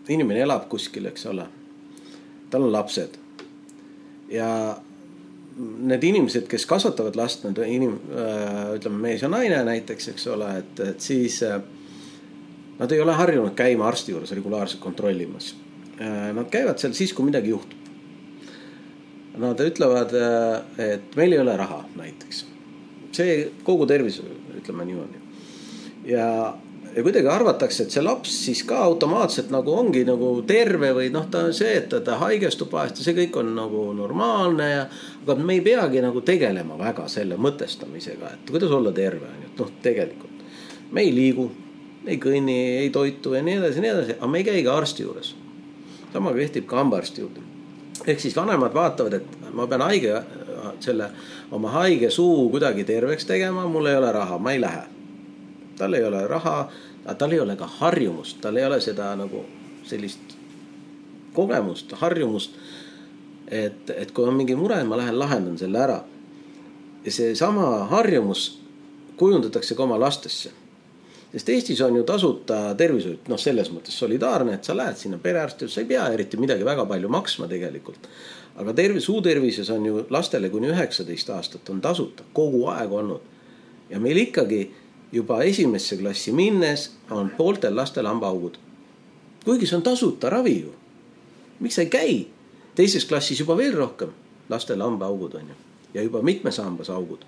[0.09, 1.48] inimene elab kuskil, eks ole.
[2.51, 3.23] tal on lapsed
[4.35, 4.51] ja
[5.89, 10.51] need inimesed, kes kasvatavad last, need inim-, äh, ütleme mees ja naine näiteks, eks ole,
[10.62, 11.61] et, et siis äh,
[12.81, 15.52] nad ei ole harjunud käima arsti juures regulaarselt kontrollimas.
[16.01, 17.81] Äh, nad käivad seal siis, kui midagi juhtub.
[19.39, 20.12] Nad ütlevad,
[20.78, 22.44] et meil ei ole raha näiteks.
[23.15, 23.32] see
[23.66, 25.19] kogu tervishoiu, ütleme niimoodi.
[26.06, 26.55] ja
[26.97, 31.27] ja kuidagi arvatakse, et see laps siis ka automaatselt nagu ongi nagu terve või noh,
[31.31, 34.85] ta see, et ta, ta haigestub vahest ja see kõik on nagu normaalne ja.
[35.25, 39.51] aga me ei peagi nagu tegelema väga selle mõtestamisega, et kuidas olla terve on ju,
[39.51, 40.35] et noh, tegelikult
[40.95, 41.49] me ei liigu,
[42.07, 44.77] ei kõnni, ei toitu ja nii edasi ja nii edasi, aga me ei käi ka
[44.79, 45.35] arsti juures.
[46.12, 47.41] sama kehtib ka hambaarsti juurde.
[48.07, 50.23] ehk siis vanemad vaatavad, et ma pean haige,
[50.81, 51.11] selle
[51.51, 54.94] oma haige suu kuidagi terveks tegema, mul ei ole raha, ma ei lähe.
[55.78, 56.70] Tal ei ole raha,
[57.18, 59.44] tal ei ole ka harjumust, tal ei ole seda nagu
[59.84, 60.36] sellist
[61.34, 62.59] kogemust, harjumust.
[63.48, 66.02] et, et kui on mingi mure, ma lähen lahendan selle ära.
[67.05, 68.60] ja seesama harjumus
[69.16, 70.51] kujundatakse ka oma lastesse
[71.34, 75.66] sest Eestis on ju tasuta tervishoid, noh, selles mõttes solidaarne, et sa lähed sinna perearsti,
[75.68, 78.09] sa ei pea eriti midagi väga palju maksma tegelikult.
[78.55, 83.20] aga tervis, suutervises on ju lastele kuni üheksateist aastat on tasuta kogu aeg olnud.
[83.90, 84.70] ja meil ikkagi
[85.15, 88.57] juba esimesse klassi minnes on pooltel lastel hambaaugud.
[89.45, 90.74] kuigi see on tasuta ravi ju.
[91.61, 92.27] miks sa ei käi?
[92.74, 94.11] teises klassis juba veel rohkem
[94.49, 95.55] lastel hambaaugud on ju
[95.95, 97.24] ja juba mitmes hambas augud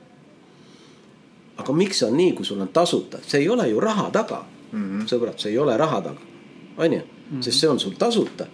[1.56, 4.84] aga miks on nii, kui sul on tasuta, see ei ole ju raha taga mm.
[4.84, 5.08] -hmm.
[5.08, 6.20] sõbrad, see ei ole raha taga,
[6.76, 7.00] on ju,
[7.30, 7.40] mhm.
[7.40, 8.46] sest see on sul tasuta.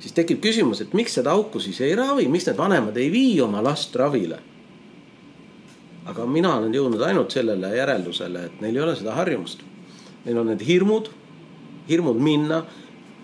[0.00, 3.40] siis tekib küsimus, et miks seda auku siis ei ravi, miks need vanemad ei vii
[3.40, 4.38] oma last ravile.
[6.04, 9.62] Aga mina olen jõudnud ainult sellele järeldusele, et neil ei ole seda harjumust.
[10.24, 11.10] Neil on need hirmud,
[11.88, 12.64] hirmud minna,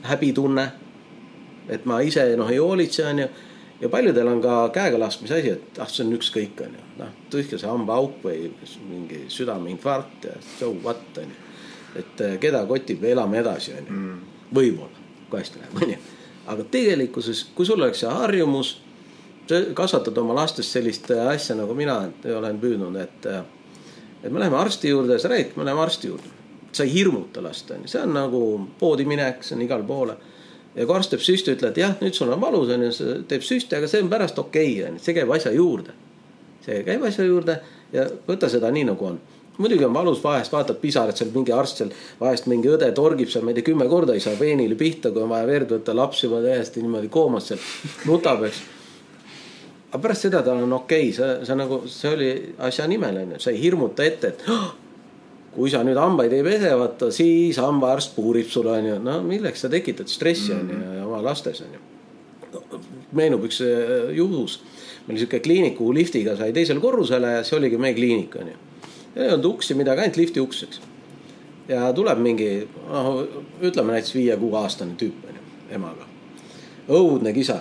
[0.09, 0.71] häbitunne.
[1.71, 3.27] et ma ise noh ei hoolitse, on ju
[3.81, 7.59] ja paljudel on ka käegalaskmise asi, et ah, see on ükskõik, on ju, noh, tühja
[7.61, 8.51] see hambaauk või
[8.89, 11.39] mingi südameinfarkt ja so what, on ju.
[12.03, 14.19] et eh, keda kotib, elame edasi, on ju mm.,
[14.57, 15.99] võib-olla, kui hästi läheb, on ju.
[16.55, 18.75] aga tegelikkuses, kui sul oleks see harjumus,
[19.75, 22.01] kasvatad oma lastest sellist eh, asja, nagu mina
[22.37, 23.41] olen püüdnud, et, eh,
[24.25, 26.37] et me läheme arsti juurde, sa räägid, me läheme arsti juurde.
[26.73, 28.41] sa ei hirmuta last, on ju, see on nagu
[28.79, 30.15] poodi minek, see on igale poole
[30.75, 33.45] ja kui arst teeb süsti, ütled jah, nüüd sul on valus on ju, see teeb
[33.47, 35.97] süsti, aga see on pärast okei okay, on ju, see käib asja juurde.
[36.65, 37.59] see käib asja juurde
[37.95, 39.21] ja võta seda nii nagu on.
[39.59, 41.91] muidugi on valus, vahest vaatad pisarad seal mingi arst seal,
[42.21, 45.25] vahest mingi õde torgib seal, ma ei tea, kümme korda ei saa veenile pihta, kui
[45.25, 47.61] on vaja verd võtta, laps juba täiesti niimoodi koomas seal
[48.07, 48.63] nutab, eks.
[49.91, 52.31] Aga pärast seda tal on okei okay., see, see nagu, see oli
[52.63, 54.69] asja nimel on ju, sa ei hirmuta ette, et oh,
[55.55, 59.71] kui sa nüüd hambaid ei pese, vaata siis hambaarst puurib sulle onju, no milleks sa
[59.73, 61.07] tekitad stressi onju mm -hmm.
[61.07, 61.81] oma lastes onju.
[63.13, 64.61] meenub üks äh, juhus,
[65.07, 68.55] meil sihuke kliinik, kuhu liftiga sai teisele korrusele ja see oligi meie kliinik onju.
[69.17, 70.81] ei olnud uksi midagi, ainult lifti uks, eks.
[71.69, 73.27] ja tuleb mingi, noh
[73.63, 76.07] ütleme näiteks viie-kuue aastane tüüp onju, emaga.
[76.89, 77.61] õudne kisa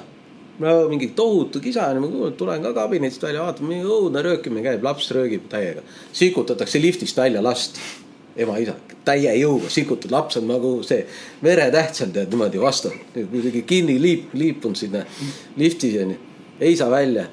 [0.60, 4.84] no mingi tohutu kisa ja ma tulen ka kabinetist välja, vaatan, mingi õudne röökimine käib,
[4.84, 5.82] laps röögib täiega.
[6.14, 7.80] sikutatakse liftist välja last,
[8.40, 8.76] ema-isa,
[9.06, 11.06] täie jõuga sikutad, laps on nagu see
[11.44, 15.04] veretäht seal tead niimoodi vastu, kuidagi kinni liip, liipunud sinna
[15.58, 16.20] liftis onju,
[16.60, 17.28] ei saa välja.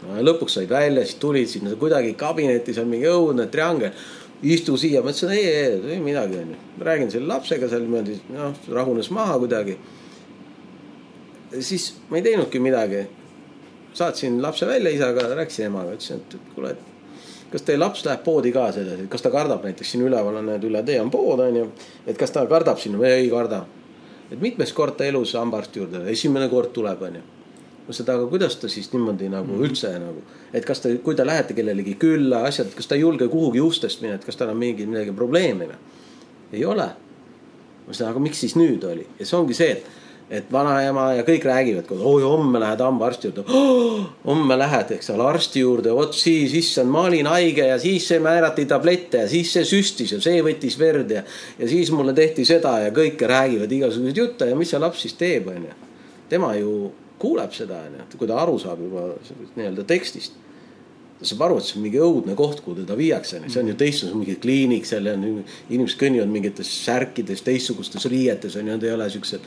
[0.00, 3.92] lõpuks said välja, siis tulid sinna kuidagi kabinetis on mingi õudne triangel.
[4.40, 8.54] Istu siia, ma ütlesin ei, ei, ei midagi onju, räägin selle lapsega seal niimoodi, noh,
[8.72, 9.74] rahunes maha kuidagi
[11.58, 13.06] siis ma ei teinudki midagi.
[13.94, 16.90] saatsin lapse välja isaga, rääkisin emaga, ütlesin, et kuule, et
[17.50, 20.64] kas teie laps läheb poodi ka sedasi, kas ta kardab näiteks siin üleval on need
[20.68, 21.66] üle tee on pood on ju.
[22.06, 23.64] et kas ta kardab sinna või ei karda.
[24.30, 27.22] et mitmes kord ta elus hambaarsti juurde, esimene kord tuleb on ju.
[27.88, 30.22] no seda, aga kuidas ta siis niimoodi nagu mm üldse nagu,
[30.54, 34.02] et kas ta, kui te lähete kellelegi külla, asjad, kas ta ei julge kuhugi ustest
[34.04, 35.80] minna, et kas tal on mingi midagi probleemi või?
[36.52, 36.86] ei ole.
[36.86, 39.99] ma ütlesin, aga miks siis nüüd oli ja see ongi see, et
[40.30, 44.04] et vanaema ja kõik räägivad, oi homme lähed hambaarsti juurde oh,.
[44.30, 48.20] homme lähed, eks ole, arsti juurde, vot siis, issand, ma olin haige ja siis see
[48.22, 51.24] määrati tablette ja siis see süstis ja see võttis verd ja.
[51.58, 55.16] ja siis mulle tehti seda ja kõike räägivad igasuguseid jutte ja mis see laps siis
[55.18, 55.74] teeb, onju.
[56.30, 56.76] tema ju
[57.20, 59.08] kuuleb seda, onju, kui ta aru saab juba
[59.58, 60.38] nii-öelda tekstist
[61.20, 63.74] ta saab aru, et see on mingi õudne koht, kuhu teda viiakse, see on ju
[63.76, 68.94] teistsugune, mingi kliinik, seal on inimesed kõnnivad mingites särkides, teistsugustes riietes on ju, nad ei
[68.94, 69.44] ole siuksed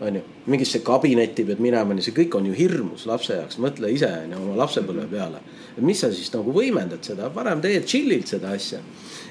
[0.00, 4.08] on ju, mingisse kabinetti pead minema, see kõik on ju hirmus lapse jaoks, mõtle ise
[4.24, 5.42] on ju oma lapsepõlve peale.
[5.76, 8.80] et mis sa siis nagu võimendad seda, parem tee chill'ilt seda asja.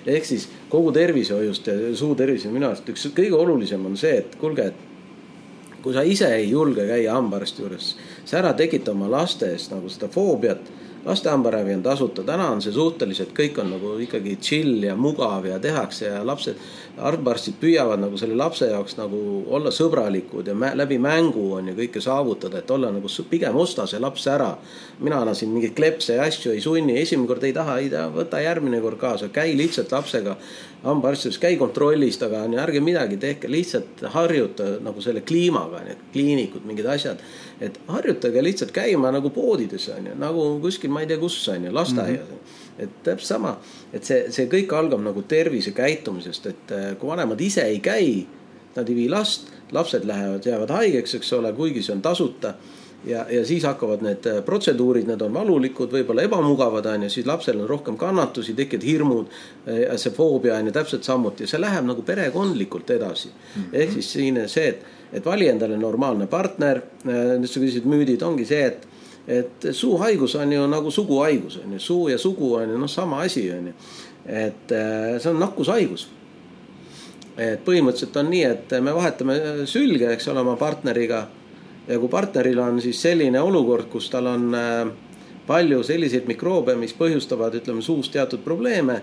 [0.06, 4.36] ehk siis kogu tervishoiust ja suu tervise minu arust üks kõige olulisem on see, et
[4.40, 7.96] kuulge, et kui sa ise ei julge käia hambaarsti juures,
[8.26, 10.72] sa ära tekita oma laste eest nagu seda foobiat
[11.06, 15.46] laste hambaravi on tasuta, täna on see suhteliselt, kõik on nagu ikkagi chill ja mugav
[15.50, 16.60] ja tehakse ja lapsed,
[17.04, 19.20] arstid püüavad nagu selle lapse jaoks nagu
[19.52, 23.88] olla sõbralikud ja mä läbi mängu on ju kõike saavutada, et olla nagu pigem osta
[23.88, 24.58] see laps ära.
[25.00, 28.10] mina annan siin mingeid klepse ja asju ei sunni, esimene kord ei taha, ei taha,
[28.14, 30.38] võta järgmine kord kaasa, käi lihtsalt lapsega
[30.84, 35.84] hambaarsti juures, käi kontrollist, aga on ju, ärge midagi tehke, lihtsalt harjuta nagu selle kliimaga,
[35.88, 37.24] need kliinikud, mingid asjad.
[37.64, 41.66] et harjutage lihtsalt käima nagu poodides on ju, nagu kuskil, ma ei tea, kus on
[41.66, 42.36] ju, lasteaias mm.
[42.36, 42.84] -hmm.
[42.84, 43.58] et täpselt sama,
[43.94, 48.26] et see, see kõik algab nagu tervisekäitumisest, et eh, kui vanemad ise ei käi,
[48.76, 52.54] nad ei vii last, lapsed lähevad, jäävad haigeks, eks ole, kuigi see on tasuta
[53.06, 57.28] ja, ja siis hakkavad need äh, protseduurid, need on valulikud, võib-olla ebamugavad, on ju, siis
[57.28, 59.38] lapsel on rohkem kannatusi, tekivad hirmud.
[59.96, 63.62] see foobia on ju täpselt samuti, see läheb nagu perekondlikult edasi mm.
[63.62, 63.76] -hmm.
[63.82, 66.82] ehk siis siin see, et, et vali endale normaalne partner.
[67.04, 68.88] nüüd sa küsisid, müüdid ongi see, et,
[69.28, 73.22] et suuhaigus on ju nagu suguhaigus on ju, suu ja sugu on ju noh, sama
[73.22, 73.74] asi on ju.
[74.26, 74.76] et
[75.20, 76.08] see on nakkushaigus
[77.38, 81.28] et põhimõtteliselt on nii, et me vahetame sülge, eks ole, oma partneriga
[81.88, 84.88] ja kui partneril on siis selline olukord, kus tal on äh,
[85.48, 89.02] palju selliseid mikroobe, mis põhjustavad, ütleme, suus teatud probleeme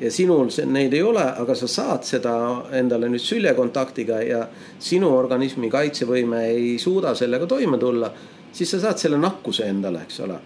[0.00, 2.34] ja sinul neid ei ole, aga sa saad seda
[2.78, 4.42] endale nüüd süljekontaktiga ja
[4.78, 8.12] sinu organismi kaitsevõime ei suuda sellega toime tulla,
[8.52, 10.38] siis sa saad selle nakkuse endale, eks ole.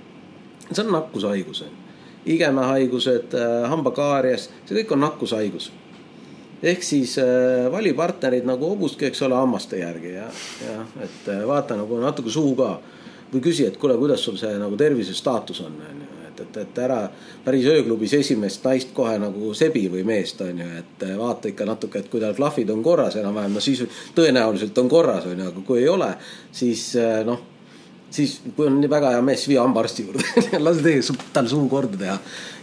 [0.73, 1.65] see on nakkushaigus,
[2.27, 5.71] igemehaigused, äh, hambakaaries, see kõik on nakkushaigus
[6.63, 10.29] ehk siis äh, vali partnerid nagu hobuski, eks ole, hammaste järgi ja,
[10.65, 12.77] ja et äh, vaata nagu natuke suhu ka.
[13.33, 16.79] või küsi, et kuule, kuidas sul see nagu tervisestaatus on, on ju, et, et, et
[16.79, 17.01] ära
[17.45, 21.67] päris ööklubis esimest naist kohe nagu sebi või meest, on ju, et äh, vaata ikka
[21.67, 23.83] natuke, et kui tal klahvid on korras enam-vähem, no siis
[24.15, 26.15] tõenäoliselt on korras, on ju, aga kui ei ole,
[26.55, 26.93] siis
[27.27, 27.43] noh
[28.17, 30.25] siis kui on väga hea mees, vii hambaarsti juurde.
[30.65, 32.15] Lase teie tal suu korda teha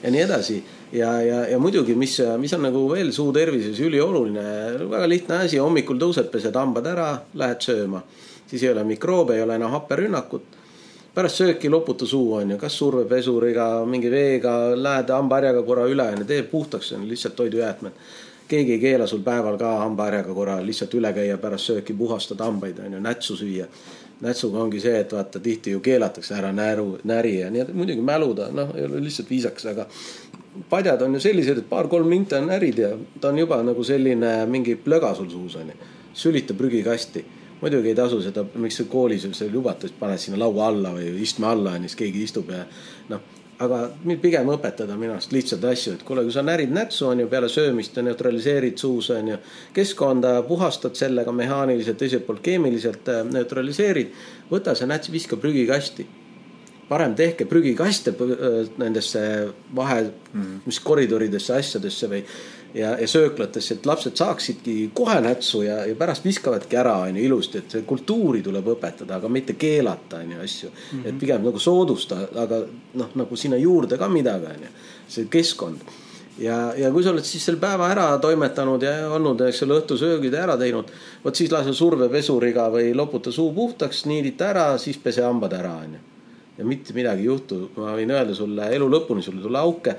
[0.04, 0.62] ja nii edasi
[0.94, 4.44] ja, ja, ja muidugi, mis, mis on nagu veel suu tervises ülioluline,
[4.92, 7.08] väga lihtne asi, hommikul tõused, pesed hambad ära,
[7.40, 8.04] lähed sööma.
[8.48, 10.60] siis ei ole mikroobe, ei ole enam happerünnakut.
[11.14, 16.22] pärast sööki loputa suu on ju, kas survepesuriga, mingi veega, lähed hambaharjaga korra üle on
[16.22, 17.92] ju, tee puhtaks, on lihtsalt toidujäätmed
[18.48, 22.80] keegi ei keela sul päeval ka hambaharjaga korra lihtsalt üle käia, pärast sööki puhastada hambaid
[22.86, 23.68] on ju, nätsu süüa
[24.24, 28.06] nätsuga ongi see, et vaata tihti ju keelatakse ära näru, näri ja nii edasi, muidugi
[28.06, 29.88] mäluda, noh, ei ole lihtsalt viisakas, aga
[30.70, 34.34] padjad on ju sellised, et paar-kolm minti on närid ja ta on juba nagu selline
[34.50, 35.76] mingi plöga sul suus on ju.
[36.14, 37.26] sülita prügikasti.
[37.62, 41.48] muidugi ei tasu seda, miks sa koolis üldse lubate, paned sinna laua alla või istme
[41.48, 42.66] alla on ju, siis keegi istub ja
[43.10, 43.22] noh.
[43.64, 43.78] aga
[44.22, 47.50] pigem õpetada minu arust lihtsaid asju, et kuule, kui sa närid nätsu on ju peale
[47.50, 49.38] söömist ja neutraliseerid suus on ju.
[49.74, 54.12] keskkonda puhastad sellega mehaaniliselt, teiselt poolt keemiliselt äh, neutraliseerid.
[54.52, 56.08] võta see näts, viska prügikasti
[56.94, 59.24] parem tehke prügikaste äh, nendesse
[59.76, 62.22] vahe mm., mis koridoridesse, asjadesse või
[62.74, 67.26] ja, ja sööklatesse, et lapsed saaksidki kohe nätsu ja, ja pärast viskavadki ära, on ju,
[67.28, 70.78] ilusti, et kultuuri tuleb õpetada, aga mitte keelata, on ju, asju mm.
[70.90, 71.10] -hmm.
[71.10, 72.64] et pigem nagu soodusta, aga
[72.94, 74.72] noh, nagu sinna juurde ka midagi, on ju,
[75.08, 75.82] see keskkond
[76.38, 80.34] ja, ja kui sa oled siis selle päeva ära toimetanud ja olnud, eks ole, õhtusöögid
[80.34, 80.90] ära teinud,
[81.24, 86.13] vot siis lase survepesuriga või loputa suu puhtaks, niidita ära, siis pese hambad ära, onju
[86.58, 89.96] ja mitte midagi ei juhtu, ma võin öelda sulle elu lõpuni, sul ei tule auke.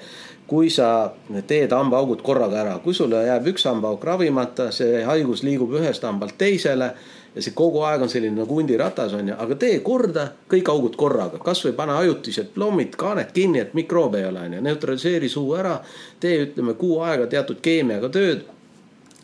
[0.47, 1.11] kui sa
[1.49, 6.37] teed hambaaugud korraga ära, kui sulle jääb üks hambaauk ravimata, see haigus liigub ühest hambalt
[6.39, 6.91] teisele
[7.35, 10.99] ja see kogu aeg on selline nagu hundiratas on ju, aga tee korda kõik augud
[11.01, 15.55] korraga, kasvõi pane ajutised plommid, kaaned kinni, et mikroobe ei ole on ju, neutraliseeri suu
[15.59, 15.79] ära.
[16.21, 18.45] tee, ütleme kuu aega teatud keemiaga tööd.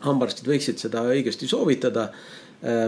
[0.01, 2.09] hambaarstid võiksid seda õigesti soovitada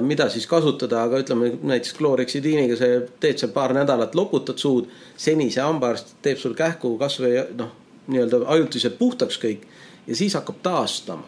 [0.02, 2.90] mida siis kasutada, aga ütleme näiteks klooriksidiiniga sa
[3.20, 4.86] teed seal paar nädalat, loputad suud.
[5.18, 7.72] seni see hambaarst teeb sul kähku kasvõi noh,
[8.08, 9.66] nii-öelda ajutiselt puhtaks kõik
[10.08, 11.24] ja siis hakkab taastama,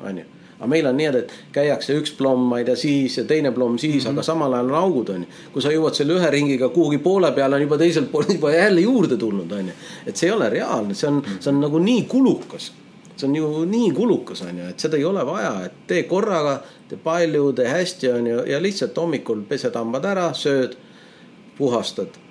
[0.00, 0.24] onju.
[0.58, 3.78] aga meil on nii, et käiakse üks plomm, ma ei tea, siis ja teine plomm
[3.78, 4.12] siis mm, -hmm.
[4.12, 5.26] aga samal ajal on augud, onju.
[5.52, 8.80] kui sa jõuad selle ühe ringiga kuhugi poole peale, on juba teiselt poolt juba jälle
[8.80, 9.72] juurde tulnud, onju.
[10.06, 12.72] et see ei ole reaalne, see on, see on nagu nii kulukas
[13.16, 16.60] see on ju nii kulukas, on ju, et seda ei ole vaja, et tee korraga,
[16.88, 20.76] tee palju, tee hästi, on ju, ja lihtsalt hommikul pesed hambad ära, sööd,
[21.58, 22.22] puhastad.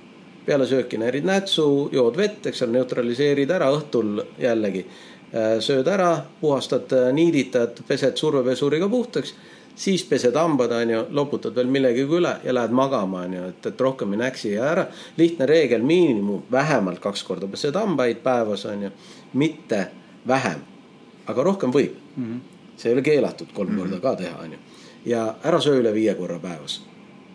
[0.46, 6.12] peale sööki närid nätsu, jood vett, eks ole, neutraliseerid ära, õhtul jällegi äh, sööd ära,
[6.42, 9.34] puhastad, äh, niiditad, pesed survepesuriga puhtaks
[9.76, 13.66] siis pesed hambad, on ju, loputad veel millegagi üle ja lähed magama, on ju, et,
[13.72, 14.86] et rohkem ei näksi ära.
[15.18, 18.94] lihtne reegel, miinimum vähemalt kaks korda pesed hambaid päevas, on ju,
[19.34, 19.88] mitte
[20.28, 20.64] vähem
[21.30, 22.26] aga rohkem võib mm.
[22.26, 22.55] -hmm.
[22.78, 23.90] See ei ole keelatud kolm mm -hmm.
[23.90, 24.58] korda ka teha, onju.
[25.06, 26.82] ja ära söö üle viie korra päevas.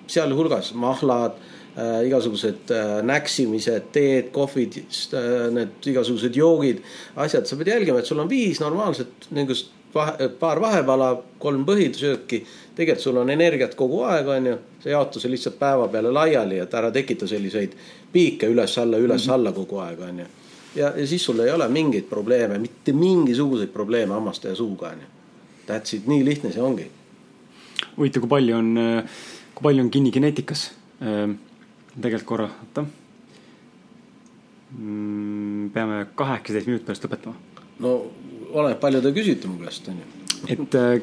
[0.07, 1.33] sealhulgas mahlad
[1.79, 6.79] äh,, igasugused äh, näksimised, teed, kohvid äh,, need igasugused joogid,
[7.17, 12.45] asjad, sa pead jälgima, et sul on viis normaalset niisugust vahe, paar vahepala, kolm põhisööki.
[12.75, 16.75] tegelikult sul on energiat kogu aeg, onju, see jaotus on lihtsalt päeva peale laiali, et
[16.75, 17.73] ära tekita selliseid
[18.13, 20.27] piike üles-alla, üles-alla kogu aeg, onju
[20.75, 25.07] ja, ja siis sul ei ole mingeid probleeme, mitte mingisuguseid probleeme hammaste ja suuga onju.
[25.71, 26.91] That's it, nii lihtne see ongi.
[27.97, 28.75] huvitav, kui palju on,
[29.55, 30.71] kui palju on kinni geneetikas?
[31.01, 31.37] Ehm,
[31.95, 32.85] tegelikult korra, oota.
[34.79, 37.35] Mm, peame kaheksateist minutit pärast lõpetama.
[37.83, 37.95] no
[38.53, 40.05] oleneb, palju te küsite mu käest onju.
[40.53, 41.01] et äh,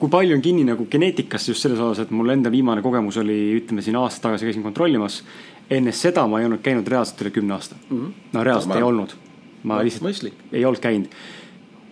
[0.00, 3.38] kui palju on kinni nagu geneetikasse just selles osas, et mul enda viimane kogemus oli,
[3.60, 5.22] ütleme siin aasta tagasi käisin kontrollimas.
[5.70, 7.98] enne seda ma ei olnud käinud reaalselt üle kümne aasta mm.
[8.00, 8.12] -hmm.
[8.32, 8.80] no reaalselt Sama.
[8.80, 9.14] ei olnud.
[9.62, 10.34] ma no, lihtsalt mõistlik.
[10.52, 11.08] ei olnud käinud.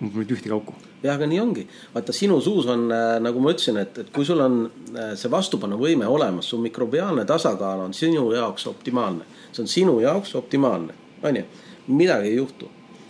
[0.01, 1.67] mul polnud ühtegi auku jah, aga nii ongi.
[1.95, 5.31] vaata, sinu suus on äh,, nagu ma ütlesin, et, et kui sul on äh, see
[5.33, 9.25] vastupanuvõime olemas, su mikrobiaalne tasakaal on sinu jaoks optimaalne.
[9.53, 11.45] see on sinu jaoks optimaalne, on ju.
[11.87, 12.69] midagi ei juhtu.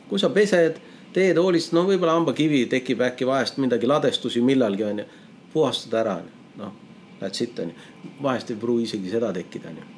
[0.08, 0.80] kui sa pesed
[1.14, 5.06] teed hoolist, no võib-olla hambakivi tekib äkki vahest midagi ladestusi millalgi onju,
[5.52, 6.74] puhastad ära onju, noh,
[7.20, 7.74] that's it onju.
[8.22, 9.88] vahest ei pruugi isegi seda tekkida onju.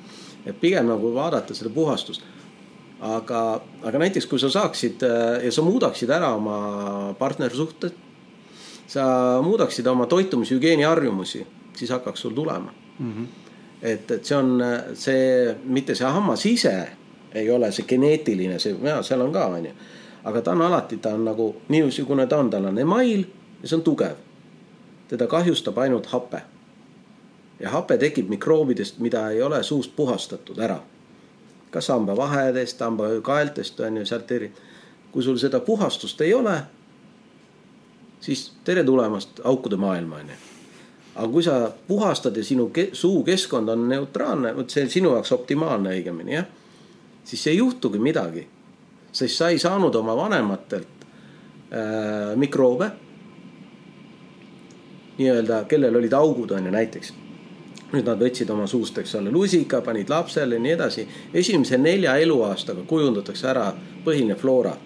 [0.46, 2.22] et pigem nagu vaadata seda puhastust.
[3.02, 7.96] Aga, aga näiteks kui sa saaksid äh, ja sa muudaksid ära oma partnersuhted,
[8.86, 9.04] sa
[9.42, 11.46] muudaksid oma toitumishügieeni harjumusi,
[11.76, 13.12] siis hakkaks sul tulema mm.
[13.12, 13.26] -hmm.
[13.82, 14.62] et, et see on
[14.94, 16.88] see, mitte see hammas ise
[17.34, 19.72] ei ole see geneetiline, see, seal on ka onju
[20.24, 23.24] aga ta on alati, ta on nagu niisugune ta on, tal on email
[23.62, 24.16] ja see on tugev.
[25.08, 26.42] teda kahjustab ainult hape.
[27.60, 30.80] ja hape tekib mikroobidest, mida ei ole suust puhastatud ära.
[31.72, 34.52] Kas hambavahedest, hambakaeltest on ju sealt eri.
[35.12, 36.54] kui sul seda puhastust ei ole,
[38.20, 40.40] siis tere tulemast aukude maailma on ju
[41.14, 45.32] aga kui sa puhastad ja sinu ke suukeskkond on neutraalne, vot see on sinu jaoks
[45.32, 46.46] optimaalne õigemini jah,
[47.24, 48.46] siis ei juhtugi midagi
[49.12, 51.06] sest sa ei saanud oma vanematelt
[51.72, 52.90] äh, mikroobe.
[55.18, 57.12] nii-öelda, kellel olid augud, on ju näiteks.
[57.92, 61.06] Nüüd nad võtsid oma suust, eks ole, lusika, panid lapsele ja nii edasi.
[61.34, 63.72] esimese nelja eluaastaga kujundatakse ära
[64.04, 64.76] põhiline floora.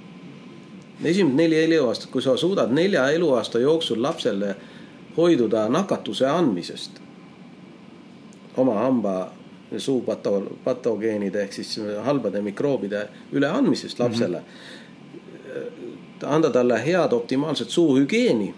[1.04, 4.56] esimesed neli eluaastat, kui sa suudad nelja eluaasta jooksul lapsele
[5.16, 7.00] hoiduda nakatuse andmisest
[8.56, 9.30] oma hamba
[9.76, 14.44] suupato-, patogeenide ehk siis halbade mikroobide üleandmisest lapsele mm.
[15.52, 16.26] -hmm.
[16.26, 18.54] anda talle head optimaalset suuhügieeni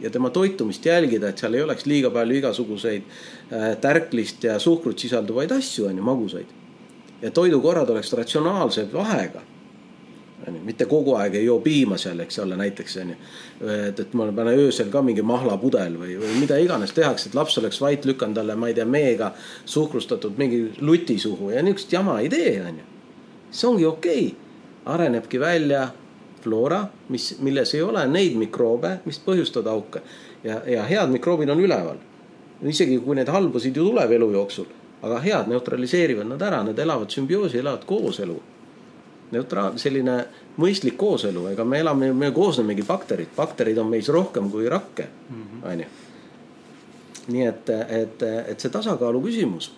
[0.00, 4.98] ja tema toitumist jälgida, et seal ei oleks liiga palju igasuguseid äh, tärklist ja suhkrut
[4.98, 6.56] sisalduvaid asju, on ju, magusaid.
[7.22, 9.42] ja toidukorrad oleks ratsionaalsed vahega
[10.46, 13.16] onju, mitte kogu aeg ei joo piima seal, eks ole, näiteks onju.
[13.88, 17.58] et, et ma panen öösel ka mingi mahlapudel või, või mida iganes tehakse, et laps
[17.58, 19.32] oleks vait lükanud talle, ma ei tea, meega
[19.64, 22.84] suhkrustatud mingi luti suhu ja niisugust jama ei tee, onju.
[23.50, 24.44] see ongi okei okay.,
[24.88, 25.88] arenebki välja
[26.42, 30.02] floora, mis, milles ei ole neid mikroobe, mis põhjustavad auke
[30.44, 31.96] ja, ja head mikroobid on üleval.
[32.62, 34.66] isegi kui neid halbasid ju tuleb elu jooksul,
[35.02, 38.38] aga head neutraliseerivad nad ära, nad elavad sümbioosi, elavad kooselu
[39.32, 40.18] neutraal, selline
[40.60, 45.64] mõistlik kooselu, ega me elame, me koosnemegi bakterid, bakterid on meis rohkem kui rakke, mhm.
[45.72, 45.88] onju.
[47.28, 48.22] nii et, et,
[48.54, 49.70] et see tasakaalu küsimus,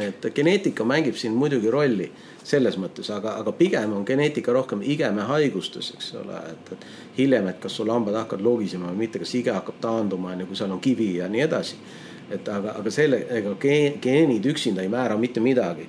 [0.00, 2.10] et geneetika mängib siin muidugi rolli
[2.44, 6.86] selles mõttes, aga, aga pigem on geneetika rohkem igeme haigustes, eks ole, et, et
[7.18, 10.58] hiljem, et kas sul hambad hakkavad logisema või mitte, kas ige hakkab taanduma, onju, kui
[10.58, 11.78] seal on kivi ja nii edasi.
[12.32, 13.54] et aga, aga selle, ega
[14.00, 15.88] geenid üksinda ei määra mitte midagi.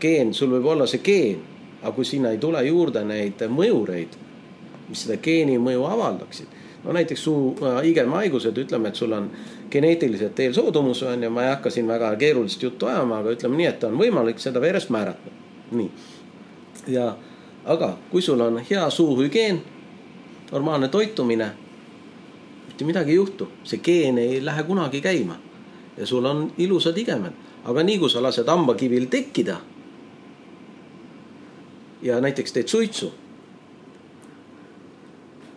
[0.00, 1.40] geen, sul võib olla see geen
[1.82, 4.16] aga kui sinna ei tule juurde neid mõjureid,
[4.88, 6.56] mis seda geeni mõju avaldaksid.
[6.84, 9.30] no näiteks suu äh, igelmahaigused, ütleme, et sul on
[9.70, 13.66] geneetiliselt eelsoodumus on ju, ma ei hakka siin väga keerulist juttu ajama, aga ütleme nii,
[13.66, 15.30] et on võimalik seda verest määrata.
[15.70, 15.90] nii.
[16.88, 17.16] ja,
[17.64, 19.62] aga kui sul on hea suuhügieen,
[20.52, 21.50] normaalne toitumine,
[22.66, 25.36] mitte midagi ei juhtu, see geen ei lähe kunagi käima.
[25.96, 27.32] ja sul on ilusad igemed,
[27.64, 29.58] aga nii kui sa lased hambakivil tekkida
[32.02, 33.12] ja näiteks teed suitsu,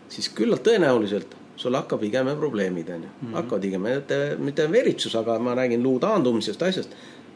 [0.10, 3.36] siis küllalt tõenäoliselt sul hakkab igeme probleemid, onju mm -hmm..
[3.36, 6.90] hakkavad igeme, mitte, mitte veritsus, aga ma räägin luu taandumisest, asjast.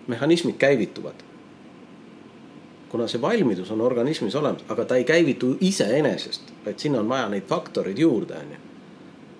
[0.07, 1.23] mehhanismid käivituvad.
[2.89, 7.29] kuna see valmidus on organismis olemas, aga ta ei käivitu iseenesest, vaid sinna on vaja
[7.29, 8.57] neid faktoreid juurde, onju.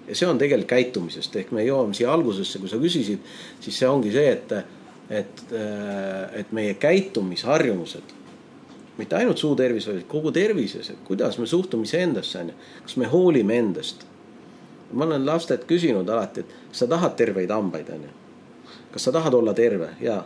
[0.07, 3.20] ja see on tegelikult käitumisest, ehk me jõuame siia algusesse, kui sa küsisid,
[3.60, 4.52] siis see ongi see, et,
[5.10, 5.45] et,
[6.34, 8.16] et meie käitumisharjumused
[8.98, 12.53] mitte ainult suu tervis, vaid kogu tervises, et kuidas me suhtume iseendasse, onju.
[12.84, 14.06] kas me hoolime endast?
[14.96, 18.10] Ma olen lastelt küsinud alati, et kas sa tahad terveid hambaid, onju.
[18.92, 19.90] kas sa tahad olla terve?
[20.02, 20.24] jaa.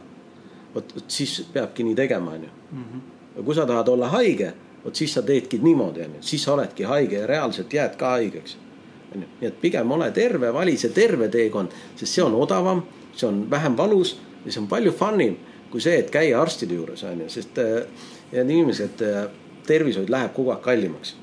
[0.75, 2.49] vot, vot siis peabki nii tegema, onju.
[2.71, 3.05] Mhm.
[3.35, 4.53] ja kui sa tahad olla haige,
[4.85, 6.21] vot siis sa teedki niimoodi, onju.
[6.21, 8.57] siis sa oledki haige ja reaalselt jääd ka haigeks.
[9.15, 12.83] onju, nii et pigem ole terve, vali see terve teekond, sest see on odavam,
[13.15, 15.37] see on vähem valus ja see on palju fun im
[15.71, 17.59] kui see, et käia arstide juures, onju, sest
[18.33, 19.29] need inimesed, äh,
[19.67, 21.15] tervishoid läheb kogu aeg kallimaks.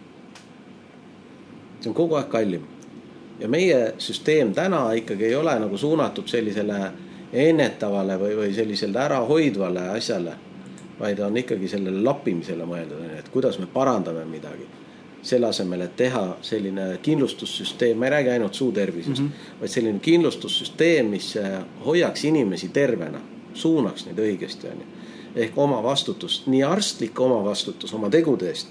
[1.80, 2.66] see on kogu aeg kallim.
[3.40, 6.78] Ja meie süsteem täna ikkagi ei ole nagu suunatud sellisele
[7.32, 10.34] ennetavale või, või sellisele ärahoidvale asjale.
[11.00, 14.66] vaid on ikkagi sellele lappimisele mõeldud, et kuidas me parandame midagi.
[15.22, 19.60] selle asemel, et teha selline kindlustussüsteem, ma ei räägi ainult suutervisest mm, -hmm.
[19.60, 21.34] vaid selline kindlustussüsteem, mis
[21.86, 23.20] hoiaks inimesi tervena,
[23.54, 24.86] suunaks neid õigesti, on ju.
[25.34, 28.68] ehk oma vastutust, nii arstlik oma vastutus oma tegude eest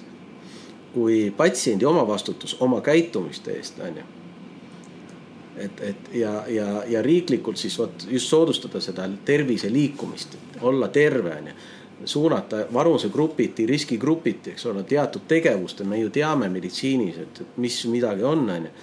[0.93, 4.03] kui patsiendi oma vastutus oma käitumiste eest, on ju
[5.57, 11.37] et, et ja, ja, ja riiklikult siis vot just soodustada seda tervise liikumist, olla terve,
[11.39, 11.57] on ju.
[12.05, 18.23] suunata vanusegrupiti, riskigrupiti, eks ole, teatud tegevust ja me ju teame meditsiinis, et mis midagi
[18.23, 18.73] on, on ju.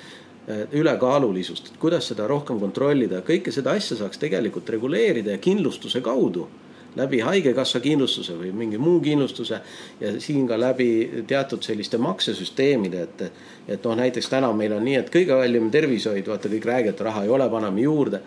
[0.81, 6.49] ülekaalulisust, et kuidas seda rohkem kontrollida, kõike seda asja saaks tegelikult reguleerida ja kindlustuse kaudu
[6.97, 9.60] läbi haigekassa kindlustuse või mingi muu kindlustuse
[10.01, 13.23] ja siin ka läbi teatud selliste maksesüsteemide, et,
[13.69, 17.24] et noh, näiteks täna meil on nii, et kõige kallim tervishoid, vaata, kõik räägivad, raha
[17.24, 18.23] ei ole, paneme juurde.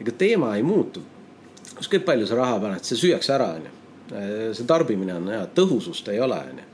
[0.00, 1.02] ega teema ei muutu.
[1.80, 3.74] ükskõik palju sa raha paned, see süüakse ära, onju.
[4.54, 6.72] see tarbimine on hea, tõhusust ei ole, onju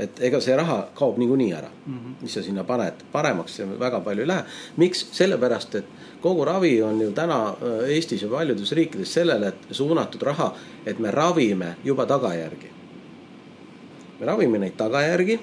[0.00, 2.14] et ega see raha kaob niikuinii ära mm, -hmm.
[2.22, 4.44] mis sa sinna paned, paremaks see väga palju ei lähe.
[4.76, 5.84] miks, sellepärast et
[6.20, 10.54] kogu ravi on ju täna äh, Eestis ja paljudes riikides sellele suunatud raha,
[10.86, 12.70] et me ravime juba tagajärgi.
[14.20, 15.40] me ravime neid tagajärgi.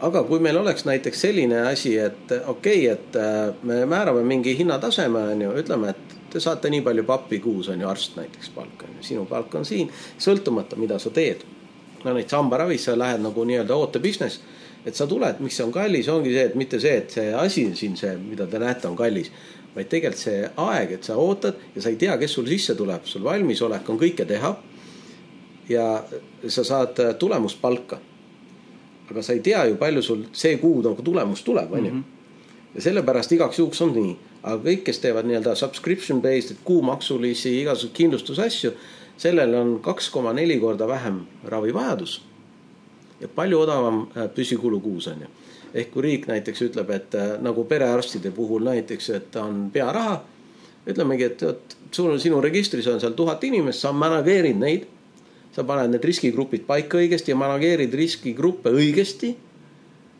[0.00, 4.58] aga kui meil oleks näiteks selline asi, et okei okay,, et äh, me määrame mingi
[4.58, 8.50] hinnataseme, on ju, ütleme, et te saate nii palju pappi kuus, on ju, arst näiteks
[8.54, 11.44] palk on ju, sinu palk on siin, sõltumata, mida sa teed
[12.06, 14.40] no näiteks hambaravis sa lähed nagu nii-öelda oote business.
[14.86, 17.66] Et sa tuled, miks see on kallis, ongi see, et mitte see, et see asi
[17.74, 19.32] siin, see, mida te näete, on kallis.
[19.76, 23.04] vaid tegelikult see aeg, et sa ootad ja sa ei tea, kes sul sisse tuleb,
[23.04, 24.54] sul valmisolek on kõike teha.
[25.68, 26.04] ja
[26.48, 27.98] sa saad tulemuspalka.
[29.10, 31.92] aga sa ei tea ju, palju sul see kuu nagu tulemus tuleb, on ju.
[31.92, 32.02] Mhm.
[32.74, 37.60] ja sellepärast igaks juhuks on nii, aga kõik, kes teevad nii-öelda subscription based, et kuumaksulisi
[37.60, 38.72] igasuguseid kindlustusasju
[39.18, 42.20] sellel on kaks koma neli korda vähem ravivajadus
[43.20, 45.28] ja palju odavam äh, püsikulu kuus on ju.
[45.74, 50.20] ehk kui riik näiteks ütleb, et äh, nagu perearstide puhul näiteks, et on pearaha.
[50.86, 54.86] ütlemegi, et vot sul on sinu registris on seal tuhat inimest, sa manageerid neid.
[55.56, 59.34] sa paned need riskigrupid paika õigesti ja manageerid riskigruppe õigesti.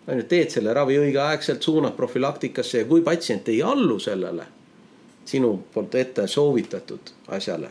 [0.09, 4.47] on ju, teed selle ravi õigeaegselt, suunad profülaktikasse ja kui patsient ei allu sellele
[5.25, 7.71] sinu poolt ette soovitatud asjale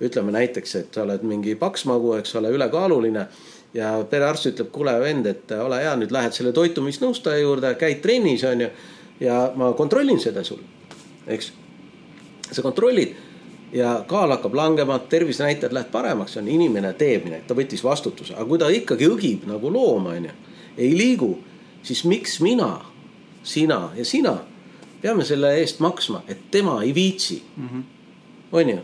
[0.00, 3.26] ütleme näiteks, et sa oled mingi paksmagu, eks ole, ülekaaluline
[3.76, 8.44] ja perearst ütleb, kuule vend, et ole hea, nüüd lähed selle toitumisnõustaja juurde, käid trennis,
[8.48, 8.70] on ju.
[9.20, 10.60] ja ma kontrollin seda sul,
[11.26, 11.52] eks.
[12.50, 13.14] sa kontrollid
[13.72, 18.48] ja kaal hakkab langema, tervisenäitajad lähevad paremaks, on inimene teeb midagi, ta võttis vastutuse, aga
[18.48, 20.34] kui ta ikkagi õgib nagu loom, on ju,
[20.76, 21.32] ei liigu,
[21.82, 22.70] siis miks mina,
[23.46, 24.38] sina ja sina
[25.02, 27.68] peame selle eest maksma, et tema ei viitsi mm.
[27.68, 27.82] -hmm.
[28.52, 28.78] on ju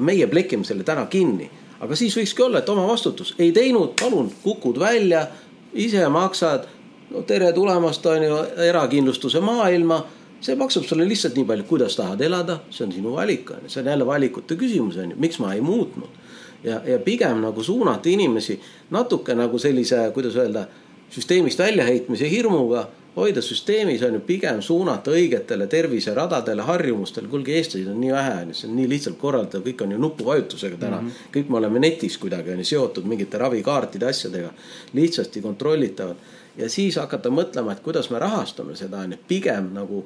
[0.00, 1.50] meie plekime selle täna kinni,
[1.84, 5.26] aga siis võikski olla, et oma vastutus, ei teinud, palun, kukud välja,
[5.74, 6.68] ise maksad.
[7.10, 8.36] no tere tulemast, on ju,
[8.68, 10.00] erakindlustuse maailma
[10.44, 13.72] see maksab sulle lihtsalt nii palju, kuidas tahad elada, see on sinu valik, on ju,
[13.72, 16.20] see on jälle valikute küsimus, on ju, miks ma ei muutnud.
[16.64, 20.66] ja, ja pigem nagu suunata inimesi natuke nagu sellise, kuidas öelda,
[21.10, 22.86] süsteemist väljaheitmise hirmuga
[23.16, 27.28] hoida süsteemis on ju pigem suunata õigetele terviseradadele, harjumustele.
[27.28, 29.98] kuulge, eestlased on nii vähe, on ju, see on nii lihtsalt korraldatav, kõik on ju
[29.98, 31.08] nupuvajutusega täna mm.
[31.08, 31.34] -hmm.
[31.36, 34.50] kõik me oleme netis kuidagi on ju seotud mingite ravikaartide asjadega,
[34.92, 36.16] lihtsasti kontrollitavad.
[36.56, 40.04] ja siis hakata mõtlema, et kuidas me rahastame seda on ju, pigem nagu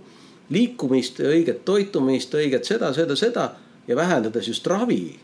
[0.50, 3.50] liikumist, õiget toitumist, õiget seda, seda, seda
[3.88, 5.20] ja vähendades just ravi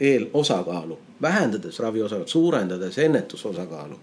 [0.00, 3.98] eelosakaalu, vähendades ravi osakaalu, suurendades ennetusosakaalu.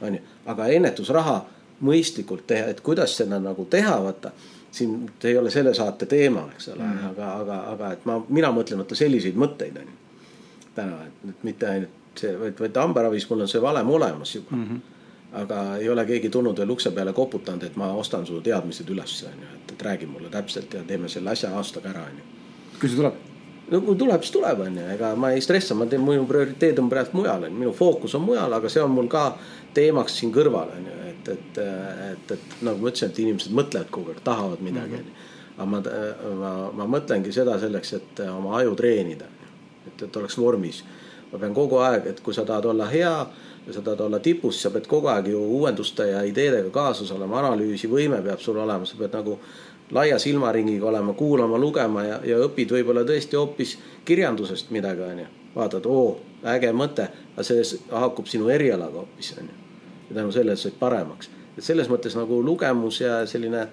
[0.00, 1.46] on ju, aga ennetusraha
[1.84, 4.32] mõistlikult teha, et kuidas seda nagu teha, vaata.
[4.72, 8.50] siin ei ole selle saate teema, eks ole mm., aga, aga, aga et ma, mina
[8.52, 9.96] mõtlen vaata selliseid mõtteid on ju.
[10.74, 14.64] täna, et mitte ainult see, vaid, vaid hambaravis mul on see valem olemas juba mm.
[14.64, 14.94] -hmm
[15.32, 19.24] aga ei ole keegi tulnud veel ukse peale koputanud, et ma ostan su teadmised üles,
[19.28, 22.24] on ju, et, et räägi mulle täpselt ja teeme selle asja aastaga ära, on ju.
[22.80, 23.18] kui see tuleb?
[23.70, 26.80] no kui tuleb, siis tuleb, on ju, ega ma ei stressa, ma teen, minu prioriteet
[26.80, 29.26] on praegu mujal, on ju, minu fookus on mujal, aga see on mul ka
[29.76, 30.96] teemaks siin kõrval, on ju,
[31.32, 35.10] et, et, et, et nagu ma ütlesin, et inimesed mõtlevad kogu aeg, tahavad midagi, on
[35.10, 35.26] ju.
[35.56, 35.82] aga ma,
[36.40, 39.28] ma, ma mõtlengi seda selleks, et oma aju treenida,
[39.86, 40.82] et, et oleks vormis.
[41.32, 43.14] ma pean kogu aeg, et kui sa tahad olla hea
[43.66, 47.42] ja sa tahad olla tipus, sa pead kogu aeg ju uuenduste ja ideedega kaasas olema,
[47.42, 49.36] analüüsivõime peab sul olema, sa pead nagu
[49.92, 53.76] laia silmaringiga olema, kuulama, lugema ja, ja õpid võib-olla tõesti hoopis
[54.08, 55.30] kirjandusest midagi, onju.
[55.54, 56.18] vaatad, oo,
[56.48, 59.67] äge mõte, aga see haakub sinu erialaga hoopis, onju
[60.08, 61.30] ja tänu sellele said paremaks.
[61.58, 63.66] et selles mõttes nagu lugemus ja selline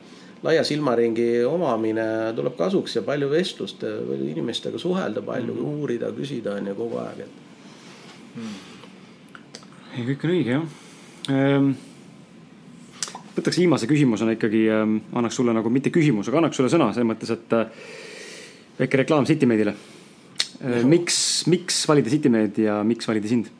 [0.45, 2.05] laia silmaringi omamine
[2.35, 3.83] tuleb kasuks ja palju vestlust,
[4.29, 5.81] inimestega suhelda palju mm, -hmm.
[5.81, 8.55] uurida, küsida on ju kogu aeg, et mm..
[9.97, 10.65] ei, kõik on õige jah.
[11.31, 11.71] ähm,.
[13.37, 17.09] võtaks viimase küsimusena ikkagi ähm,, annaks sulle nagu mitte küsimus, aga annaks sulle sõna selles
[17.09, 17.67] mõttes, et äh,
[18.79, 20.83] väike reklaam Citymade'ile äh,.
[20.83, 23.53] miks, miks valida Citymade'i ja miks valida sind?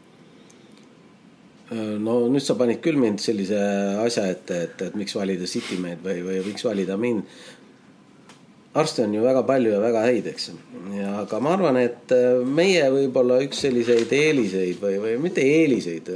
[1.71, 3.59] Äh, no nüüd sa panid küll mind sellise
[4.03, 7.25] asja ette, et, et miks valida Citymaid või, või miks valida mind.
[8.75, 10.49] arste on ju väga palju ja väga häid, eks.
[10.93, 16.11] ja aga ma arvan, et äh, meie võib-olla üks selliseid eeliseid või, või mitte eeliseid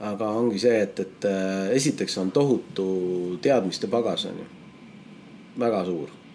[0.00, 2.86] aga ongi see, et, et äh, esiteks on tohutu
[3.42, 4.46] teadmiste pagas on ju,
[5.64, 6.25] väga suur äh,.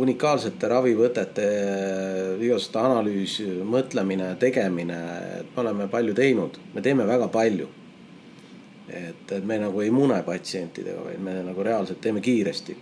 [0.00, 5.00] Unikaalsete ravivõtete äh, igasuguste analüüs, mõtlemine, tegemine,
[5.40, 7.68] et me oleme palju teinud, me teeme väga palju.
[8.84, 12.76] et, et me nagu ei mune patsientidega, vaid me nagu reaalselt teeme kiiresti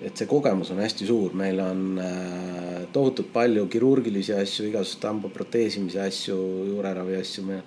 [0.00, 5.28] et see kogemus on hästi suur, meil on äh, tohutult palju kirurgilisi asju, igasuguseid hamba
[5.34, 6.36] proteesimise asju,
[6.70, 7.58] juureravi asju, me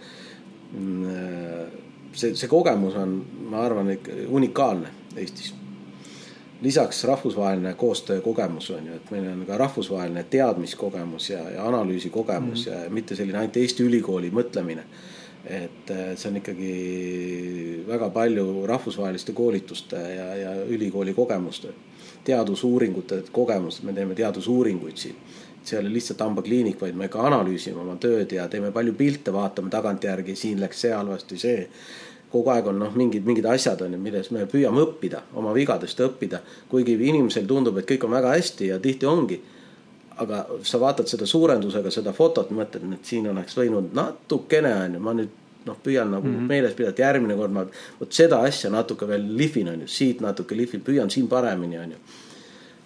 [0.72, 1.68] mm, äh,.
[2.14, 3.20] see, see kogemus on,
[3.52, 3.94] ma arvan,
[4.34, 5.54] unikaalne Eestis.
[6.64, 12.72] Lisaks rahvusvaheline koostöökogemus on ju, et meil on ka rahvusvaheline teadmiskogemus ja, ja analüüsikogemus mm
[12.72, 12.84] -hmm.
[12.84, 14.84] ja mitte selline ainult Eesti ülikooli mõtlemine
[15.44, 21.74] et see on ikkagi väga palju rahvusvaheliste koolituste ja, ja ülikooli kogemuste
[22.24, 25.16] teadusuuringute kogemust, me teeme teadusuuringuid siin.
[25.64, 29.32] see ei ole lihtsalt hambakliinik, vaid me ka analüüsime oma tööd ja teeme palju pilte,
[29.32, 31.70] vaatame tagantjärgi, siin läks see halvasti, see.
[32.34, 36.00] Kogu aeg on noh, mingid, mingid asjad on ju, milles me püüame õppida, oma vigadest
[36.02, 36.42] õppida.
[36.70, 39.40] kuigi inimesel tundub, et kõik on väga hästi ja tihti ongi
[40.22, 45.02] aga sa vaatad seda suurendusega seda fotot, mõtled, et siin oleks võinud natukene on ju,
[45.04, 46.50] ma nüüd noh, püüan nagu mm -hmm.
[46.52, 47.66] meeles pidada, et järgmine kord ma
[48.00, 51.92] vot seda asja natuke veel lihvin, on ju, siit natuke lihvin, püüan siin paremini, on
[51.92, 51.98] ju.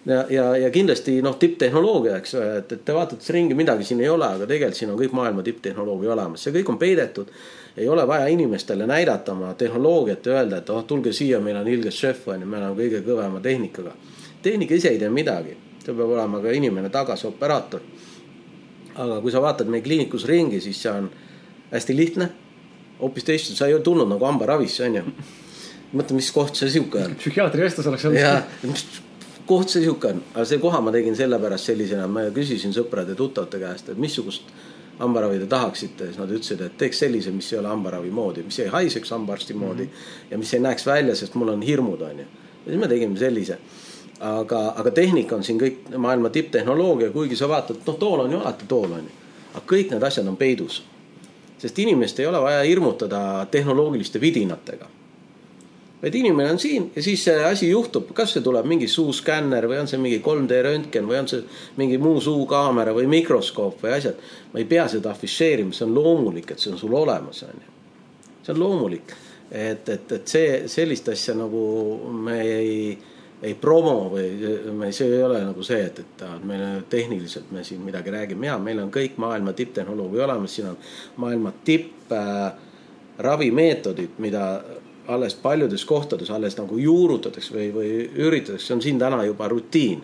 [0.06, 4.00] ja, ja, ja kindlasti noh, tipptehnoloogia, eks ju, et, et te vaatate ringi, midagi siin
[4.00, 7.34] ei ole, aga tegelikult siin on kõik maailma tipptehnoloogia olemas, see kõik on peidetud.
[7.78, 11.68] Ei ole vaja inimestele näidata oma tehnoloogiat ja öelda, et oh, tulge siia, meil on
[11.68, 13.94] ilges šef, on ju, me oleme kõige kõvema tehnikaga.
[14.42, 17.80] tehnika ise ei tee midagi, seal peab olema ka inimene tagas, operaator.
[18.94, 21.10] aga kui sa vaatad meie kliinikus ringi, siis see on
[21.70, 22.30] hästi lihtne
[23.00, 25.04] hoopis teist, sa ei tulnud nagu hambaravisse, onju.
[25.92, 27.14] mõtle, mis koht see sihuke on.
[27.20, 28.20] psühhiaatri vestlus oleks olnud.
[28.20, 28.42] jah,
[29.48, 33.92] koht see sihuke on, aga see koha ma tegin sellepärast sellisena, ma küsisin sõprade-tuttavate käest,
[33.92, 34.50] et missugust
[34.98, 38.58] hambaravi te tahaksite, siis nad ütlesid, et teeks sellise, mis ei ole hambaravi moodi, mis
[38.58, 40.30] ei haiseks hambaarsti moodi mm -hmm.
[40.30, 42.26] ja mis ei näeks välja, sest mul on hirmud, onju.
[42.66, 43.58] ja siis me tegime sellise
[44.20, 48.38] aga, aga tehnika on siin kõik maailma tipptehnoloogia, kuigi sa vaatad, noh, tool on ju
[48.38, 49.12] alati tool on ju.
[49.54, 50.82] aga kõik need asjad on peidus
[51.58, 54.86] sest inimest ei ole vaja hirmutada tehnoloogiliste vidinatega.
[56.02, 59.80] Vaid inimene on siin ja siis see asi juhtub, kas see tuleb mingi suuskänner või
[59.82, 61.42] on see mingi 3D röntgen või on see
[61.80, 64.22] mingi muu suukaamera või mikroskoop või asjad.
[64.52, 67.76] ma ei pea seda afišeerima, see on loomulik, et see on sul olemas, on ju.
[68.42, 69.14] see on loomulik,
[69.50, 71.62] et, et, et see sellist asja nagu
[72.24, 72.98] me ei
[73.42, 78.10] ei promo või see ei ole nagu see, et, et meil tehniliselt me siin midagi
[78.10, 80.78] räägime, ja meil on kõik maailma tipptehnoloogia olemas, siin on
[81.22, 82.48] maailma tipp äh,
[83.22, 84.44] ravimeetodid, mida
[85.08, 87.90] alles paljudes kohtades alles nagu juurutatakse või, või
[88.28, 90.02] üritatakse, see on siin täna juba rutiin.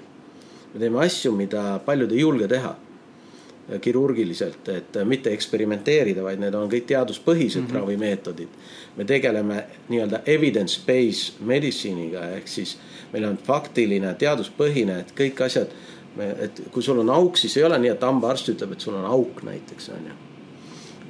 [0.74, 2.74] me teeme asju, mida paljud ei julge teha
[3.80, 7.80] kirurgiliselt, et mitte eksperimenteerida, vaid need on kõik teaduspõhised mm -hmm.
[7.80, 8.48] ravimeetodid.
[8.96, 12.76] me tegeleme nii-öelda evidence-based medicine'iga ehk siis
[13.12, 15.68] meil on faktiline, teaduspõhine, et kõik asjad.
[16.38, 19.04] et kui sul on auk, siis ei ole nii, et hambaarst ütleb, et sul on
[19.04, 20.33] auk näiteks on ju.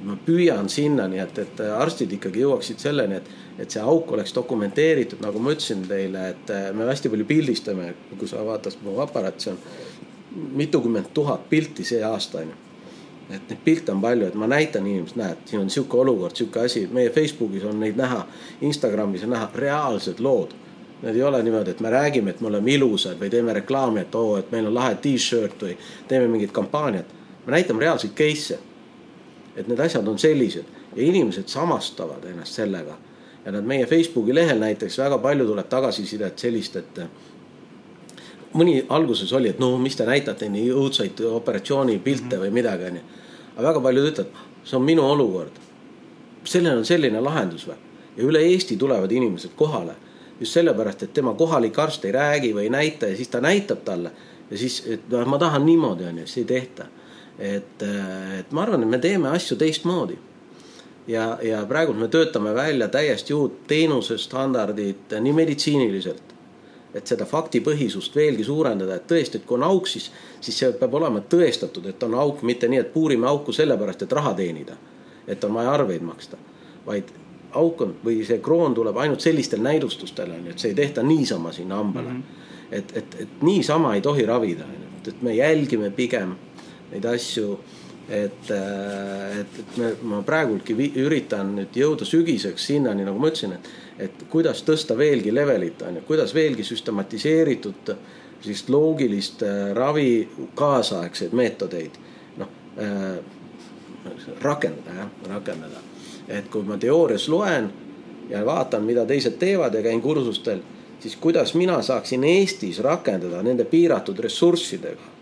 [0.03, 3.29] Ma püüan sinnani, et, et arstid ikkagi jõuaksid selleni, et,
[3.63, 8.27] et see auk oleks dokumenteeritud, nagu ma ütlesin teile, et me hästi palju pildistame, kui
[8.29, 9.61] sa vaatad mu aparaati, see on
[10.35, 12.55] mitukümmend tuhat pilti see aasta on ju.
[13.29, 16.59] et neid pilte on palju, et ma näitan inimesed, näed, siin on sihuke olukord, sihuke
[16.61, 18.19] asi, meie Facebookis on neid näha,
[18.61, 20.53] Instagramis on näha reaalsed lood.
[21.01, 24.15] Need ei ole niimoodi, et me räägime, et me oleme ilusad või teeme reklaami, et
[24.15, 25.73] oo, et meil on lahe t-shirt või
[26.07, 27.05] teeme mingit kampaaniat.
[27.45, 28.59] me näitame reaalseid case'e.
[29.55, 30.65] Et need asjad on sellised
[30.95, 32.97] ja inimesed samastavad ennast sellega.
[33.45, 36.99] ja nad meie Facebooki lehel näiteks väga palju tuleb tagasisidet sellist, et
[38.53, 43.01] mõni alguses oli, et no mis te näitate nii õudsaid operatsioonipilte või midagi, onju.
[43.55, 45.61] aga väga paljud ütlevad, see on minu olukord.
[46.43, 47.77] sellel on selline lahendus või?
[48.17, 49.95] ja üle Eesti tulevad inimesed kohale
[50.39, 53.83] just sellepärast, et tema kohalik arst ei räägi või ei näita ja siis ta näitab
[53.85, 54.11] talle.
[54.51, 56.85] ja siis, et noh, ma tahan niimoodi, onju, siis ei tehta.
[57.39, 57.83] Et,
[58.39, 60.17] et ma arvan, et me teeme asju teistmoodi.
[61.07, 66.35] ja, ja praegu me töötame välja täiesti uut teenuse standardit nii meditsiiniliselt
[66.95, 70.07] et seda faktipõhisust veelgi suurendada, et tõesti, et kui on auk, siis,
[70.41, 74.15] siis see peab olema tõestatud, et on auk, mitte nii, et puurime auku sellepärast, et
[74.15, 74.77] raha teenida.
[75.27, 76.37] et on vaja arveid maksta.
[76.85, 77.09] vaid
[77.51, 81.03] auk on või see kroon tuleb ainult sellistel näidustustel on ju, et see ei tehta
[81.03, 82.21] niisama sinna hambale mm.
[82.21, 82.71] -hmm.
[82.71, 86.35] et, et, et niisama ei tohi ravida, et, et me jälgime pigem
[86.95, 87.57] neid asju.
[88.05, 93.69] et, et, et me, ma praegultki üritan nüüd jõuda sügiseks sinnani, nagu ma ütlesin, et,
[94.05, 97.89] et kuidas tõsta veelgi levelit, on ju, kuidas veelgi süstematiseeritud
[98.43, 99.41] sellist loogilist
[99.73, 101.97] ravi kaasaegseid meetodeid
[102.37, 103.17] noh äh,
[104.45, 105.81] rakendada jah, rakendada
[106.27, 107.71] et kui ma teoorias loen
[108.29, 110.61] ja vaatan, mida teised teevad ja käin kursustel,
[110.99, 115.14] siis kuidas mina saaksin Eestis rakendada nende piiratud ressurssidega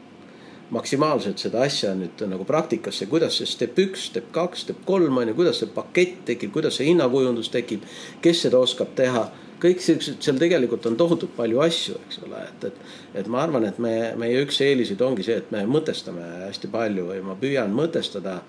[0.73, 5.31] maksimaalselt seda asja nüüd nagu praktikasse, kuidas see step üks, step kaks, step kolm on
[5.31, 7.85] ju, kuidas see pakett tekib, kuidas see hinnakujundus tekib,
[8.21, 9.29] kes seda oskab teha.
[9.63, 12.79] kõik siuksed, seal tegelikult on tohutult palju asju, eks ole, et, et,
[13.21, 17.05] et ma arvan, et me, meie üks eeliseid ongi see, et me mõtestame hästi palju
[17.13, 18.41] või ma püüan mõtestada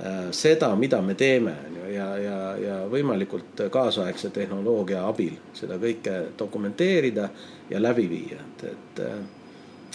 [0.00, 5.76] Äh, seda, mida me teeme, on ju, ja, ja, ja võimalikult kaasaegse tehnoloogia abil seda
[5.76, 7.26] kõike dokumenteerida
[7.68, 9.18] ja läbi viia, et, et äh,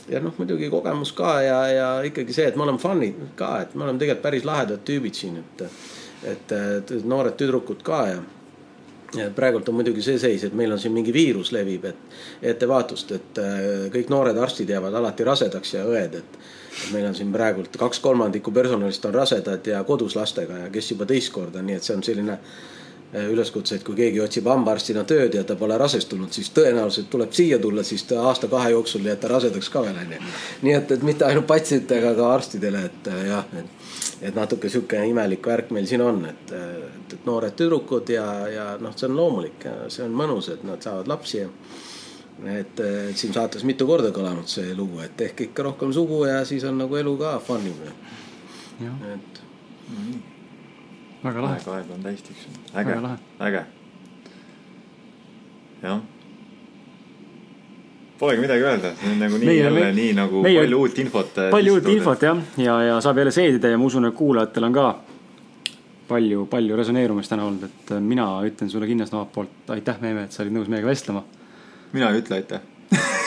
[0.09, 3.75] ja noh, muidugi kogemus ka ja, ja ikkagi see, et me oleme fännid ka, et
[3.75, 5.67] me oleme tegelikult päris lahedad tüübid siin, et,
[6.23, 8.25] et, et noored tüdrukud ka ja
[9.15, 13.11] ja praegult on muidugi see seis, et meil on siin mingi viirus levib, et ettevaatust,
[13.15, 13.59] et äh,
[13.93, 18.51] kõik noored arstid jäävad alati rasedaks ja õed, et meil on siin praegult kaks kolmandikku
[18.51, 22.03] personalist on rasedad ja kodus lastega ja kes juba teist korda, nii et see on
[22.03, 22.37] selline
[23.13, 27.33] äh, üleskutse, et kui keegi otsib hambaarstina tööd ja ta pole rasestunud, siis tõenäoliselt tuleb
[27.35, 30.21] siia tulla, siis ta aasta-kahe jooksul jääb ta rasedaks ka veel onju.
[30.67, 33.91] nii et, et mitte ainult patsientidega, aga arstidele, et äh, jah, et,
[34.29, 38.69] et natuke sihuke imelik värk meil siin on, et, et, et noored tüdrukud ja, ja
[38.81, 41.51] noh, see on loomulik see on mõnus, et nad saavad lapsi ja
[42.45, 46.43] et, et siin saates mitu korda kõlanud see lugu, et tehke ikka rohkem sugu ja
[46.45, 47.83] siis on nagu elu ka fun im.
[49.13, 49.41] et
[49.89, 50.36] mm..
[51.23, 51.57] Väga lahe.
[51.57, 52.99] aeg, aeg on täis tiksunud, äge,
[53.47, 53.63] äge.
[55.81, 56.05] jah.
[58.17, 60.99] Polegi midagi öelda, see on nagu nii meie, jälle me, nii nagu meie, palju uut
[61.03, 61.37] infot.
[61.37, 64.65] Eh, palju uut infot jah, ja, ja saab jälle seedida ja ma usun, et kuulajatel
[64.65, 64.87] on ka
[66.07, 70.33] palju, palju resoneerumist täna olnud, et mina ütlen sulle kindlasti omalt poolt aitäh, Meeme, et
[70.33, 71.25] sa olid nõus meiega vestlema
[71.93, 72.61] mina ei ütle aitäh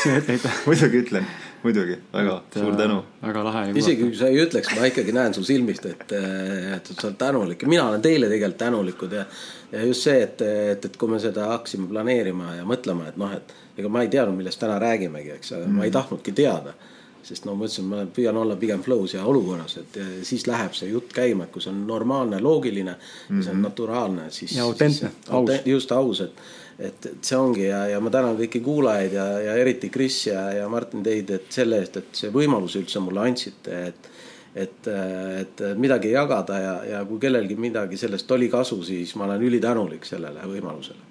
[0.02, 1.28] sina ütle aitäh muidugi ütlen,
[1.62, 2.98] muidugi, väga et, suur tänu.
[2.98, 3.64] Äh, väga lahe.
[3.76, 7.64] isegi kui sa ei ütleks, ma ikkagi näen sul silmist, et, et sa oled tänulik
[7.64, 9.24] ja mina olen teile tegelikult tänulikud ja.
[9.72, 13.34] ja just see, et, et, et kui me seda hakkasime planeerima ja mõtlema, et noh,
[13.36, 16.76] et ega ma ei teadnud, millest täna räägimegi, eks ole mm., ma ei tahtnudki teada
[17.20, 20.88] sest no ma ütlesin, ma püüan olla pigem flow's ja olukorras, et siis läheb see
[20.90, 23.42] jutt käima, et kui see on normaalne, loogiline mm, -hmm.
[23.42, 23.66] see on mhm.
[23.68, 24.56] naturaalne, siis.
[24.56, 25.50] ja autentne, aus.
[25.66, 26.42] just aus, et
[26.80, 30.46] et, et see ongi ja, ja ma tänan kõiki kuulajaid ja, ja eriti Kris ja,
[30.56, 34.10] ja Martin teid, et selle eest, et see võimaluse üldse mulle andsite, et
[34.50, 39.44] et, et midagi jagada ja, ja kui kellelgi midagi sellest oli kasu, siis ma olen
[39.46, 41.06] ülitänulik sellele võimalusele.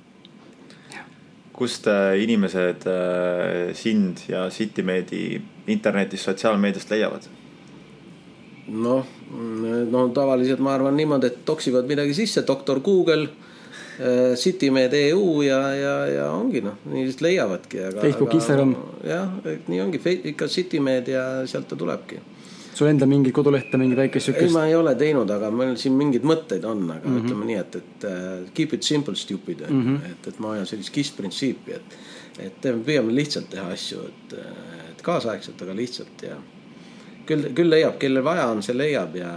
[1.60, 7.28] kust äh, inimesed äh, sind ja Citymeedi internetis, sotsiaalmeediast leiavad?
[8.70, 9.08] noh,
[9.92, 13.28] no tavaliselt ma arvan niimoodi, et toksivad midagi sisse, doktor Google
[14.36, 17.82] Citymed.eu ja, ja, ja ongi noh, nii lihtsalt leiavadki.
[18.00, 18.76] Facebook, Instagram.
[19.04, 19.32] jah,
[19.68, 20.02] nii ongi,
[20.32, 22.22] ikka Citymed ja sealt ta tulebki.
[22.80, 24.46] sul endal mingit kodulehte, mingit väikest siukest?
[24.48, 27.26] ei, ma ei ole teinud, aga meil siin mingeid mõtteid on, aga mm -hmm.
[27.26, 30.12] ütleme nii, et, et uh, keep it simple stupid mm, -hmm.
[30.12, 31.98] et, et ma ajan sellist KISS printsiipi, et,
[32.40, 34.38] et me püüame lihtsalt teha asju, et,
[34.94, 36.40] et kaasaegselt, aga lihtsalt ja
[37.30, 39.34] küll, küll leiab, kellel vaja on, see leiab ja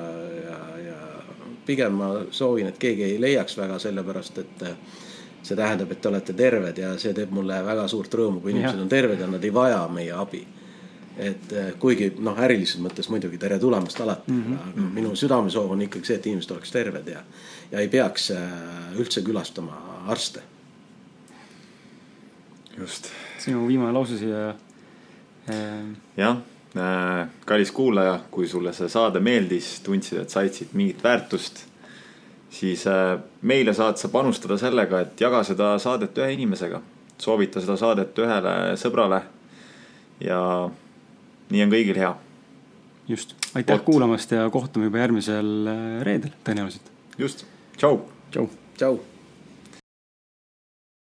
[1.67, 4.99] pigem ma soovin, et keegi ei leiaks väga, sellepärast et äh,
[5.43, 8.79] see tähendab, et te olete terved ja see teeb mulle väga suurt rõõmu, kui inimesed
[8.79, 8.83] ja.
[8.85, 10.47] on terved ja nad ei vaja meie abi.
[11.19, 14.61] et äh, kuigi noh, ärilises mõttes muidugi tere tulemast alati mm, -hmm.
[14.61, 14.95] aga mhm.
[14.95, 17.21] minu südamesoov on ikkagi see, et inimesed oleks terved ja,
[17.73, 20.41] ja ei peaks äh, üldse külastama arste.
[22.79, 23.11] just.
[23.39, 24.55] sinu viimane lause siia.
[26.17, 26.52] jah Äh,
[27.45, 31.67] kallis kuulaja, kui sulle see saade meeldis, tundsid, et said siit mingit väärtust,
[32.53, 36.81] siis äh, meile saad sa panustada sellega, et jaga seda saadet ühe inimesega.
[37.23, 39.23] soovita seda saadet ühele sõbrale.
[40.21, 40.41] ja
[41.51, 42.17] nii on kõigil hea.
[43.09, 43.85] just, aitäh Ot.
[43.85, 46.93] kuulamast ja kohtume juba järgmisel äh, reedel tõenäoliselt.
[47.19, 47.47] just,
[47.77, 48.01] tšau.
[48.31, 48.49] tšau.
[48.77, 49.12] tšau